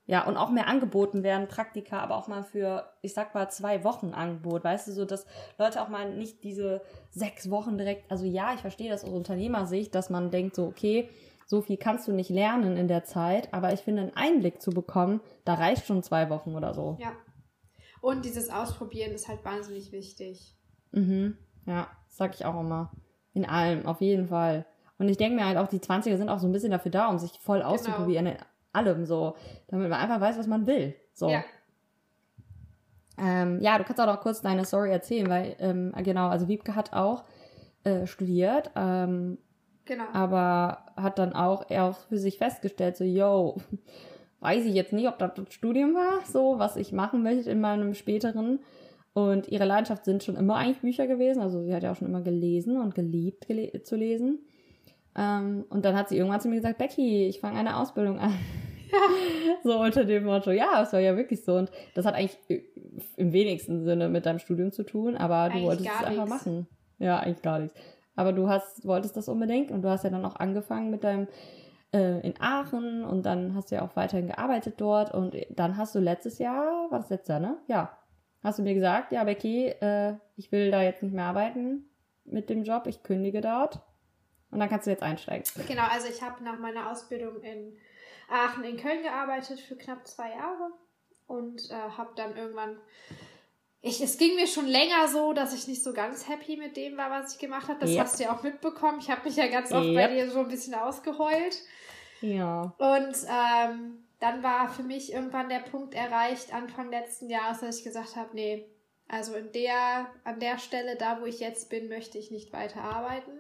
ja, 0.09 0.27
und 0.27 0.39
auch 0.39 0.49
mehr 0.49 0.69
angeboten 0.69 1.23
werden, 1.23 1.49
Praktika, 1.49 2.01
aber 2.01 2.17
auch 2.17 2.29
mal 2.29 2.43
für, 2.43 2.91
ich 3.03 3.13
sag 3.13 3.35
mal, 3.35 3.51
zwei 3.51 3.85
Wochen 3.85 4.15
Angebot. 4.15 4.65
Weißt 4.65 4.89
du, 4.89 4.93
so, 4.93 5.05
dass 5.05 5.27
Leute 5.59 5.83
auch 5.83 5.89
mal 5.89 6.15
nicht 6.15 6.43
diese 6.43 6.81
sechs 7.11 7.51
Wochen 7.51 7.77
direkt, 7.77 8.11
also 8.11 8.25
ja, 8.25 8.55
ich 8.55 8.61
verstehe 8.61 8.91
das 8.91 9.05
aus 9.05 9.11
Unternehmersicht, 9.11 9.95
dass 9.95 10.09
man 10.09 10.31
denkt 10.31 10.57
so, 10.57 10.65
okay, 10.65 11.11
so 11.47 11.61
viel 11.61 11.77
kannst 11.77 12.09
du 12.09 12.13
nicht 12.13 12.31
lernen 12.31 12.79
in 12.79 12.89
der 12.89 13.05
Zeit, 13.05 13.53
aber 13.53 13.75
ich 13.75 13.81
finde, 13.81 14.01
einen 14.01 14.17
Einblick 14.17 14.63
zu 14.63 14.71
bekommen, 14.71 15.21
da 15.45 15.55
reicht 15.55 15.87
schon 15.87 16.03
zwei 16.03 16.31
Wochen 16.31 16.57
oder 16.57 16.73
so. 16.73 16.97
Ja. 16.99 17.13
Und 18.01 18.25
dieses 18.25 18.49
Ausprobieren 18.49 19.13
ist 19.13 19.29
halt 19.29 19.45
wahnsinnig 19.45 19.93
wichtig. 19.93 20.57
Mhm. 20.93 21.37
Ja, 21.67 21.89
sag 22.07 22.35
ich 22.35 22.47
auch 22.47 22.59
immer. 22.59 22.93
In 23.35 23.45
allem, 23.45 23.85
auf 23.85 24.01
jeden 24.01 24.29
Fall. 24.29 24.65
Und 24.97 25.11
ich 25.11 25.19
denke 25.19 25.37
mir 25.37 25.47
halt 25.47 25.59
auch, 25.59 25.69
die 25.69 25.81
20er 25.81 26.17
sind 26.17 26.31
auch 26.31 26.39
so 26.39 26.47
ein 26.47 26.53
bisschen 26.53 26.71
dafür 26.71 26.91
da, 26.91 27.09
um 27.09 27.19
sich 27.19 27.39
voll 27.41 27.63
genau. 27.85 28.07
Allem 28.73 29.05
so, 29.05 29.37
damit 29.69 29.89
man 29.89 30.01
einfach 30.01 30.21
weiß, 30.21 30.39
was 30.39 30.47
man 30.47 30.67
will. 30.67 30.95
So. 31.13 31.29
Ja. 31.29 31.45
Ähm, 33.21 33.61
ja, 33.61 33.79
du 33.79 33.85
kannst 33.85 34.01
auch 34.01 34.07
noch 34.07 34.21
kurz 34.21 34.41
deine 34.41 34.65
Story 34.65 34.91
erzählen, 34.91 35.29
weil, 35.29 35.57
ähm, 35.59 35.93
genau, 36.05 36.29
also 36.29 36.49
Wiebke 36.49 36.75
hat 36.75 36.93
auch 36.93 37.25
äh, 37.85 38.07
studiert, 38.07 38.71
ähm, 38.77 39.39
genau. 39.85 40.05
aber 40.13 40.87
hat 40.97 41.19
dann 41.19 41.33
auch, 41.33 41.69
er 41.69 41.85
auch 41.85 41.97
für 41.97 42.19
sich 42.19 42.39
festgestellt, 42.39 42.97
so, 42.97 43.05
yo, 43.05 43.57
weiß 44.41 44.65
ich 44.65 44.75
jetzt 44.75 44.93
nicht, 44.93 45.09
ob 45.09 45.19
das 45.19 45.33
das 45.35 45.53
Studium 45.53 45.95
war, 45.95 46.25
so, 46.27 46.59
was 46.59 46.77
ich 46.77 46.93
machen 46.93 47.23
möchte 47.23 47.51
in 47.51 47.61
meinem 47.61 47.95
späteren. 47.95 48.61
Und 49.15 49.49
ihre 49.49 49.65
Leidenschaft 49.65 50.05
sind 50.05 50.23
schon 50.23 50.37
immer 50.37 50.57
eigentlich 50.57 50.81
Bücher 50.81 51.09
gewesen, 51.09 51.41
also 51.43 51.65
sie 51.65 51.75
hat 51.75 51.83
ja 51.83 51.91
auch 51.91 51.97
schon 51.97 52.07
immer 52.07 52.23
gelesen 52.23 52.81
und 52.81 52.95
geliebt 52.95 53.49
gele 53.49 53.83
zu 53.83 53.97
lesen. 53.97 54.47
Ähm, 55.19 55.65
und 55.69 55.85
dann 55.85 55.97
hat 55.97 56.09
sie 56.09 56.17
irgendwann 56.17 56.41
zu 56.41 56.49
mir 56.49 56.57
gesagt, 56.57 56.79
Becky, 56.79 57.27
ich 57.27 57.41
fange 57.41 57.59
eine 57.59 57.77
Ausbildung 57.77 58.21
an. 58.21 58.33
so 59.65 59.81
unter 59.81 60.05
dem 60.05 60.25
Motto, 60.25 60.53
ja, 60.53 60.83
es 60.83 60.93
war 60.93 61.01
ja 61.01 61.17
wirklich 61.17 61.45
so. 61.45 61.57
Und 61.57 61.73
das 61.95 62.07
hat 62.07 62.15
eigentlich 62.15 62.39
im 63.17 63.33
wenigsten 63.33 63.85
Sinne 63.85 64.09
mit 64.09 64.27
deinem 64.27 64.39
Studium 64.39 64.71
zu 64.71 64.85
tun, 64.85 65.17
aber 65.17 65.37
eigentlich 65.37 65.63
du 65.63 65.69
wolltest 65.69 65.91
es 65.91 66.07
einfach 66.07 66.29
machen. 66.29 66.69
Ja, 66.99 67.19
eigentlich 67.19 67.43
gar 67.43 67.59
nichts. 67.59 67.77
Aber 68.15 68.33
du 68.33 68.49
hast, 68.49 68.87
wolltest 68.87 69.17
das 69.17 69.29
unbedingt 69.29 69.71
und 69.73 69.83
du 69.83 69.89
hast 69.89 70.05
ja 70.05 70.11
dann 70.11 70.25
auch 70.25 70.37
angefangen 70.37 70.91
mit 70.91 71.05
deinem 71.05 71.27
äh, 71.93 72.21
in 72.21 72.35
Aachen 72.41 73.05
und 73.05 73.25
dann 73.27 73.55
hast 73.55 73.71
du 73.71 73.77
ja 73.77 73.83
auch 73.83 73.97
weiterhin 73.97 74.29
gearbeitet 74.29 74.75
dort 74.79 75.13
und 75.13 75.35
dann 75.51 75.77
hast 75.77 75.95
du 75.95 75.99
letztes 75.99 76.39
Jahr, 76.39 76.91
war 76.91 77.01
das 77.01 77.11
letztes 77.11 77.29
Jahr, 77.29 77.41
ne? 77.41 77.59
Ja. 77.67 77.99
Hast 78.43 78.59
du 78.59 78.63
mir 78.63 78.75
gesagt, 78.75 79.11
ja, 79.11 79.25
Becky, 79.25 79.67
äh, 79.67 80.15
ich 80.37 80.53
will 80.53 80.71
da 80.71 80.83
jetzt 80.83 81.03
nicht 81.03 81.15
mehr 81.15 81.25
arbeiten 81.25 81.87
mit 82.25 82.51
dem 82.51 82.63
Job, 82.63 82.87
ich 82.87 83.03
kündige 83.03 83.41
dort. 83.41 83.81
Und 84.51 84.61
dann 84.61 84.69
kannst 84.69 84.87
du 84.87 84.91
jetzt 84.91 85.03
einsteigen. 85.03 85.45
Genau, 85.67 85.87
also 85.89 86.09
ich 86.09 86.23
habe 86.23 86.43
nach 86.43 86.59
meiner 86.59 86.91
Ausbildung 86.91 87.43
in 87.43 87.77
Aachen 88.31 88.65
in 88.65 88.77
Köln 88.77 89.03
gearbeitet 89.03 89.61
für 89.61 89.77
knapp 89.77 90.07
zwei 90.07 90.31
Jahre 90.31 90.71
und 91.27 91.71
äh, 91.71 91.75
habe 91.75 92.13
dann 92.17 92.37
irgendwann 92.37 92.79
ich, 93.81 94.01
es 94.01 94.19
ging 94.19 94.35
mir 94.35 94.49
schon 94.49 94.67
länger 94.67 95.07
so, 95.07 95.33
dass 95.33 95.55
ich 95.55 95.69
nicht 95.69 95.85
so 95.85 95.93
ganz 95.93 96.29
happy 96.29 96.57
mit 96.57 96.77
dem 96.77 96.97
war, 96.97 97.11
was 97.11 97.35
ich 97.35 97.39
gemacht 97.39 97.69
habe. 97.69 97.79
Das 97.79 97.91
yep. 97.91 98.01
hast 98.01 98.19
du 98.19 98.25
ja 98.25 98.37
auch 98.37 98.43
mitbekommen. 98.43 98.99
Ich 99.01 99.09
habe 99.09 99.23
mich 99.25 99.37
ja 99.37 99.47
ganz 99.47 99.71
oft 99.73 99.87
yep. 99.87 99.95
bei 99.95 100.15
dir 100.15 100.31
so 100.31 100.41
ein 100.41 100.49
bisschen 100.49 100.75
ausgeheult. 100.75 101.63
Ja. 102.21 102.75
Und 102.77 103.17
ähm, 103.29 104.05
dann 104.19 104.43
war 104.43 104.69
für 104.69 104.83
mich 104.83 105.13
irgendwann 105.13 105.49
der 105.49 105.61
Punkt 105.61 105.95
erreicht, 105.95 106.53
Anfang 106.53 106.91
letzten 106.91 107.31
Jahres, 107.31 107.61
dass 107.61 107.79
ich 107.79 107.85
gesagt 107.85 108.17
habe, 108.17 108.31
nee, 108.33 108.67
also 109.07 109.35
in 109.35 109.53
der, 109.53 110.11
an 110.25 110.41
der 110.41 110.59
Stelle, 110.59 110.97
da 110.97 111.21
wo 111.21 111.27
ich 111.27 111.39
jetzt 111.39 111.71
bin, 111.71 111.89
möchte 111.89 112.19
ich 112.19 112.33
nicht 112.33 112.53
weiter 112.53 112.83
arbeiten. 112.83 113.31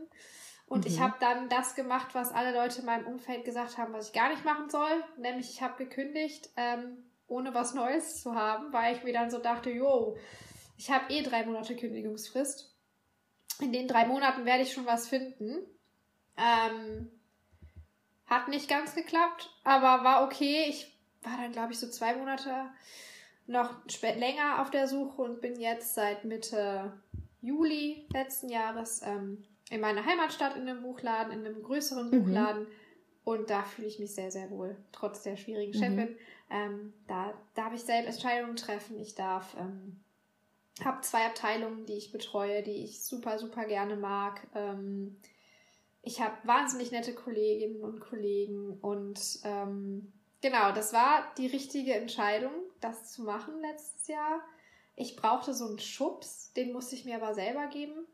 Und 0.69 0.85
mhm. 0.85 0.93
ich 0.93 1.01
habe 1.01 1.15
dann 1.21 1.49
das 1.49 1.75
gemacht, 1.75 2.15
was 2.15 2.33
alle 2.33 2.53
Leute 2.53 2.81
in 2.81 2.87
meinem 2.87 3.07
Umfeld 3.07 3.45
gesagt 3.45 3.79
haben, 3.79 3.93
was 3.93 4.09
ich 4.09 4.13
gar 4.13 4.29
nicht 4.29 4.45
machen 4.45 4.69
soll. 4.69 5.03
Nämlich 5.17 5.51
ich 5.51 5.63
habe 5.63 5.83
gekündigt, 5.83 6.51
ähm, 6.57 7.05
ohne 7.27 7.55
was 7.55 7.75
Neues 7.75 8.23
zu 8.23 8.35
haben, 8.35 8.73
weil 8.73 8.97
ich 8.97 9.03
mir 9.03 9.13
dann 9.13 9.31
so 9.31 9.39
dachte, 9.39 9.71
jo, 9.71 10.17
ich 10.77 10.91
habe 10.91 11.13
eh 11.13 11.23
drei 11.23 11.45
Monate 11.45 11.77
Kündigungsfrist. 11.77 12.75
In 13.61 13.73
den 13.73 13.89
drei 13.89 14.07
Monaten 14.07 14.45
werde 14.45 14.63
ich 14.63 14.73
schon 14.73 14.87
was 14.87 15.09
finden. 15.09 15.59
Ähm, 16.37 17.11
hat 18.27 18.49
nicht 18.49 18.69
ganz 18.69 18.95
geklappt, 18.95 19.51
aber 19.65 20.05
war 20.05 20.25
okay. 20.25 20.67
Ich 20.69 20.97
war 21.23 21.37
dann, 21.39 21.53
glaube 21.53 21.73
ich, 21.73 21.81
so 21.81 21.89
zwei 21.89 22.15
Monate 22.15 22.71
noch 23.47 23.75
länger 24.03 24.61
auf 24.61 24.71
der 24.71 24.87
Suche 24.87 25.23
und 25.23 25.41
bin 25.41 25.59
jetzt 25.59 25.95
seit 25.95 26.25
Mitte 26.25 26.93
Juli 27.41 28.07
letzten 28.13 28.51
Jahres 28.51 29.01
ähm, 29.03 29.45
in 29.71 29.81
meiner 29.81 30.05
Heimatstadt 30.05 30.57
in 30.57 30.69
einem 30.69 30.83
Buchladen, 30.83 31.33
in 31.33 31.45
einem 31.47 31.63
größeren 31.63 32.11
mhm. 32.11 32.25
Buchladen. 32.25 32.67
Und 33.25 33.51
da 33.51 33.63
fühle 33.63 33.89
ich 33.89 33.99
mich 33.99 34.15
sehr, 34.15 34.31
sehr 34.31 34.51
wohl, 34.51 34.77
trotz 34.91 35.23
der 35.23 35.37
schwierigen 35.37 35.73
mhm. 35.73 35.83
Chefin. 35.83 36.17
Ähm, 36.51 36.93
da 37.07 37.35
darf 37.55 37.75
ich 37.75 37.83
selbst 37.83 38.09
Entscheidungen 38.09 38.57
treffen. 38.57 38.99
Ich 38.99 39.15
darf, 39.15 39.55
ähm, 39.59 40.01
habe 40.83 41.03
zwei 41.03 41.27
Abteilungen, 41.27 41.85
die 41.85 41.95
ich 41.95 42.11
betreue, 42.11 42.63
die 42.63 42.85
ich 42.85 43.05
super, 43.05 43.39
super 43.39 43.67
gerne 43.67 43.97
mag. 43.97 44.47
Ähm, 44.55 45.17
ich 46.03 46.23
habe 46.23 46.37
wahnsinnig 46.45 46.91
nette 46.91 47.13
Kolleginnen 47.13 47.83
und 47.83 48.01
Kollegen 48.01 48.79
und 48.81 49.21
ähm, 49.45 50.11
genau, 50.41 50.73
das 50.73 50.95
war 50.95 51.27
die 51.37 51.49
richtige 51.49 51.95
Entscheidung, 51.95 52.53
das 52.81 53.13
zu 53.13 53.25
machen 53.25 53.61
letztes 53.61 54.09
Jahr. 54.09 54.41
Ich 54.97 55.17
brauchte 55.17 55.53
so 55.53 55.67
einen 55.67 55.81
Schubs, 55.81 56.53
den 56.55 56.73
musste 56.73 56.95
ich 56.95 57.05
mir 57.05 57.17
aber 57.17 57.35
selber 57.35 57.67
geben 57.67 58.07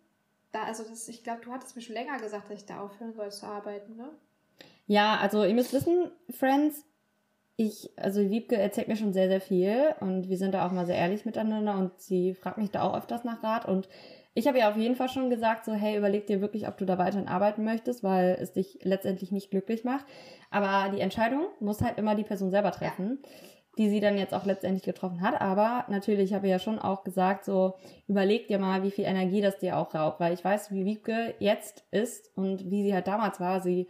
da, 0.54 0.64
also 0.64 0.84
das, 0.84 1.08
ich 1.08 1.24
glaube, 1.24 1.40
du 1.44 1.52
hattest 1.52 1.74
mir 1.76 1.82
schon 1.82 1.94
länger 1.94 2.18
gesagt, 2.18 2.50
dass 2.50 2.60
ich 2.60 2.66
da 2.66 2.80
aufhören 2.80 3.12
soll 3.12 3.30
zu 3.30 3.46
arbeiten, 3.46 3.96
ne? 3.96 4.10
Ja, 4.86 5.16
also 5.16 5.44
ihr 5.44 5.54
müsst 5.54 5.72
wissen, 5.72 6.10
Friends, 6.30 6.84
ich, 7.56 7.90
also 7.96 8.20
Wiebke 8.20 8.56
erzählt 8.56 8.88
mir 8.88 8.96
schon 8.96 9.12
sehr, 9.12 9.28
sehr 9.28 9.40
viel 9.40 9.94
und 10.00 10.28
wir 10.28 10.36
sind 10.36 10.52
da 10.52 10.66
auch 10.66 10.72
mal 10.72 10.86
sehr 10.86 10.96
ehrlich 10.96 11.24
miteinander 11.24 11.78
und 11.78 11.98
sie 12.00 12.34
fragt 12.34 12.58
mich 12.58 12.70
da 12.70 12.82
auch 12.82 12.96
öfters 12.96 13.24
nach 13.24 13.42
Rat 13.42 13.66
und 13.66 13.88
ich 14.36 14.48
habe 14.48 14.58
ihr 14.58 14.68
auf 14.68 14.76
jeden 14.76 14.96
Fall 14.96 15.08
schon 15.08 15.30
gesagt, 15.30 15.64
so 15.64 15.72
hey, 15.72 15.96
überleg 15.96 16.26
dir 16.26 16.40
wirklich, 16.40 16.66
ob 16.66 16.76
du 16.76 16.84
da 16.84 16.98
weiterhin 16.98 17.28
arbeiten 17.28 17.64
möchtest, 17.64 18.02
weil 18.02 18.36
es 18.40 18.52
dich 18.52 18.80
letztendlich 18.82 19.30
nicht 19.30 19.50
glücklich 19.50 19.84
macht. 19.84 20.04
Aber 20.50 20.90
die 20.90 21.00
Entscheidung 21.00 21.46
muss 21.60 21.82
halt 21.82 21.98
immer 21.98 22.16
die 22.16 22.24
Person 22.24 22.50
selber 22.50 22.72
treffen. 22.72 23.20
Die 23.78 23.88
sie 23.88 24.00
dann 24.00 24.16
jetzt 24.16 24.34
auch 24.34 24.44
letztendlich 24.44 24.84
getroffen 24.84 25.20
hat. 25.20 25.40
Aber 25.40 25.84
natürlich 25.88 26.32
habe 26.32 26.46
ich 26.46 26.50
ja 26.50 26.58
schon 26.58 26.78
auch 26.78 27.04
gesagt, 27.04 27.44
so 27.44 27.74
überleg 28.06 28.46
dir 28.48 28.58
mal, 28.58 28.82
wie 28.82 28.90
viel 28.90 29.04
Energie 29.04 29.40
das 29.40 29.58
dir 29.58 29.78
auch 29.78 29.94
raubt, 29.94 30.20
weil 30.20 30.32
ich 30.32 30.44
weiß, 30.44 30.72
wie 30.72 30.84
Wiebke 30.84 31.34
jetzt 31.38 31.84
ist 31.90 32.30
und 32.36 32.70
wie 32.70 32.82
sie 32.82 32.94
halt 32.94 33.06
damals 33.06 33.40
war. 33.40 33.60
Sie 33.60 33.88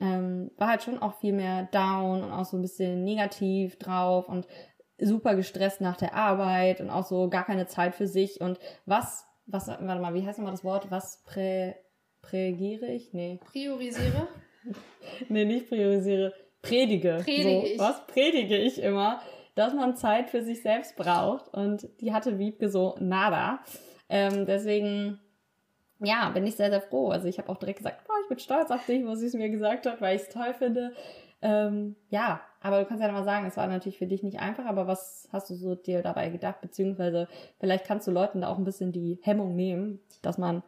ähm, 0.00 0.50
war 0.56 0.68
halt 0.68 0.82
schon 0.82 0.98
auch 0.98 1.18
viel 1.20 1.32
mehr 1.32 1.68
down 1.72 2.24
und 2.24 2.32
auch 2.32 2.44
so 2.44 2.56
ein 2.56 2.62
bisschen 2.62 3.04
negativ 3.04 3.78
drauf 3.78 4.28
und 4.28 4.46
super 4.98 5.34
gestresst 5.34 5.80
nach 5.80 5.96
der 5.96 6.14
Arbeit 6.14 6.80
und 6.80 6.90
auch 6.90 7.04
so 7.04 7.28
gar 7.28 7.44
keine 7.44 7.66
Zeit 7.66 7.94
für 7.94 8.06
sich 8.06 8.40
und 8.40 8.58
was, 8.86 9.26
was, 9.46 9.68
warte 9.68 10.00
mal, 10.00 10.14
wie 10.14 10.24
heißt 10.26 10.38
nochmal 10.38 10.52
das 10.52 10.64
Wort? 10.64 10.90
Was 10.90 11.22
prä, 11.24 11.74
prägiere 12.20 12.86
ich? 12.86 13.12
Nee. 13.12 13.40
Priorisiere? 13.44 14.28
nee, 15.28 15.44
nicht 15.44 15.68
priorisiere. 15.68 16.32
Predige. 16.62 17.20
Predige 17.22 17.60
so, 17.60 17.66
ich. 17.66 17.78
Was 17.78 18.06
predige 18.06 18.56
ich 18.56 18.80
immer? 18.80 19.20
Dass 19.54 19.74
man 19.74 19.96
Zeit 19.96 20.30
für 20.30 20.42
sich 20.42 20.62
selbst 20.62 20.96
braucht 20.96 21.52
und 21.52 21.88
die 22.00 22.12
hatte 22.12 22.38
Wiebke 22.38 22.70
so 22.70 22.94
nada. 23.00 23.60
Ähm, 24.08 24.46
deswegen, 24.46 25.20
ja, 25.98 26.30
bin 26.30 26.46
ich 26.46 26.56
sehr, 26.56 26.70
sehr 26.70 26.80
froh. 26.80 27.08
Also 27.08 27.28
ich 27.28 27.38
habe 27.38 27.50
auch 27.50 27.58
direkt 27.58 27.78
gesagt, 27.78 28.06
oh, 28.08 28.12
ich 28.22 28.28
bin 28.28 28.38
stolz 28.38 28.70
auf 28.70 28.86
dich, 28.86 29.04
was 29.04 29.18
sie 29.18 29.26
es 29.26 29.34
mir 29.34 29.50
gesagt 29.50 29.86
hat, 29.86 30.00
weil 30.00 30.16
ich 30.16 30.22
es 30.22 30.28
toll 30.28 30.54
finde. 30.54 30.94
Ähm, 31.42 31.96
ja, 32.08 32.40
aber 32.60 32.78
du 32.80 32.86
kannst 32.86 33.02
ja 33.02 33.08
nochmal 33.08 33.24
sagen, 33.24 33.46
es 33.46 33.56
war 33.56 33.66
natürlich 33.66 33.98
für 33.98 34.06
dich 34.06 34.22
nicht 34.22 34.38
einfach, 34.38 34.64
aber 34.64 34.86
was 34.86 35.28
hast 35.32 35.50
du 35.50 35.54
so 35.54 35.74
dir 35.74 36.00
dabei 36.00 36.28
gedacht? 36.28 36.60
Beziehungsweise 36.60 37.26
vielleicht 37.58 37.84
kannst 37.84 38.06
du 38.06 38.12
Leuten 38.12 38.42
da 38.42 38.48
auch 38.48 38.58
ein 38.58 38.64
bisschen 38.64 38.92
die 38.92 39.18
Hemmung 39.22 39.56
nehmen, 39.56 39.98
dass 40.22 40.38
man 40.38 40.62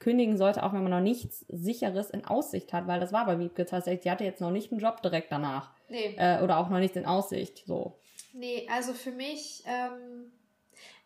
kündigen 0.00 0.36
sollte, 0.36 0.64
auch 0.64 0.72
wenn 0.72 0.82
man 0.82 0.90
noch 0.90 1.00
nichts 1.00 1.44
Sicheres 1.48 2.10
in 2.10 2.24
Aussicht 2.24 2.72
hat, 2.72 2.86
weil 2.88 2.98
das 2.98 3.12
war 3.12 3.26
bei 3.26 3.38
Wiebke 3.38 3.66
tatsächlich, 3.66 4.02
die 4.02 4.10
hatte 4.10 4.24
jetzt 4.24 4.40
noch 4.40 4.50
nicht 4.50 4.72
einen 4.72 4.80
Job 4.80 5.00
direkt 5.02 5.30
danach. 5.30 5.70
Nee. 5.88 6.16
Äh, 6.16 6.42
oder 6.42 6.58
auch 6.58 6.68
noch 6.68 6.78
nichts 6.78 6.96
in 6.96 7.06
Aussicht, 7.06 7.62
so. 7.66 7.98
Nee, 8.32 8.66
also 8.72 8.94
für 8.94 9.12
mich, 9.12 9.62
ähm, 9.66 10.32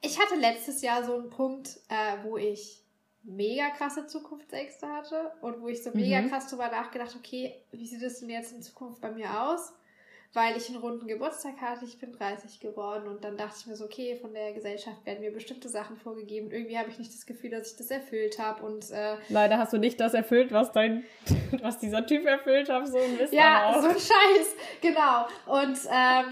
ich 0.01 0.19
hatte 0.21 0.37
letztes 0.37 0.81
Jahr 0.81 1.05
so 1.05 1.15
einen 1.15 1.29
Punkt, 1.29 1.81
äh, 1.89 2.25
wo 2.25 2.37
ich 2.37 2.83
mega 3.25 3.71
krasse 3.71 4.07
Zukunftsängste 4.07 4.87
hatte 4.87 5.33
und 5.41 5.61
wo 5.61 5.69
ich 5.69 5.83
so 5.83 5.91
mega 5.93 6.21
mhm. 6.21 6.29
krass 6.29 6.49
drüber 6.49 6.69
nachgedacht, 6.69 7.17
okay, 7.19 7.55
wie 7.73 7.87
sieht 7.87 8.03
es 8.03 8.21
denn 8.21 8.31
jetzt 8.31 8.53
in 8.53 8.63
Zukunft 8.63 9.01
bei 9.01 9.11
mir 9.11 9.43
aus? 9.43 9.73
Weil 10.35 10.57
ich 10.57 10.69
einen 10.69 10.79
runden 10.79 11.07
Geburtstag 11.07 11.61
hatte, 11.61 11.85
ich 11.85 11.99
bin 12.01 12.13
30 12.13 12.59
geworden 12.59 13.07
und 13.07 13.23
dann 13.23 13.37
dachte 13.37 13.55
ich 13.61 13.67
mir 13.67 13.77
so, 13.77 13.85
okay, 13.85 14.19
von 14.21 14.35
der 14.35 14.53
Gesellschaft 14.53 15.07
werden 15.07 15.21
mir 15.21 15.33
bestimmte 15.33 15.69
Sachen 15.69 15.97
vorgegeben. 15.97 16.51
Irgendwie 16.51 16.77
habe 16.77 16.91
ich 16.91 16.99
nicht 16.99 17.15
das 17.15 17.25
Gefühl, 17.25 17.51
dass 17.51 17.71
ich 17.71 17.77
das 17.77 17.91
erfüllt 17.91 18.41
habe 18.41 18.65
und 18.65 18.91
äh, 18.91 19.17
leider 19.29 19.59
hast 19.59 19.73
du 19.73 19.79
nicht 19.79 20.01
das 20.01 20.13
erfüllt, 20.13 20.51
was 20.51 20.73
dein, 20.73 21.05
was 21.63 21.79
dieser 21.79 22.05
Typ 22.05 22.27
erfüllt 22.27 22.69
hat, 22.69 22.89
so 22.89 22.99
ein 22.99 23.17
bisschen. 23.17 23.39
Ja, 23.39 23.81
so 23.81 23.89
ein 23.89 23.95
Scheiß, 23.95 24.57
genau. 24.81 25.27
Und 25.47 25.79
ähm, 25.89 26.27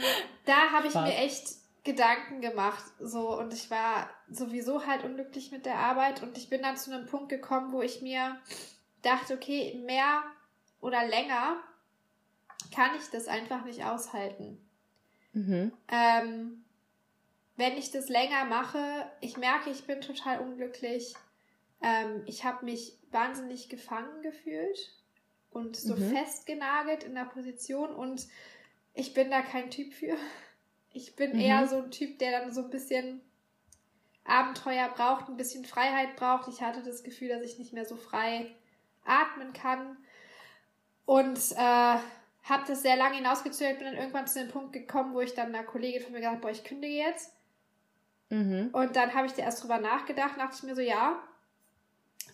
da 0.46 0.70
habe 0.72 0.88
ich 0.88 0.94
mir 0.94 1.14
echt 1.14 1.62
Gedanken 1.84 2.40
gemacht, 2.40 2.84
so 3.00 3.38
und 3.38 3.52
ich 3.52 3.70
war 3.70 4.08
sowieso 4.28 4.86
halt 4.86 5.04
unglücklich 5.04 5.50
mit 5.50 5.66
der 5.66 5.76
Arbeit 5.76 6.22
und 6.22 6.36
ich 6.38 6.48
bin 6.48 6.62
dann 6.62 6.76
zu 6.76 6.92
einem 6.92 7.06
Punkt 7.06 7.28
gekommen, 7.28 7.72
wo 7.72 7.82
ich 7.82 8.02
mir 8.02 8.36
dachte, 9.02 9.34
okay, 9.34 9.80
mehr 9.84 10.22
oder 10.80 11.06
länger 11.06 11.56
kann 12.70 12.90
ich 12.96 13.08
das 13.10 13.28
einfach 13.28 13.64
nicht 13.64 13.84
aushalten. 13.84 14.58
Mhm. 15.32 15.72
Ähm, 15.88 16.64
wenn 17.56 17.76
ich 17.76 17.90
das 17.90 18.08
länger 18.08 18.44
mache, 18.44 19.10
ich 19.20 19.36
merke, 19.36 19.70
ich 19.70 19.84
bin 19.86 20.00
total 20.00 20.40
unglücklich. 20.40 21.14
Ähm, 21.82 22.22
ich 22.26 22.44
habe 22.44 22.64
mich 22.64 22.98
wahnsinnig 23.10 23.68
gefangen 23.68 24.22
gefühlt 24.22 24.94
und 25.50 25.76
so 25.76 25.96
mhm. 25.96 26.14
festgenagelt 26.14 27.04
in 27.04 27.14
der 27.14 27.24
Position 27.24 27.94
und 27.94 28.26
ich 28.94 29.14
bin 29.14 29.30
da 29.30 29.42
kein 29.42 29.70
Typ 29.70 29.92
für. 29.92 30.16
Ich 30.94 31.16
bin 31.16 31.32
mhm. 31.32 31.40
eher 31.40 31.66
so 31.68 31.78
ein 31.78 31.90
Typ, 31.90 32.18
der 32.18 32.38
dann 32.38 32.52
so 32.52 32.60
ein 32.64 32.68
bisschen 32.68 33.22
Abenteuer 34.24 34.90
braucht, 34.90 35.26
ein 35.26 35.38
bisschen 35.38 35.64
Freiheit 35.64 36.16
braucht. 36.16 36.48
Ich 36.48 36.60
hatte 36.60 36.82
das 36.82 37.02
Gefühl, 37.02 37.30
dass 37.30 37.40
ich 37.40 37.58
nicht 37.58 37.72
mehr 37.72 37.86
so 37.86 37.96
frei 37.96 38.54
atmen 39.02 39.54
kann. 39.54 39.96
Und 41.06 41.38
äh, 41.56 41.96
habe 42.44 42.64
das 42.66 42.82
sehr 42.82 42.96
lange 42.96 43.16
hinausgezögert, 43.16 43.78
bin 43.78 43.88
dann 43.88 43.96
irgendwann 43.96 44.26
zu 44.26 44.40
dem 44.40 44.48
Punkt 44.48 44.72
gekommen, 44.72 45.14
wo 45.14 45.20
ich 45.20 45.34
dann 45.34 45.54
einer 45.54 45.64
Kollegin 45.64 46.02
von 46.02 46.12
mir 46.12 46.18
gesagt 46.18 46.36
habe, 46.36 46.42
boah, 46.42 46.50
ich 46.50 46.64
kündige 46.64 46.94
jetzt. 46.94 47.32
Mhm. 48.30 48.70
Und 48.72 48.96
dann 48.96 49.14
habe 49.14 49.26
ich 49.26 49.32
da 49.32 49.42
erst 49.42 49.62
drüber 49.62 49.78
nachgedacht, 49.78 50.38
dachte 50.38 50.56
ich 50.56 50.62
mir 50.62 50.74
so, 50.74 50.80
ja, 50.80 51.22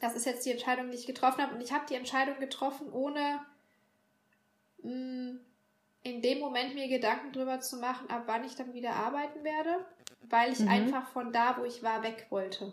das 0.01 0.14
ist 0.14 0.27
jetzt 0.27 0.47
die 0.47 0.53
Entscheidung, 0.53 0.90
die 0.90 0.97
ich 0.97 1.07
getroffen 1.07 1.42
habe. 1.42 1.55
Und 1.55 1.61
ich 1.61 1.73
habe 1.73 1.85
die 1.88 1.94
Entscheidung 1.94 2.38
getroffen, 2.38 2.90
ohne 2.92 3.40
mh, 4.83 4.92
mm, 4.92 5.40
in 6.05 6.23
dem 6.23 6.38
Moment 6.38 6.75
mir 6.75 6.88
Gedanken 6.88 7.33
drüber 7.33 7.61
zu 7.61 7.77
machen, 7.77 8.09
ab 8.09 8.23
wann 8.27 8.44
ich 8.44 8.55
dann 8.55 8.73
wieder 8.73 8.92
arbeiten 8.92 9.44
werde, 9.44 9.85
weil 10.31 10.53
ich 10.53 10.61
mhm. 10.61 10.68
einfach 10.68 11.09
von 11.09 11.33
da, 11.33 11.57
wo 11.59 11.64
ich 11.64 11.83
war, 11.83 12.03
weg 12.03 12.27
wollte. 12.31 12.73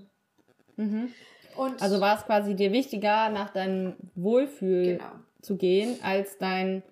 Mhm. 0.78 1.12
Und 1.56 1.82
also 1.82 2.00
war 2.02 2.18
es 2.18 2.26
quasi 2.26 2.56
dir 2.56 2.72
wichtiger, 2.72 3.30
nach 3.30 3.50
deinem 3.52 3.96
Wohlfühl 4.16 4.98
genau. 4.98 5.12
zu 5.42 5.58
gehen, 5.58 5.98
als 6.04 6.38
dein, 6.38 6.84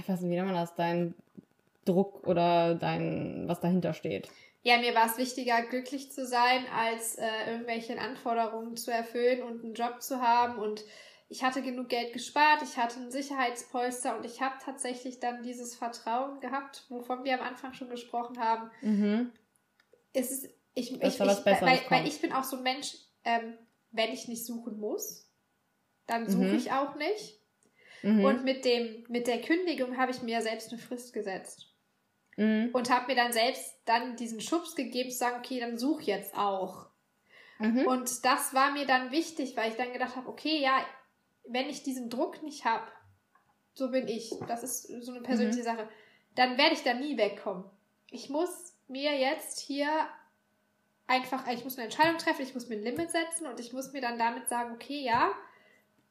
ich 0.00 0.08
weiß 0.08 0.20
nicht, 0.20 0.30
wie 0.30 0.36
nennt 0.36 0.46
man 0.46 0.56
das, 0.56 0.74
dein 0.74 1.14
Druck 1.84 2.26
oder 2.26 2.74
dein, 2.74 3.44
was 3.46 3.60
dahinter 3.60 3.94
steht. 3.94 4.28
Ja, 4.62 4.78
mir 4.78 4.94
war 4.94 5.06
es 5.06 5.18
wichtiger, 5.18 5.62
glücklich 5.62 6.12
zu 6.12 6.24
sein, 6.24 6.64
als 6.72 7.16
äh, 7.16 7.50
irgendwelche 7.50 7.98
Anforderungen 7.98 8.76
zu 8.76 8.92
erfüllen 8.92 9.42
und 9.42 9.64
einen 9.64 9.74
Job 9.74 10.00
zu 10.00 10.20
haben 10.20 10.58
und 10.58 10.84
ich 11.28 11.42
hatte 11.42 11.62
genug 11.62 11.88
Geld 11.88 12.12
gespart, 12.12 12.62
ich 12.62 12.76
hatte 12.76 13.00
ein 13.00 13.10
Sicherheitspolster 13.10 14.18
und 14.18 14.26
ich 14.26 14.42
habe 14.42 14.54
tatsächlich 14.62 15.18
dann 15.18 15.42
dieses 15.42 15.74
Vertrauen 15.74 16.40
gehabt, 16.40 16.84
wovon 16.90 17.24
wir 17.24 17.40
am 17.40 17.46
Anfang 17.46 17.72
schon 17.72 17.88
gesprochen 17.88 18.38
haben. 18.38 18.70
Mhm. 18.82 19.32
Es 20.12 20.30
ist, 20.30 20.44
ich, 20.74 20.92
ich, 20.92 21.02
ich 21.02 21.20
weil, 21.20 21.80
weil, 21.88 22.06
ich 22.06 22.20
bin 22.20 22.32
auch 22.32 22.44
so 22.44 22.58
ein 22.58 22.62
Mensch, 22.62 22.96
ähm, 23.24 23.56
wenn 23.92 24.12
ich 24.12 24.28
nicht 24.28 24.44
suchen 24.44 24.78
muss, 24.78 25.26
dann 26.06 26.28
suche 26.28 26.44
mhm. 26.44 26.56
ich 26.56 26.70
auch 26.70 26.96
nicht. 26.96 27.40
Mhm. 28.02 28.24
Und 28.24 28.44
mit 28.44 28.64
dem, 28.64 29.04
mit 29.08 29.26
der 29.26 29.40
Kündigung 29.40 29.96
habe 29.96 30.12
ich 30.12 30.22
mir 30.22 30.42
selbst 30.42 30.72
eine 30.72 30.80
Frist 30.80 31.12
gesetzt. 31.12 31.68
Mhm. 32.36 32.70
Und 32.72 32.90
habe 32.90 33.06
mir 33.06 33.16
dann 33.16 33.32
selbst 33.32 33.74
dann 33.84 34.16
diesen 34.16 34.40
Schubs 34.40 34.74
gegeben, 34.74 35.10
zu 35.10 35.18
sagen, 35.18 35.36
okay, 35.38 35.60
dann 35.60 35.78
such 35.78 36.02
jetzt 36.02 36.36
auch. 36.36 36.86
Mhm. 37.58 37.86
Und 37.86 38.24
das 38.24 38.54
war 38.54 38.72
mir 38.72 38.86
dann 38.86 39.12
wichtig, 39.12 39.56
weil 39.56 39.70
ich 39.70 39.76
dann 39.76 39.92
gedacht 39.92 40.16
habe, 40.16 40.28
okay, 40.28 40.60
ja, 40.60 40.84
wenn 41.46 41.68
ich 41.68 41.82
diesen 41.82 42.10
Druck 42.10 42.42
nicht 42.42 42.64
habe, 42.64 42.86
so 43.74 43.90
bin 43.90 44.08
ich, 44.08 44.34
das 44.48 44.62
ist 44.62 44.82
so 45.04 45.12
eine 45.12 45.22
persönliche 45.22 45.60
mhm. 45.60 45.64
Sache, 45.64 45.88
dann 46.34 46.58
werde 46.58 46.74
ich 46.74 46.82
da 46.82 46.94
nie 46.94 47.16
wegkommen. 47.16 47.64
Ich 48.10 48.28
muss 48.28 48.74
mir 48.88 49.18
jetzt 49.18 49.60
hier 49.60 49.88
einfach, 51.06 51.46
ich 51.48 51.64
muss 51.64 51.76
eine 51.76 51.84
Entscheidung 51.84 52.18
treffen, 52.18 52.42
ich 52.42 52.54
muss 52.54 52.68
mir 52.68 52.76
ein 52.76 52.82
Limit 52.82 53.10
setzen 53.10 53.46
und 53.46 53.60
ich 53.60 53.72
muss 53.72 53.92
mir 53.92 54.00
dann 54.00 54.18
damit 54.18 54.48
sagen, 54.48 54.74
okay, 54.74 55.02
ja, 55.02 55.32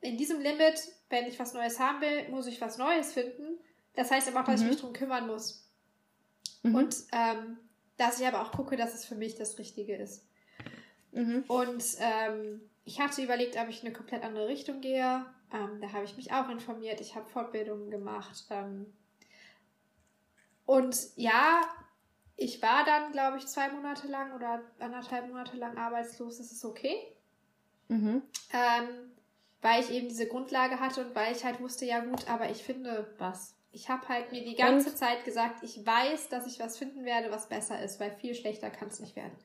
in 0.02 0.18
diesem 0.18 0.42
Limit, 0.42 0.92
wenn 1.10 1.28
ich 1.28 1.40
was 1.40 1.54
Neues 1.54 1.80
haben 1.80 2.02
will, 2.02 2.30
muss 2.30 2.48
ich 2.48 2.60
was 2.60 2.78
Neues 2.78 3.14
finden. 3.14 3.60
Das 3.94 4.12
heißt 4.12 4.28
aber 4.28 4.42
auch, 4.42 4.46
dass 4.46 4.62
mhm. 4.62 4.68
ich 4.68 4.72
mich 4.74 4.82
drum 4.82 4.94
kümmern 4.94 5.28
muss. 5.28 5.70
Mhm. 6.64 6.76
Und 6.76 6.96
ähm, 7.12 7.58
dass 7.98 8.20
ich 8.20 8.28
aber 8.28 8.42
auch 8.42 8.52
gucke, 8.52 8.78
dass 8.78 8.94
es 8.96 9.06
für 9.06 9.16
mich 9.16 9.36
das 9.36 9.60
Richtige 9.60 9.96
ist. 9.96 10.26
Mhm. 11.12 11.44
Und 11.48 11.84
ähm, 12.00 12.62
ich 12.84 13.00
hatte 13.00 13.22
überlegt, 13.22 13.58
ob 13.58 13.70
ich 13.70 13.82
in 13.82 13.88
eine 13.88 13.96
komplett 13.96 14.24
andere 14.24 14.48
Richtung 14.48 14.82
gehe. 14.82 15.26
Ähm, 15.54 15.82
da 15.82 15.92
habe 15.92 16.06
ich 16.06 16.16
mich 16.18 16.32
auch 16.32 16.50
informiert. 16.50 17.02
Ich 17.02 17.16
habe 17.16 17.30
Fortbildungen 17.30 17.92
gemacht. 17.92 18.46
Ähm, 18.50 18.92
und 20.66 20.96
ja, 21.16 21.62
ich 22.38 22.62
war 22.62 22.86
dann, 22.86 23.12
glaube 23.12 23.38
ich, 23.38 23.46
zwei 23.46 23.70
Monate 23.70 24.08
lang 24.08 24.34
oder 24.34 24.64
anderthalb 24.80 25.28
Monate 25.28 25.58
lang 25.58 25.78
arbeitslos. 25.78 26.38
Das 26.38 26.52
ist 26.52 26.66
okay. 26.66 26.96
Mhm. 27.90 28.24
Ähm, 28.54 29.12
weil 29.62 29.82
ich 29.82 29.92
eben 29.92 30.08
diese 30.08 30.28
Grundlage 30.28 30.80
hatte 30.80 31.06
und 31.06 31.16
weil 31.16 31.36
ich 31.36 31.46
halt 31.46 31.60
wusste, 31.60 31.86
ja 31.86 32.00
gut, 32.00 32.30
aber 32.30 32.50
ich 32.50 32.64
finde 32.64 33.14
was. 33.18 33.56
Ich 33.72 33.90
habe 33.90 34.08
halt 34.10 34.32
mir 34.32 34.44
die 34.44 34.56
ganze 34.56 34.90
und? 34.90 34.98
Zeit 34.98 35.24
gesagt, 35.24 35.64
ich 35.64 35.86
weiß, 35.86 36.30
dass 36.30 36.48
ich 36.48 36.60
was 36.60 36.78
finden 36.78 37.06
werde, 37.06 37.32
was 37.32 37.48
besser 37.48 37.82
ist, 37.82 38.00
weil 38.00 38.12
viel 38.12 38.36
schlechter 38.36 38.70
kann 38.70 38.90
es 38.90 39.00
nicht 39.00 39.16
werden. 39.16 39.38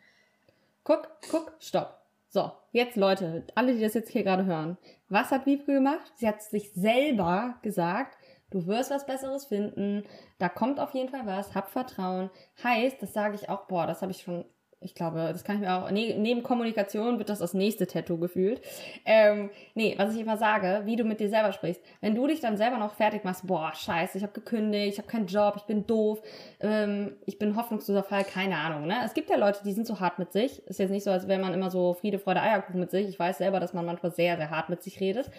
Guck, 0.83 1.09
guck, 1.31 1.53
stopp. 1.61 2.01
So, 2.29 2.51
jetzt 2.73 2.97
Leute, 2.97 3.47
alle, 3.55 3.75
die 3.75 3.81
das 3.81 3.95
jetzt 3.95 4.11
hier 4.11 4.25
gerade 4.25 4.45
hören. 4.45 4.77
Was 5.09 5.31
hat 5.31 5.47
Wiebke 5.47 5.73
gemacht? 5.73 6.13
Sie 6.17 6.27
hat 6.27 6.43
sich 6.43 6.73
selber 6.73 7.59
gesagt, 7.63 8.19
du 8.51 8.67
wirst 8.67 8.91
was 8.91 9.07
Besseres 9.07 9.47
finden, 9.47 10.05
da 10.39 10.49
kommt 10.49 10.81
auf 10.81 10.93
jeden 10.93 11.09
Fall 11.09 11.27
was, 11.27 11.55
hab 11.55 11.71
Vertrauen. 11.71 12.31
Heißt, 12.63 13.01
das 13.01 13.13
sage 13.13 13.37
ich 13.37 13.49
auch, 13.49 13.67
boah, 13.67 13.87
das 13.87 14.03
habe 14.03 14.13
ich 14.13 14.23
schon 14.23 14.45
ich 14.87 14.95
glaube, 14.95 15.31
das 15.33 15.43
kann 15.43 15.57
ich 15.57 15.63
mir 15.63 15.75
auch, 15.75 15.91
ne, 15.91 16.15
neben 16.17 16.45
Kommunikation 16.45 17.19
wird 17.19 17.29
das 17.29 17.41
das 17.41 17.55
nächste 17.55 17.89
Tattoo 17.89 18.19
gefühlt. 18.19 18.63
Ähm, 19.05 19.51
nee, 19.75 19.95
was 19.99 20.15
ich 20.15 20.21
immer 20.21 20.37
sage, 20.37 20.83
wie 20.85 20.95
du 20.95 21.03
mit 21.03 21.19
dir 21.19 21.29
selber 21.29 21.53
sprichst. 21.53 21.83
Wenn 22.01 22.15
du 22.15 22.27
dich 22.29 22.39
dann 22.41 22.57
selber 22.57 22.79
noch 22.79 22.95
fertig 22.95 23.25
machst, 23.25 23.47
boah, 23.47 23.73
scheiße, 23.75 24.17
ich 24.17 24.23
habe 24.23 24.33
gekündigt, 24.33 24.93
ich 24.93 24.99
habe 24.99 25.09
keinen 25.09 25.27
Job, 25.27 25.55
ich 25.57 25.65
bin 25.65 25.87
doof, 25.89 26.23
ähm, 26.61 27.17
ich 27.27 27.39
bin 27.39 27.57
hoffnungsloser 27.57 28.05
Fall, 28.05 28.23
keine 28.23 28.57
Ahnung. 28.57 28.87
Ne? 28.87 28.95
Es 29.05 29.13
gibt 29.13 29.29
ja 29.29 29.37
Leute, 29.37 29.61
die 29.65 29.73
sind 29.73 29.89
so 29.89 29.99
hart 29.99 30.21
mit 30.21 30.33
sich. 30.33 30.65
Ist 30.67 30.79
jetzt 30.79 30.91
nicht 30.91 31.05
so, 31.05 31.11
als 31.11 31.27
wäre 31.27 31.41
man 31.41 31.53
immer 31.53 31.71
so 31.71 31.95
Friede, 31.95 32.21
Freude, 32.21 32.41
Eierkuchen 32.41 32.79
mit 32.79 32.93
sich. 32.93 33.09
Ich 33.09 33.19
weiß 33.19 33.39
selber, 33.39 33.59
dass 33.59 33.75
man 33.75 33.85
manchmal 33.85 34.13
sehr, 34.13 34.37
sehr 34.37 34.51
hart 34.51 34.69
mit 34.69 34.85
sich 34.85 35.01
redet. 35.01 35.31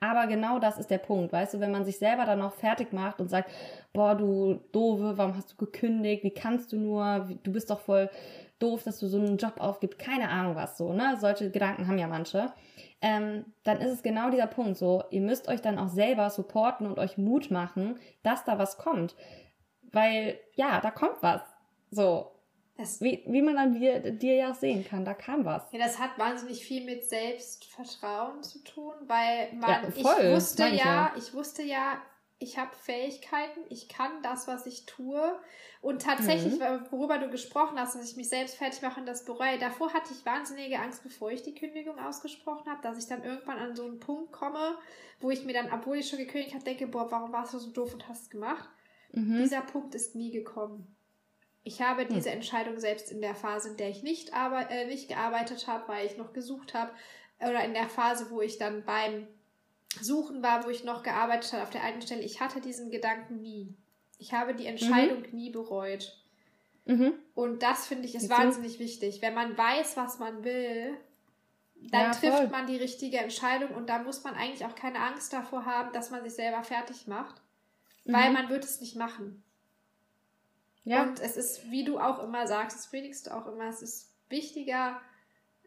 Aber 0.00 0.26
genau 0.26 0.58
das 0.58 0.78
ist 0.78 0.90
der 0.90 0.98
Punkt, 0.98 1.32
weißt 1.32 1.54
du, 1.54 1.60
wenn 1.60 1.70
man 1.70 1.86
sich 1.86 1.98
selber 1.98 2.26
dann 2.26 2.40
noch 2.40 2.52
fertig 2.52 2.92
macht 2.92 3.18
und 3.18 3.30
sagt, 3.30 3.50
boah, 3.94 4.14
du 4.14 4.60
Doofe, 4.70 5.16
warum 5.16 5.34
hast 5.34 5.52
du 5.52 5.56
gekündigt, 5.56 6.22
wie 6.22 6.30
kannst 6.30 6.72
du 6.72 6.76
nur, 6.76 7.26
du 7.42 7.52
bist 7.52 7.70
doch 7.70 7.80
voll 7.80 8.10
doof, 8.58 8.82
dass 8.84 8.98
du 8.98 9.06
so 9.08 9.18
einen 9.18 9.36
Job 9.36 9.54
aufgibst, 9.58 9.98
keine 9.98 10.30
Ahnung 10.30 10.54
was 10.54 10.78
so, 10.78 10.92
ne? 10.92 11.16
Solche 11.20 11.50
Gedanken 11.50 11.86
haben 11.86 11.98
ja 11.98 12.06
manche. 12.06 12.52
Ähm, 13.02 13.44
dann 13.62 13.80
ist 13.80 13.92
es 13.92 14.02
genau 14.02 14.30
dieser 14.30 14.46
Punkt 14.46 14.78
so, 14.78 15.04
ihr 15.10 15.20
müsst 15.20 15.48
euch 15.48 15.60
dann 15.60 15.78
auch 15.78 15.88
selber 15.88 16.30
supporten 16.30 16.86
und 16.86 16.98
euch 16.98 17.18
Mut 17.18 17.50
machen, 17.50 17.98
dass 18.22 18.44
da 18.44 18.58
was 18.58 18.78
kommt. 18.78 19.14
Weil, 19.92 20.40
ja, 20.54 20.80
da 20.80 20.90
kommt 20.90 21.22
was. 21.22 21.42
So. 21.90 22.32
Das, 22.78 23.00
wie, 23.00 23.22
wie 23.26 23.40
man 23.40 23.56
an 23.56 23.72
dir, 23.72 24.10
dir 24.10 24.34
ja 24.34 24.52
sehen 24.52 24.84
kann, 24.86 25.06
da 25.06 25.14
kam 25.14 25.46
was. 25.46 25.62
Ja, 25.72 25.78
das 25.78 25.98
hat 25.98 26.18
wahnsinnig 26.18 26.62
viel 26.62 26.84
mit 26.84 27.08
Selbstvertrauen 27.08 28.42
zu 28.42 28.62
tun, 28.64 28.92
weil 29.06 29.50
man, 29.54 29.70
ja, 29.70 29.90
voll, 29.90 30.24
ich 30.24 30.34
wusste 30.34 30.68
ja, 30.68 31.12
ich 31.16 31.32
wusste 31.32 31.62
ja, 31.62 31.98
ich 32.38 32.58
habe 32.58 32.74
Fähigkeiten, 32.76 33.60
ich 33.70 33.88
kann 33.88 34.22
das, 34.22 34.46
was 34.46 34.66
ich 34.66 34.84
tue. 34.84 35.38
Und 35.80 36.02
tatsächlich, 36.02 36.58
mhm. 36.58 36.86
worüber 36.90 37.18
du 37.18 37.30
gesprochen 37.30 37.78
hast, 37.78 37.94
dass 37.94 38.10
ich 38.10 38.16
mich 38.16 38.28
selbst 38.28 38.56
fertig 38.56 38.82
mache 38.82 39.00
und 39.00 39.06
das 39.06 39.24
bereue, 39.24 39.58
davor 39.58 39.92
hatte 39.94 40.12
ich 40.12 40.26
wahnsinnige 40.26 40.78
Angst, 40.78 41.02
bevor 41.02 41.30
ich 41.30 41.42
die 41.42 41.54
Kündigung 41.54 41.98
ausgesprochen 41.98 42.70
habe, 42.70 42.82
dass 42.82 42.98
ich 42.98 43.06
dann 43.06 43.24
irgendwann 43.24 43.58
an 43.58 43.74
so 43.74 43.84
einen 43.84 44.00
Punkt 44.00 44.32
komme, 44.32 44.76
wo 45.20 45.30
ich 45.30 45.44
mir 45.44 45.54
dann, 45.54 45.72
obwohl 45.72 45.96
ich 45.96 46.08
schon 46.08 46.18
gekündigt 46.18 46.54
habe, 46.54 46.64
denke, 46.64 46.86
boah, 46.86 47.10
warum 47.10 47.32
warst 47.32 47.54
du 47.54 47.58
so 47.58 47.70
doof 47.70 47.94
und 47.94 48.06
hast 48.08 48.24
es 48.24 48.30
gemacht? 48.30 48.68
Mhm. 49.12 49.38
Dieser 49.38 49.62
Punkt 49.62 49.94
ist 49.94 50.14
nie 50.14 50.30
gekommen. 50.30 50.94
Ich 51.64 51.80
habe 51.80 52.06
diese 52.06 52.30
Entscheidung 52.30 52.78
selbst 52.78 53.10
in 53.10 53.20
der 53.20 53.34
Phase, 53.34 53.70
in 53.70 53.76
der 53.76 53.88
ich 53.88 54.02
nicht, 54.02 54.34
arbeit, 54.34 54.70
äh, 54.70 54.86
nicht 54.86 55.08
gearbeitet 55.08 55.66
habe, 55.66 55.88
weil 55.88 56.06
ich 56.06 56.16
noch 56.16 56.32
gesucht 56.32 56.74
habe, 56.74 56.92
oder 57.40 57.64
in 57.64 57.74
der 57.74 57.88
Phase, 57.88 58.30
wo 58.30 58.40
ich 58.40 58.58
dann 58.58 58.84
beim 58.84 59.26
Suchen 60.00 60.42
war, 60.42 60.64
wo 60.64 60.70
ich 60.70 60.84
noch 60.84 61.02
gearbeitet 61.02 61.52
habe 61.52 61.62
auf 61.62 61.70
der 61.70 61.84
alten 61.84 62.02
Stelle, 62.02 62.22
ich 62.22 62.40
hatte 62.40 62.60
diesen 62.60 62.90
Gedanken 62.90 63.40
nie. 63.40 63.74
Ich 64.18 64.32
habe 64.32 64.54
die 64.54 64.66
Entscheidung 64.66 65.22
mhm. 65.22 65.36
nie 65.36 65.50
bereut. 65.50 66.16
Mhm. 66.86 67.14
Und 67.34 67.62
das 67.62 67.86
finde 67.86 68.06
ich 68.06 68.14
ist 68.14 68.22
Jetzt 68.22 68.30
wahnsinnig 68.30 68.78
wichtig. 68.78 69.20
Wenn 69.20 69.34
man 69.34 69.56
weiß, 69.58 69.96
was 69.96 70.18
man 70.18 70.44
will, 70.44 70.96
dann 71.90 72.02
ja, 72.02 72.10
trifft 72.12 72.36
voll. 72.36 72.48
man 72.48 72.66
die 72.66 72.76
richtige 72.76 73.18
Entscheidung 73.18 73.70
und 73.70 73.88
da 73.88 73.98
muss 73.98 74.24
man 74.24 74.34
eigentlich 74.34 74.64
auch 74.64 74.74
keine 74.74 75.00
Angst 75.00 75.32
davor 75.32 75.66
haben, 75.66 75.92
dass 75.92 76.10
man 76.10 76.22
sich 76.22 76.34
selber 76.34 76.62
fertig 76.62 77.06
macht, 77.06 77.42
mhm. 78.04 78.12
weil 78.12 78.32
man 78.32 78.48
wird 78.48 78.64
es 78.64 78.80
nicht 78.80 78.96
machen. 78.96 79.42
Ja. 80.84 81.02
Und 81.02 81.20
es 81.20 81.36
ist, 81.36 81.70
wie 81.70 81.84
du 81.84 81.98
auch 81.98 82.20
immer 82.20 82.46
sagst, 82.46 82.78
das 82.78 82.86
predigst 82.88 83.26
du 83.26 83.36
auch 83.36 83.46
immer, 83.46 83.64
es 83.64 83.82
ist 83.82 84.12
wichtiger, 84.28 85.00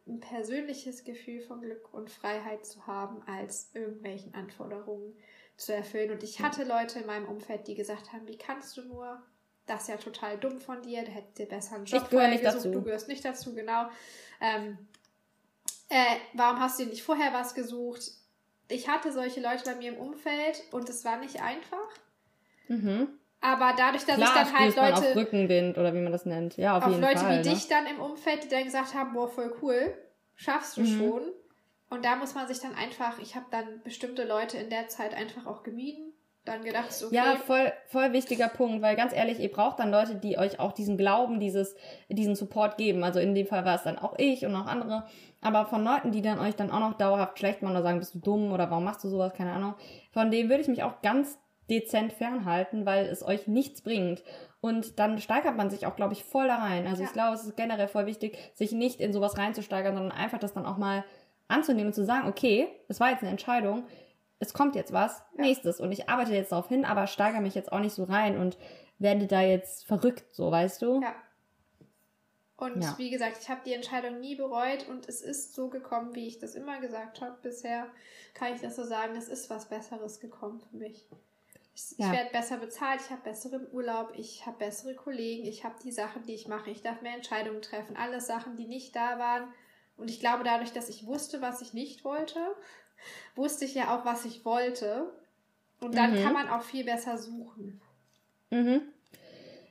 ein 0.10 0.20
persönliches 0.20 1.04
Gefühl 1.04 1.42
von 1.42 1.62
Glück 1.62 1.94
und 1.94 2.10
Freiheit 2.10 2.66
zu 2.66 2.86
haben, 2.88 3.22
als 3.28 3.70
irgendwelchen 3.74 4.34
Anforderungen 4.34 5.16
zu 5.56 5.74
erfüllen. 5.74 6.12
Und 6.12 6.24
ich 6.24 6.42
hatte 6.42 6.64
Leute 6.64 7.00
in 7.00 7.06
meinem 7.06 7.28
Umfeld, 7.28 7.68
die 7.68 7.76
gesagt 7.76 8.12
haben, 8.12 8.28
wie 8.28 8.38
kannst 8.38 8.76
du 8.78 8.84
nur? 8.84 9.22
Das 9.66 9.84
ist 9.84 9.90
ja 9.90 9.98
total 9.98 10.38
dumm 10.40 10.60
von 10.60 10.82
dir, 10.82 11.04
da 11.04 11.12
hättest 11.12 11.38
du 11.38 11.46
besser 11.46 11.76
einen 11.76 11.86
Job 11.86 12.04
ich 12.04 12.10
vorher 12.10 12.30
nicht 12.30 12.44
gesucht, 12.44 12.66
dazu. 12.66 12.72
du 12.72 12.82
gehörst 12.82 13.08
nicht 13.08 13.24
dazu, 13.24 13.54
genau. 13.54 13.88
Ähm, 14.42 14.80
äh, 15.90 16.16
warum 16.34 16.60
hast 16.60 16.80
du 16.80 16.86
nicht 16.86 17.04
vorher 17.04 17.34
was 17.34 17.54
gesucht? 17.54 18.12
Ich 18.68 18.88
hatte 18.88 19.12
solche 19.12 19.42
Leute 19.42 19.64
bei 19.66 19.76
mir 19.76 19.94
im 19.94 20.00
Umfeld 20.00 20.64
und 20.72 20.90
es 20.90 21.06
war 21.06 21.18
nicht 21.18 21.42
einfach. 21.42 21.90
Mhm. 22.68 23.19
Aber 23.42 23.74
dadurch, 23.78 24.06
dass 24.06 24.18
Klar, 24.18 24.28
ich 24.28 24.50
dann 24.50 24.60
halt 24.60 24.76
Leute. 24.76 25.10
auf 25.10 25.16
Rückenwind 25.16 25.78
oder 25.78 25.94
wie 25.94 26.02
man 26.02 26.12
das 26.12 26.26
nennt. 26.26 26.58
Ja, 26.58 26.78
auf, 26.78 26.84
auf 26.84 26.90
jeden 26.90 27.02
Leute 27.02 27.20
Fall. 27.20 27.38
Leute 27.38 27.46
wie 27.46 27.50
ne? 27.50 27.56
dich 27.56 27.68
dann 27.68 27.86
im 27.86 28.00
Umfeld, 28.00 28.44
die 28.44 28.50
dann 28.50 28.66
gesagt 28.66 28.94
haben, 28.94 29.14
boah, 29.14 29.30
voll 29.30 29.54
cool, 29.62 29.98
schaffst 30.36 30.78
du 30.78 30.82
mhm. 30.82 30.98
schon. 30.98 31.22
Und 31.90 32.06
da 32.06 32.16
muss 32.18 32.36
man 32.36 32.48
sich 32.48 32.60
dann 32.60 32.76
einfach, 32.76 33.18
ich 33.20 33.36
habe 33.36 33.46
dann 33.50 33.82
bestimmte 33.84 34.26
Leute 34.26 34.58
in 34.58 34.70
der 34.70 34.88
Zeit 34.90 35.16
einfach 35.16 35.46
auch 35.46 35.64
gemieden. 35.64 36.14
Dann 36.46 36.64
gedacht, 36.64 36.90
okay. 37.06 37.16
Ja, 37.16 37.36
voll, 37.36 37.72
voll 37.88 38.14
wichtiger 38.14 38.48
Punkt, 38.48 38.82
weil 38.82 38.96
ganz 38.96 39.14
ehrlich, 39.14 39.40
ihr 39.40 39.52
braucht 39.52 39.80
dann 39.80 39.92
Leute, 39.92 40.16
die 40.16 40.38
euch 40.38 40.60
auch 40.60 40.72
diesen 40.72 40.98
Glauben, 40.98 41.40
dieses, 41.40 41.76
diesen 42.08 42.36
Support 42.36 42.78
geben. 42.78 43.04
Also 43.04 43.20
in 43.20 43.36
dem 43.36 43.46
Fall 43.46 43.66
war 43.66 43.76
es 43.76 43.84
dann 43.84 44.00
auch 44.00 44.18
ich 44.18 44.46
und 44.46 44.56
auch 44.56 44.66
andere. 44.66 45.06
Aber 45.42 45.66
von 45.66 45.84
Leuten, 45.84 46.12
die 46.12 46.22
dann 46.22 46.40
euch 46.40 46.56
dann 46.56 46.72
auch 46.72 46.80
noch 46.80 46.94
dauerhaft 46.94 47.38
schlecht 47.38 47.62
machen 47.62 47.74
oder 47.74 47.84
sagen, 47.84 48.00
bist 48.00 48.16
du 48.16 48.20
dumm 48.20 48.52
oder 48.52 48.70
warum 48.70 48.84
machst 48.84 49.04
du 49.04 49.10
sowas, 49.10 49.34
keine 49.34 49.52
Ahnung. 49.52 49.76
Von 50.12 50.32
denen 50.32 50.50
würde 50.50 50.62
ich 50.62 50.68
mich 50.68 50.84
auch 50.84 51.02
ganz 51.02 51.38
dezent 51.70 52.14
fernhalten, 52.14 52.86
weil 52.86 53.06
es 53.06 53.24
euch 53.24 53.48
nichts 53.48 53.82
bringt. 53.82 54.24
Und 54.62 55.00
dann 55.00 55.20
steigert 55.20 55.56
man 55.56 55.70
sich 55.70 55.86
auch, 55.86 55.96
glaube 55.96 56.14
ich, 56.14 56.24
voll 56.24 56.48
da 56.48 56.58
rein. 56.58 56.88
Also 56.88 57.02
ja. 57.02 57.08
ich 57.08 57.14
glaube, 57.14 57.36
es 57.36 57.44
ist 57.44 57.56
generell 57.56 57.88
voll 57.88 58.06
wichtig, 58.06 58.38
sich 58.54 58.72
nicht 58.72 59.00
in 59.00 59.14
sowas 59.14 59.38
reinzusteigern, 59.38 59.96
sondern 59.96 60.12
einfach 60.12 60.40
das 60.40 60.54
dann 60.54 60.66
auch 60.66 60.78
mal 60.78 61.06
anzunehmen 61.48 61.88
und 61.88 61.94
zu 61.94 62.06
sagen, 62.06 62.28
okay, 62.28 62.68
es 62.88 63.00
war 63.00 63.12
jetzt 63.12 63.22
eine 63.22 63.32
Entscheidung, 63.32 63.86
es 64.40 64.54
kommt 64.54 64.76
jetzt 64.76 64.94
was, 64.94 65.22
ja. 65.38 65.44
nächstes. 65.44 65.80
Und 65.80 65.92
ich 65.92 66.10
arbeite 66.10 66.34
jetzt 66.34 66.52
darauf 66.52 66.70
hin, 66.70 66.86
aber 66.86 67.08
steigere 67.08 67.42
mich 67.42 67.56
jetzt 67.56 67.72
auch 67.72 67.80
nicht 67.80 67.94
so 67.94 68.04
rein 68.04 68.38
und 68.38 68.58
werde 68.98 69.28
da 69.28 69.42
jetzt 69.42 69.86
verrückt, 69.86 70.26
so 70.32 70.52
weißt 70.52 70.82
du? 70.82 71.02
Ja. 71.02 71.16
Und 72.58 72.84
ja. 72.84 72.94
wie 72.98 73.10
gesagt, 73.10 73.38
ich 73.42 73.50
habe 73.50 73.62
die 73.66 73.74
Entscheidung 73.74 74.20
nie 74.20 74.36
bereut 74.36 74.88
und 74.90 75.08
es 75.08 75.22
ist 75.22 75.54
so 75.54 75.70
gekommen, 75.70 76.14
wie 76.14 76.28
ich 76.28 76.40
das 76.40 76.56
immer 76.56 76.82
gesagt 76.82 77.22
habe. 77.22 77.38
Bisher 77.42 77.88
kann 78.34 78.54
ich 78.54 78.60
das 78.60 78.76
so 78.76 78.84
sagen, 78.84 79.16
es 79.16 79.30
ist 79.30 79.50
was 79.50 79.70
Besseres 79.70 80.20
gekommen 80.20 80.60
für 80.60 80.76
mich. 80.76 81.08
Ich, 81.80 81.98
ja. 81.98 82.08
ich 82.08 82.12
werde 82.12 82.32
besser 82.32 82.58
bezahlt, 82.58 83.02
ich 83.02 83.10
habe 83.10 83.22
besseren 83.22 83.68
Urlaub, 83.72 84.12
ich 84.16 84.46
habe 84.46 84.58
bessere 84.58 84.96
Kollegen, 84.96 85.46
ich 85.46 85.64
habe 85.64 85.76
die 85.84 85.92
Sachen, 85.92 86.24
die 86.24 86.34
ich 86.34 86.48
mache, 86.48 86.70
ich 86.70 86.82
darf 86.82 87.02
mehr 87.02 87.16
Entscheidungen 87.16 87.62
treffen. 87.62 87.96
Alles 87.96 88.28
Sachen, 88.28 88.58
die 88.58 88.68
nicht 88.68 88.96
da 88.96 89.18
waren. 89.18 89.54
Und 89.98 90.10
ich 90.10 90.20
glaube, 90.20 90.44
dadurch, 90.44 90.74
dass 90.74 90.90
ich 90.90 91.06
wusste, 91.06 91.42
was 91.42 91.62
ich 91.62 91.74
nicht 91.74 92.04
wollte, 92.04 92.40
wusste 93.36 93.66
ich 93.66 93.76
ja 93.76 93.96
auch, 93.96 94.06
was 94.06 94.26
ich 94.26 94.44
wollte. 94.46 95.12
Und 95.80 95.96
dann 95.96 96.18
mhm. 96.18 96.24
kann 96.24 96.34
man 96.34 96.50
auch 96.50 96.64
viel 96.64 96.84
besser 96.84 97.18
suchen. 97.18 97.80
Mhm. 98.50 98.82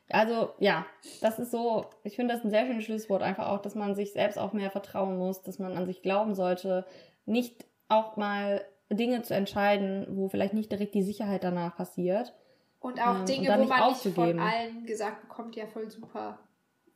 Also 0.08 0.54
ja, 0.58 0.86
das 1.20 1.38
ist 1.38 1.50
so, 1.50 1.84
ich 2.02 2.16
finde 2.16 2.34
das 2.34 2.42
ein 2.42 2.50
sehr 2.50 2.64
schönes 2.64 2.84
Schlusswort, 2.84 3.22
einfach 3.22 3.48
auch, 3.48 3.60
dass 3.60 3.74
man 3.74 3.94
sich 3.94 4.14
selbst 4.14 4.38
auch 4.38 4.54
mehr 4.54 4.70
vertrauen 4.70 5.18
muss, 5.18 5.42
dass 5.42 5.58
man 5.58 5.76
an 5.76 5.84
sich 5.84 6.00
glauben 6.00 6.34
sollte, 6.34 6.86
nicht 7.26 7.66
auch 7.88 8.16
mal 8.16 8.64
Dinge 8.90 9.22
zu 9.22 9.34
entscheiden, 9.34 10.06
wo 10.10 10.28
vielleicht 10.28 10.54
nicht 10.54 10.72
direkt 10.72 10.94
die 10.94 11.02
Sicherheit 11.02 11.44
danach 11.44 11.76
passiert. 11.76 12.34
Und 12.80 13.00
auch 13.00 13.20
ähm, 13.20 13.26
Dinge, 13.26 13.52
und 13.52 13.64
wo 13.64 13.64
man 13.64 13.90
nicht 13.90 14.14
von 14.14 14.38
allen 14.38 14.86
gesagt 14.86 15.22
bekommt, 15.22 15.56
ja, 15.56 15.66
voll 15.66 15.90
super. 15.90 16.38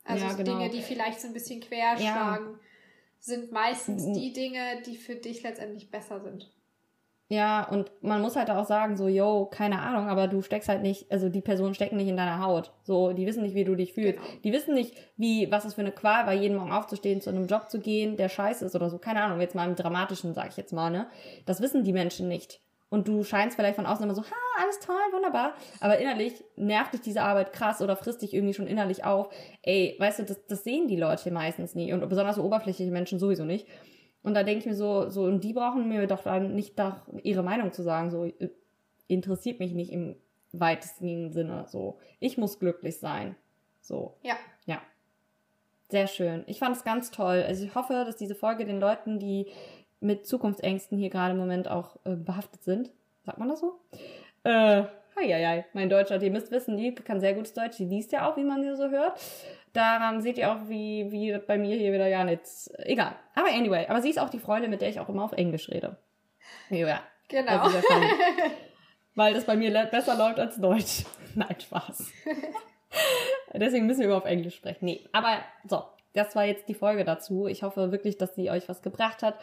Also 0.05 0.25
ja, 0.25 0.33
genau. 0.33 0.57
Dinge, 0.57 0.69
die 0.69 0.81
vielleicht 0.81 1.21
so 1.21 1.27
ein 1.27 1.33
bisschen 1.33 1.61
querschlagen, 1.61 2.47
ja. 2.47 2.59
sind 3.19 3.51
meistens 3.51 4.05
die 4.11 4.33
Dinge, 4.33 4.81
die 4.85 4.97
für 4.97 5.15
dich 5.15 5.43
letztendlich 5.43 5.91
besser 5.91 6.21
sind. 6.21 6.51
Ja, 7.29 7.67
und 7.67 7.91
man 8.01 8.21
muss 8.21 8.35
halt 8.35 8.49
auch 8.51 8.65
sagen, 8.65 8.95
so, 8.97 9.07
yo, 9.07 9.45
keine 9.45 9.79
Ahnung, 9.79 10.07
aber 10.07 10.27
du 10.27 10.41
steckst 10.41 10.69
halt 10.69 10.81
nicht, 10.81 11.11
also 11.11 11.29
die 11.29 11.41
Personen 11.41 11.73
stecken 11.73 11.97
nicht 11.97 12.09
in 12.09 12.17
deiner 12.17 12.43
Haut. 12.43 12.71
So, 12.83 13.13
die 13.13 13.25
wissen 13.25 13.43
nicht, 13.43 13.55
wie 13.55 13.63
du 13.63 13.75
dich 13.75 13.93
fühlst. 13.93 14.19
Genau. 14.19 14.41
Die 14.43 14.51
wissen 14.51 14.73
nicht, 14.75 14.93
wie, 15.17 15.49
was 15.49 15.65
es 15.65 15.73
für 15.73 15.81
eine 15.81 15.91
Qual 15.91 16.25
war, 16.27 16.33
jeden 16.33 16.57
Morgen 16.57 16.71
aufzustehen, 16.71 17.21
zu 17.21 17.29
einem 17.29 17.47
Job 17.47 17.69
zu 17.69 17.79
gehen, 17.79 18.17
der 18.17 18.29
scheiße 18.29 18.65
ist 18.65 18.75
oder 18.75 18.89
so. 18.89 18.97
Keine 18.99 19.23
Ahnung, 19.23 19.39
jetzt 19.41 19.55
mal 19.55 19.67
im 19.67 19.75
Dramatischen, 19.75 20.33
sag 20.33 20.49
ich 20.49 20.57
jetzt 20.57 20.73
mal, 20.73 20.89
ne? 20.89 21.07
Das 21.45 21.61
wissen 21.61 21.83
die 21.83 21.93
Menschen 21.93 22.27
nicht. 22.27 22.59
Und 22.89 23.07
du 23.07 23.23
scheinst 23.23 23.55
vielleicht 23.55 23.77
von 23.77 23.87
außen 23.87 24.03
immer 24.03 24.13
so, 24.13 24.21
ha, 24.21 24.61
alles 24.61 24.77
toll, 24.79 24.95
wunderbar. 25.13 25.55
Aber 25.79 25.97
innerlich 25.97 26.43
nervt 26.55 26.93
dich 26.93 27.01
diese 27.01 27.23
Arbeit 27.23 27.51
krass 27.51 27.81
oder 27.81 27.95
frisst 27.95 28.21
dich 28.21 28.35
irgendwie 28.35 28.53
schon 28.53 28.67
innerlich 28.67 29.03
auf. 29.03 29.33
Ey, 29.63 29.95
weißt 29.97 30.19
du, 30.19 30.23
das, 30.25 30.45
das 30.45 30.63
sehen 30.63 30.87
die 30.87 30.97
Leute 30.97 31.31
meistens 31.31 31.73
nie. 31.73 31.91
Und 31.91 32.07
besonders 32.07 32.35
so 32.35 32.43
oberflächliche 32.43 32.91
Menschen 32.91 33.17
sowieso 33.17 33.45
nicht. 33.45 33.65
Und 34.23 34.33
da 34.33 34.43
denke 34.43 34.59
ich 34.59 34.65
mir 34.65 34.75
so, 34.75 35.09
so, 35.09 35.23
und 35.23 35.43
die 35.43 35.53
brauchen 35.53 35.87
mir 35.89 36.07
doch 36.07 36.23
dann 36.23 36.55
nicht 36.55 36.79
doch 36.79 36.95
ihre 37.21 37.43
Meinung 37.43 37.71
zu 37.71 37.83
sagen, 37.83 38.09
so, 38.09 38.23
äh, 38.25 38.49
interessiert 39.07 39.59
mich 39.59 39.73
nicht 39.73 39.91
im 39.91 40.15
weitesten 40.53 41.31
Sinne, 41.31 41.65
so. 41.67 41.99
Ich 42.19 42.37
muss 42.37 42.59
glücklich 42.59 42.99
sein. 42.99 43.35
So. 43.81 44.15
Ja. 44.21 44.35
Ja. 44.65 44.81
Sehr 45.89 46.07
schön. 46.07 46.43
Ich 46.47 46.59
fand 46.59 46.75
es 46.75 46.83
ganz 46.83 47.11
toll. 47.11 47.43
Also 47.45 47.65
ich 47.65 47.75
hoffe, 47.75 47.93
dass 48.05 48.15
diese 48.15 48.35
Folge 48.35 48.65
den 48.65 48.79
Leuten, 48.79 49.19
die 49.19 49.47
mit 49.99 50.25
Zukunftsängsten 50.25 50.97
hier 50.97 51.09
gerade 51.09 51.33
im 51.33 51.39
Moment 51.39 51.67
auch 51.67 51.97
äh, 52.05 52.15
behaftet 52.15 52.63
sind, 52.63 52.91
sagt 53.25 53.37
man 53.37 53.49
das 53.49 53.59
so? 53.59 53.79
Äh, 54.43 54.83
Heieiei, 55.15 55.65
mein 55.73 55.89
Deutscher, 55.89 56.21
ihr 56.21 56.31
müsst 56.31 56.51
wissen, 56.51 56.77
die 56.77 56.93
kann 56.95 57.19
sehr 57.19 57.33
gutes 57.33 57.53
Deutsch, 57.53 57.77
die 57.77 57.85
liest 57.85 58.11
ja 58.11 58.29
auch, 58.29 58.35
wie 58.35 58.43
man 58.43 58.63
sie 58.63 58.75
so 58.75 58.89
hört. 58.89 59.19
Daran 59.73 60.21
seht 60.21 60.37
ihr 60.37 60.51
auch, 60.51 60.69
wie, 60.69 61.11
wie 61.11 61.37
bei 61.39 61.57
mir 61.57 61.75
hier 61.75 61.91
wieder 61.91 62.07
ja 62.07 62.23
nichts. 62.23 62.71
Egal. 62.77 63.15
Aber 63.33 63.47
anyway, 63.47 63.87
aber 63.87 64.01
sie 64.01 64.09
ist 64.09 64.19
auch 64.19 64.29
die 64.29 64.39
Freundin, 64.39 64.69
mit 64.69 64.81
der 64.81 64.89
ich 64.89 64.99
auch 64.99 65.09
immer 65.09 65.23
auf 65.23 65.33
Englisch 65.33 65.69
rede. 65.69 65.97
Ja. 66.69 67.01
Genau. 67.27 67.59
Also 67.59 67.79
Weil 69.15 69.33
das 69.33 69.45
bei 69.45 69.55
mir 69.55 69.71
besser 69.85 70.15
läuft 70.15 70.39
als 70.39 70.57
Deutsch. 70.57 71.03
Nein, 71.35 71.55
Spaß. 71.59 72.11
Deswegen 73.53 73.87
müssen 73.87 74.01
wir 74.01 74.07
über 74.07 74.17
auf 74.17 74.25
Englisch 74.25 74.55
sprechen. 74.55 74.85
Nee, 74.85 75.07
aber 75.11 75.39
so. 75.67 75.83
Das 76.13 76.35
war 76.35 76.45
jetzt 76.45 76.69
die 76.69 76.73
Folge 76.73 77.03
dazu. 77.03 77.47
Ich 77.47 77.63
hoffe 77.63 77.91
wirklich, 77.91 78.17
dass 78.17 78.35
sie 78.35 78.49
euch 78.49 78.69
was 78.69 78.81
gebracht 78.81 79.23
hat. 79.23 79.37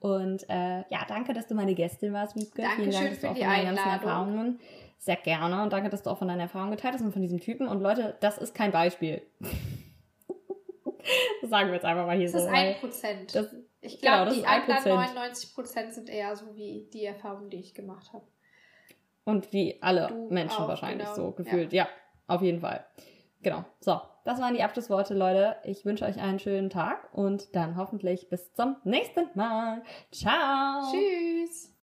Und 0.00 0.48
äh, 0.48 0.78
ja, 0.90 1.04
danke, 1.08 1.32
dass 1.32 1.46
du 1.46 1.54
meine 1.54 1.74
Gästin 1.74 2.12
warst, 2.12 2.36
Wiebke. 2.36 2.62
Dankeschön 2.62 2.90
Vielen 2.90 2.92
Dank, 2.92 3.10
dass 3.10 3.18
für 3.20 3.26
du 3.26 3.30
auch 3.30 3.34
die 3.34 3.40
deinen 3.40 3.64
ganzen 3.64 3.78
Einladung. 3.84 4.08
Erfahrungen 4.08 4.60
sehr 4.98 5.16
gerne 5.16 5.62
und 5.62 5.72
danke, 5.72 5.88
dass 5.88 6.02
du 6.02 6.10
auch 6.10 6.18
von 6.18 6.28
deinen 6.28 6.40
Erfahrungen 6.40 6.72
geteilt 6.72 6.94
hast 6.94 7.02
und 7.02 7.12
von 7.12 7.22
diesem 7.22 7.40
Typen. 7.40 7.68
Und 7.68 7.80
Leute, 7.80 8.16
das 8.20 8.38
ist 8.38 8.54
kein 8.54 8.72
Beispiel. 8.72 9.22
das 11.40 11.50
sagen 11.50 11.68
wir 11.68 11.74
jetzt 11.74 11.84
einfach 11.84 12.06
mal 12.06 12.16
hier 12.16 12.26
Das 12.26 12.32
so. 12.32 12.38
ist 12.38 12.46
weil 12.52 12.74
ein 12.74 12.80
Prozent. 12.80 13.34
das, 13.34 13.54
Ich 13.80 14.00
genau, 14.00 14.14
glaube, 14.14 14.24
das 14.26 14.34
die 14.34 14.40
ist 14.40 14.46
ein 14.48 14.60
anderen 14.62 14.82
Prozent. 14.82 15.14
99 15.14 15.54
Prozent 15.54 15.94
sind 15.94 16.08
eher 16.08 16.34
so 16.34 16.56
wie 16.56 16.88
die 16.92 17.04
Erfahrungen, 17.04 17.50
die 17.50 17.58
ich 17.58 17.74
gemacht 17.74 18.12
habe. 18.12 18.24
Und 19.24 19.52
wie 19.52 19.80
alle 19.82 20.08
Du 20.08 20.28
Menschen 20.30 20.62
auch, 20.62 20.68
wahrscheinlich 20.68 21.06
genau. 21.06 21.14
so 21.16 21.30
gefühlt. 21.32 21.72
Ja. 21.72 21.88
auf 22.26 22.42
jeden 22.42 22.60
Fall. 22.60 22.84
Genau. 23.42 23.64
So, 23.80 24.00
das 24.24 24.40
waren 24.40 24.54
die 24.54 24.62
Abschlussworte, 24.62 25.14
Leute. 25.14 25.56
Ich 25.64 25.84
wünsche 25.84 26.04
euch 26.04 26.20
einen 26.20 26.38
schönen 26.38 26.70
Tag 26.70 27.08
und 27.12 27.54
dann 27.54 27.76
hoffentlich 27.76 28.28
bis 28.28 28.52
zum 28.54 28.76
nächsten 28.84 29.28
Mal. 29.34 29.82
Ciao. 30.10 30.90
Tschüss. 30.90 31.72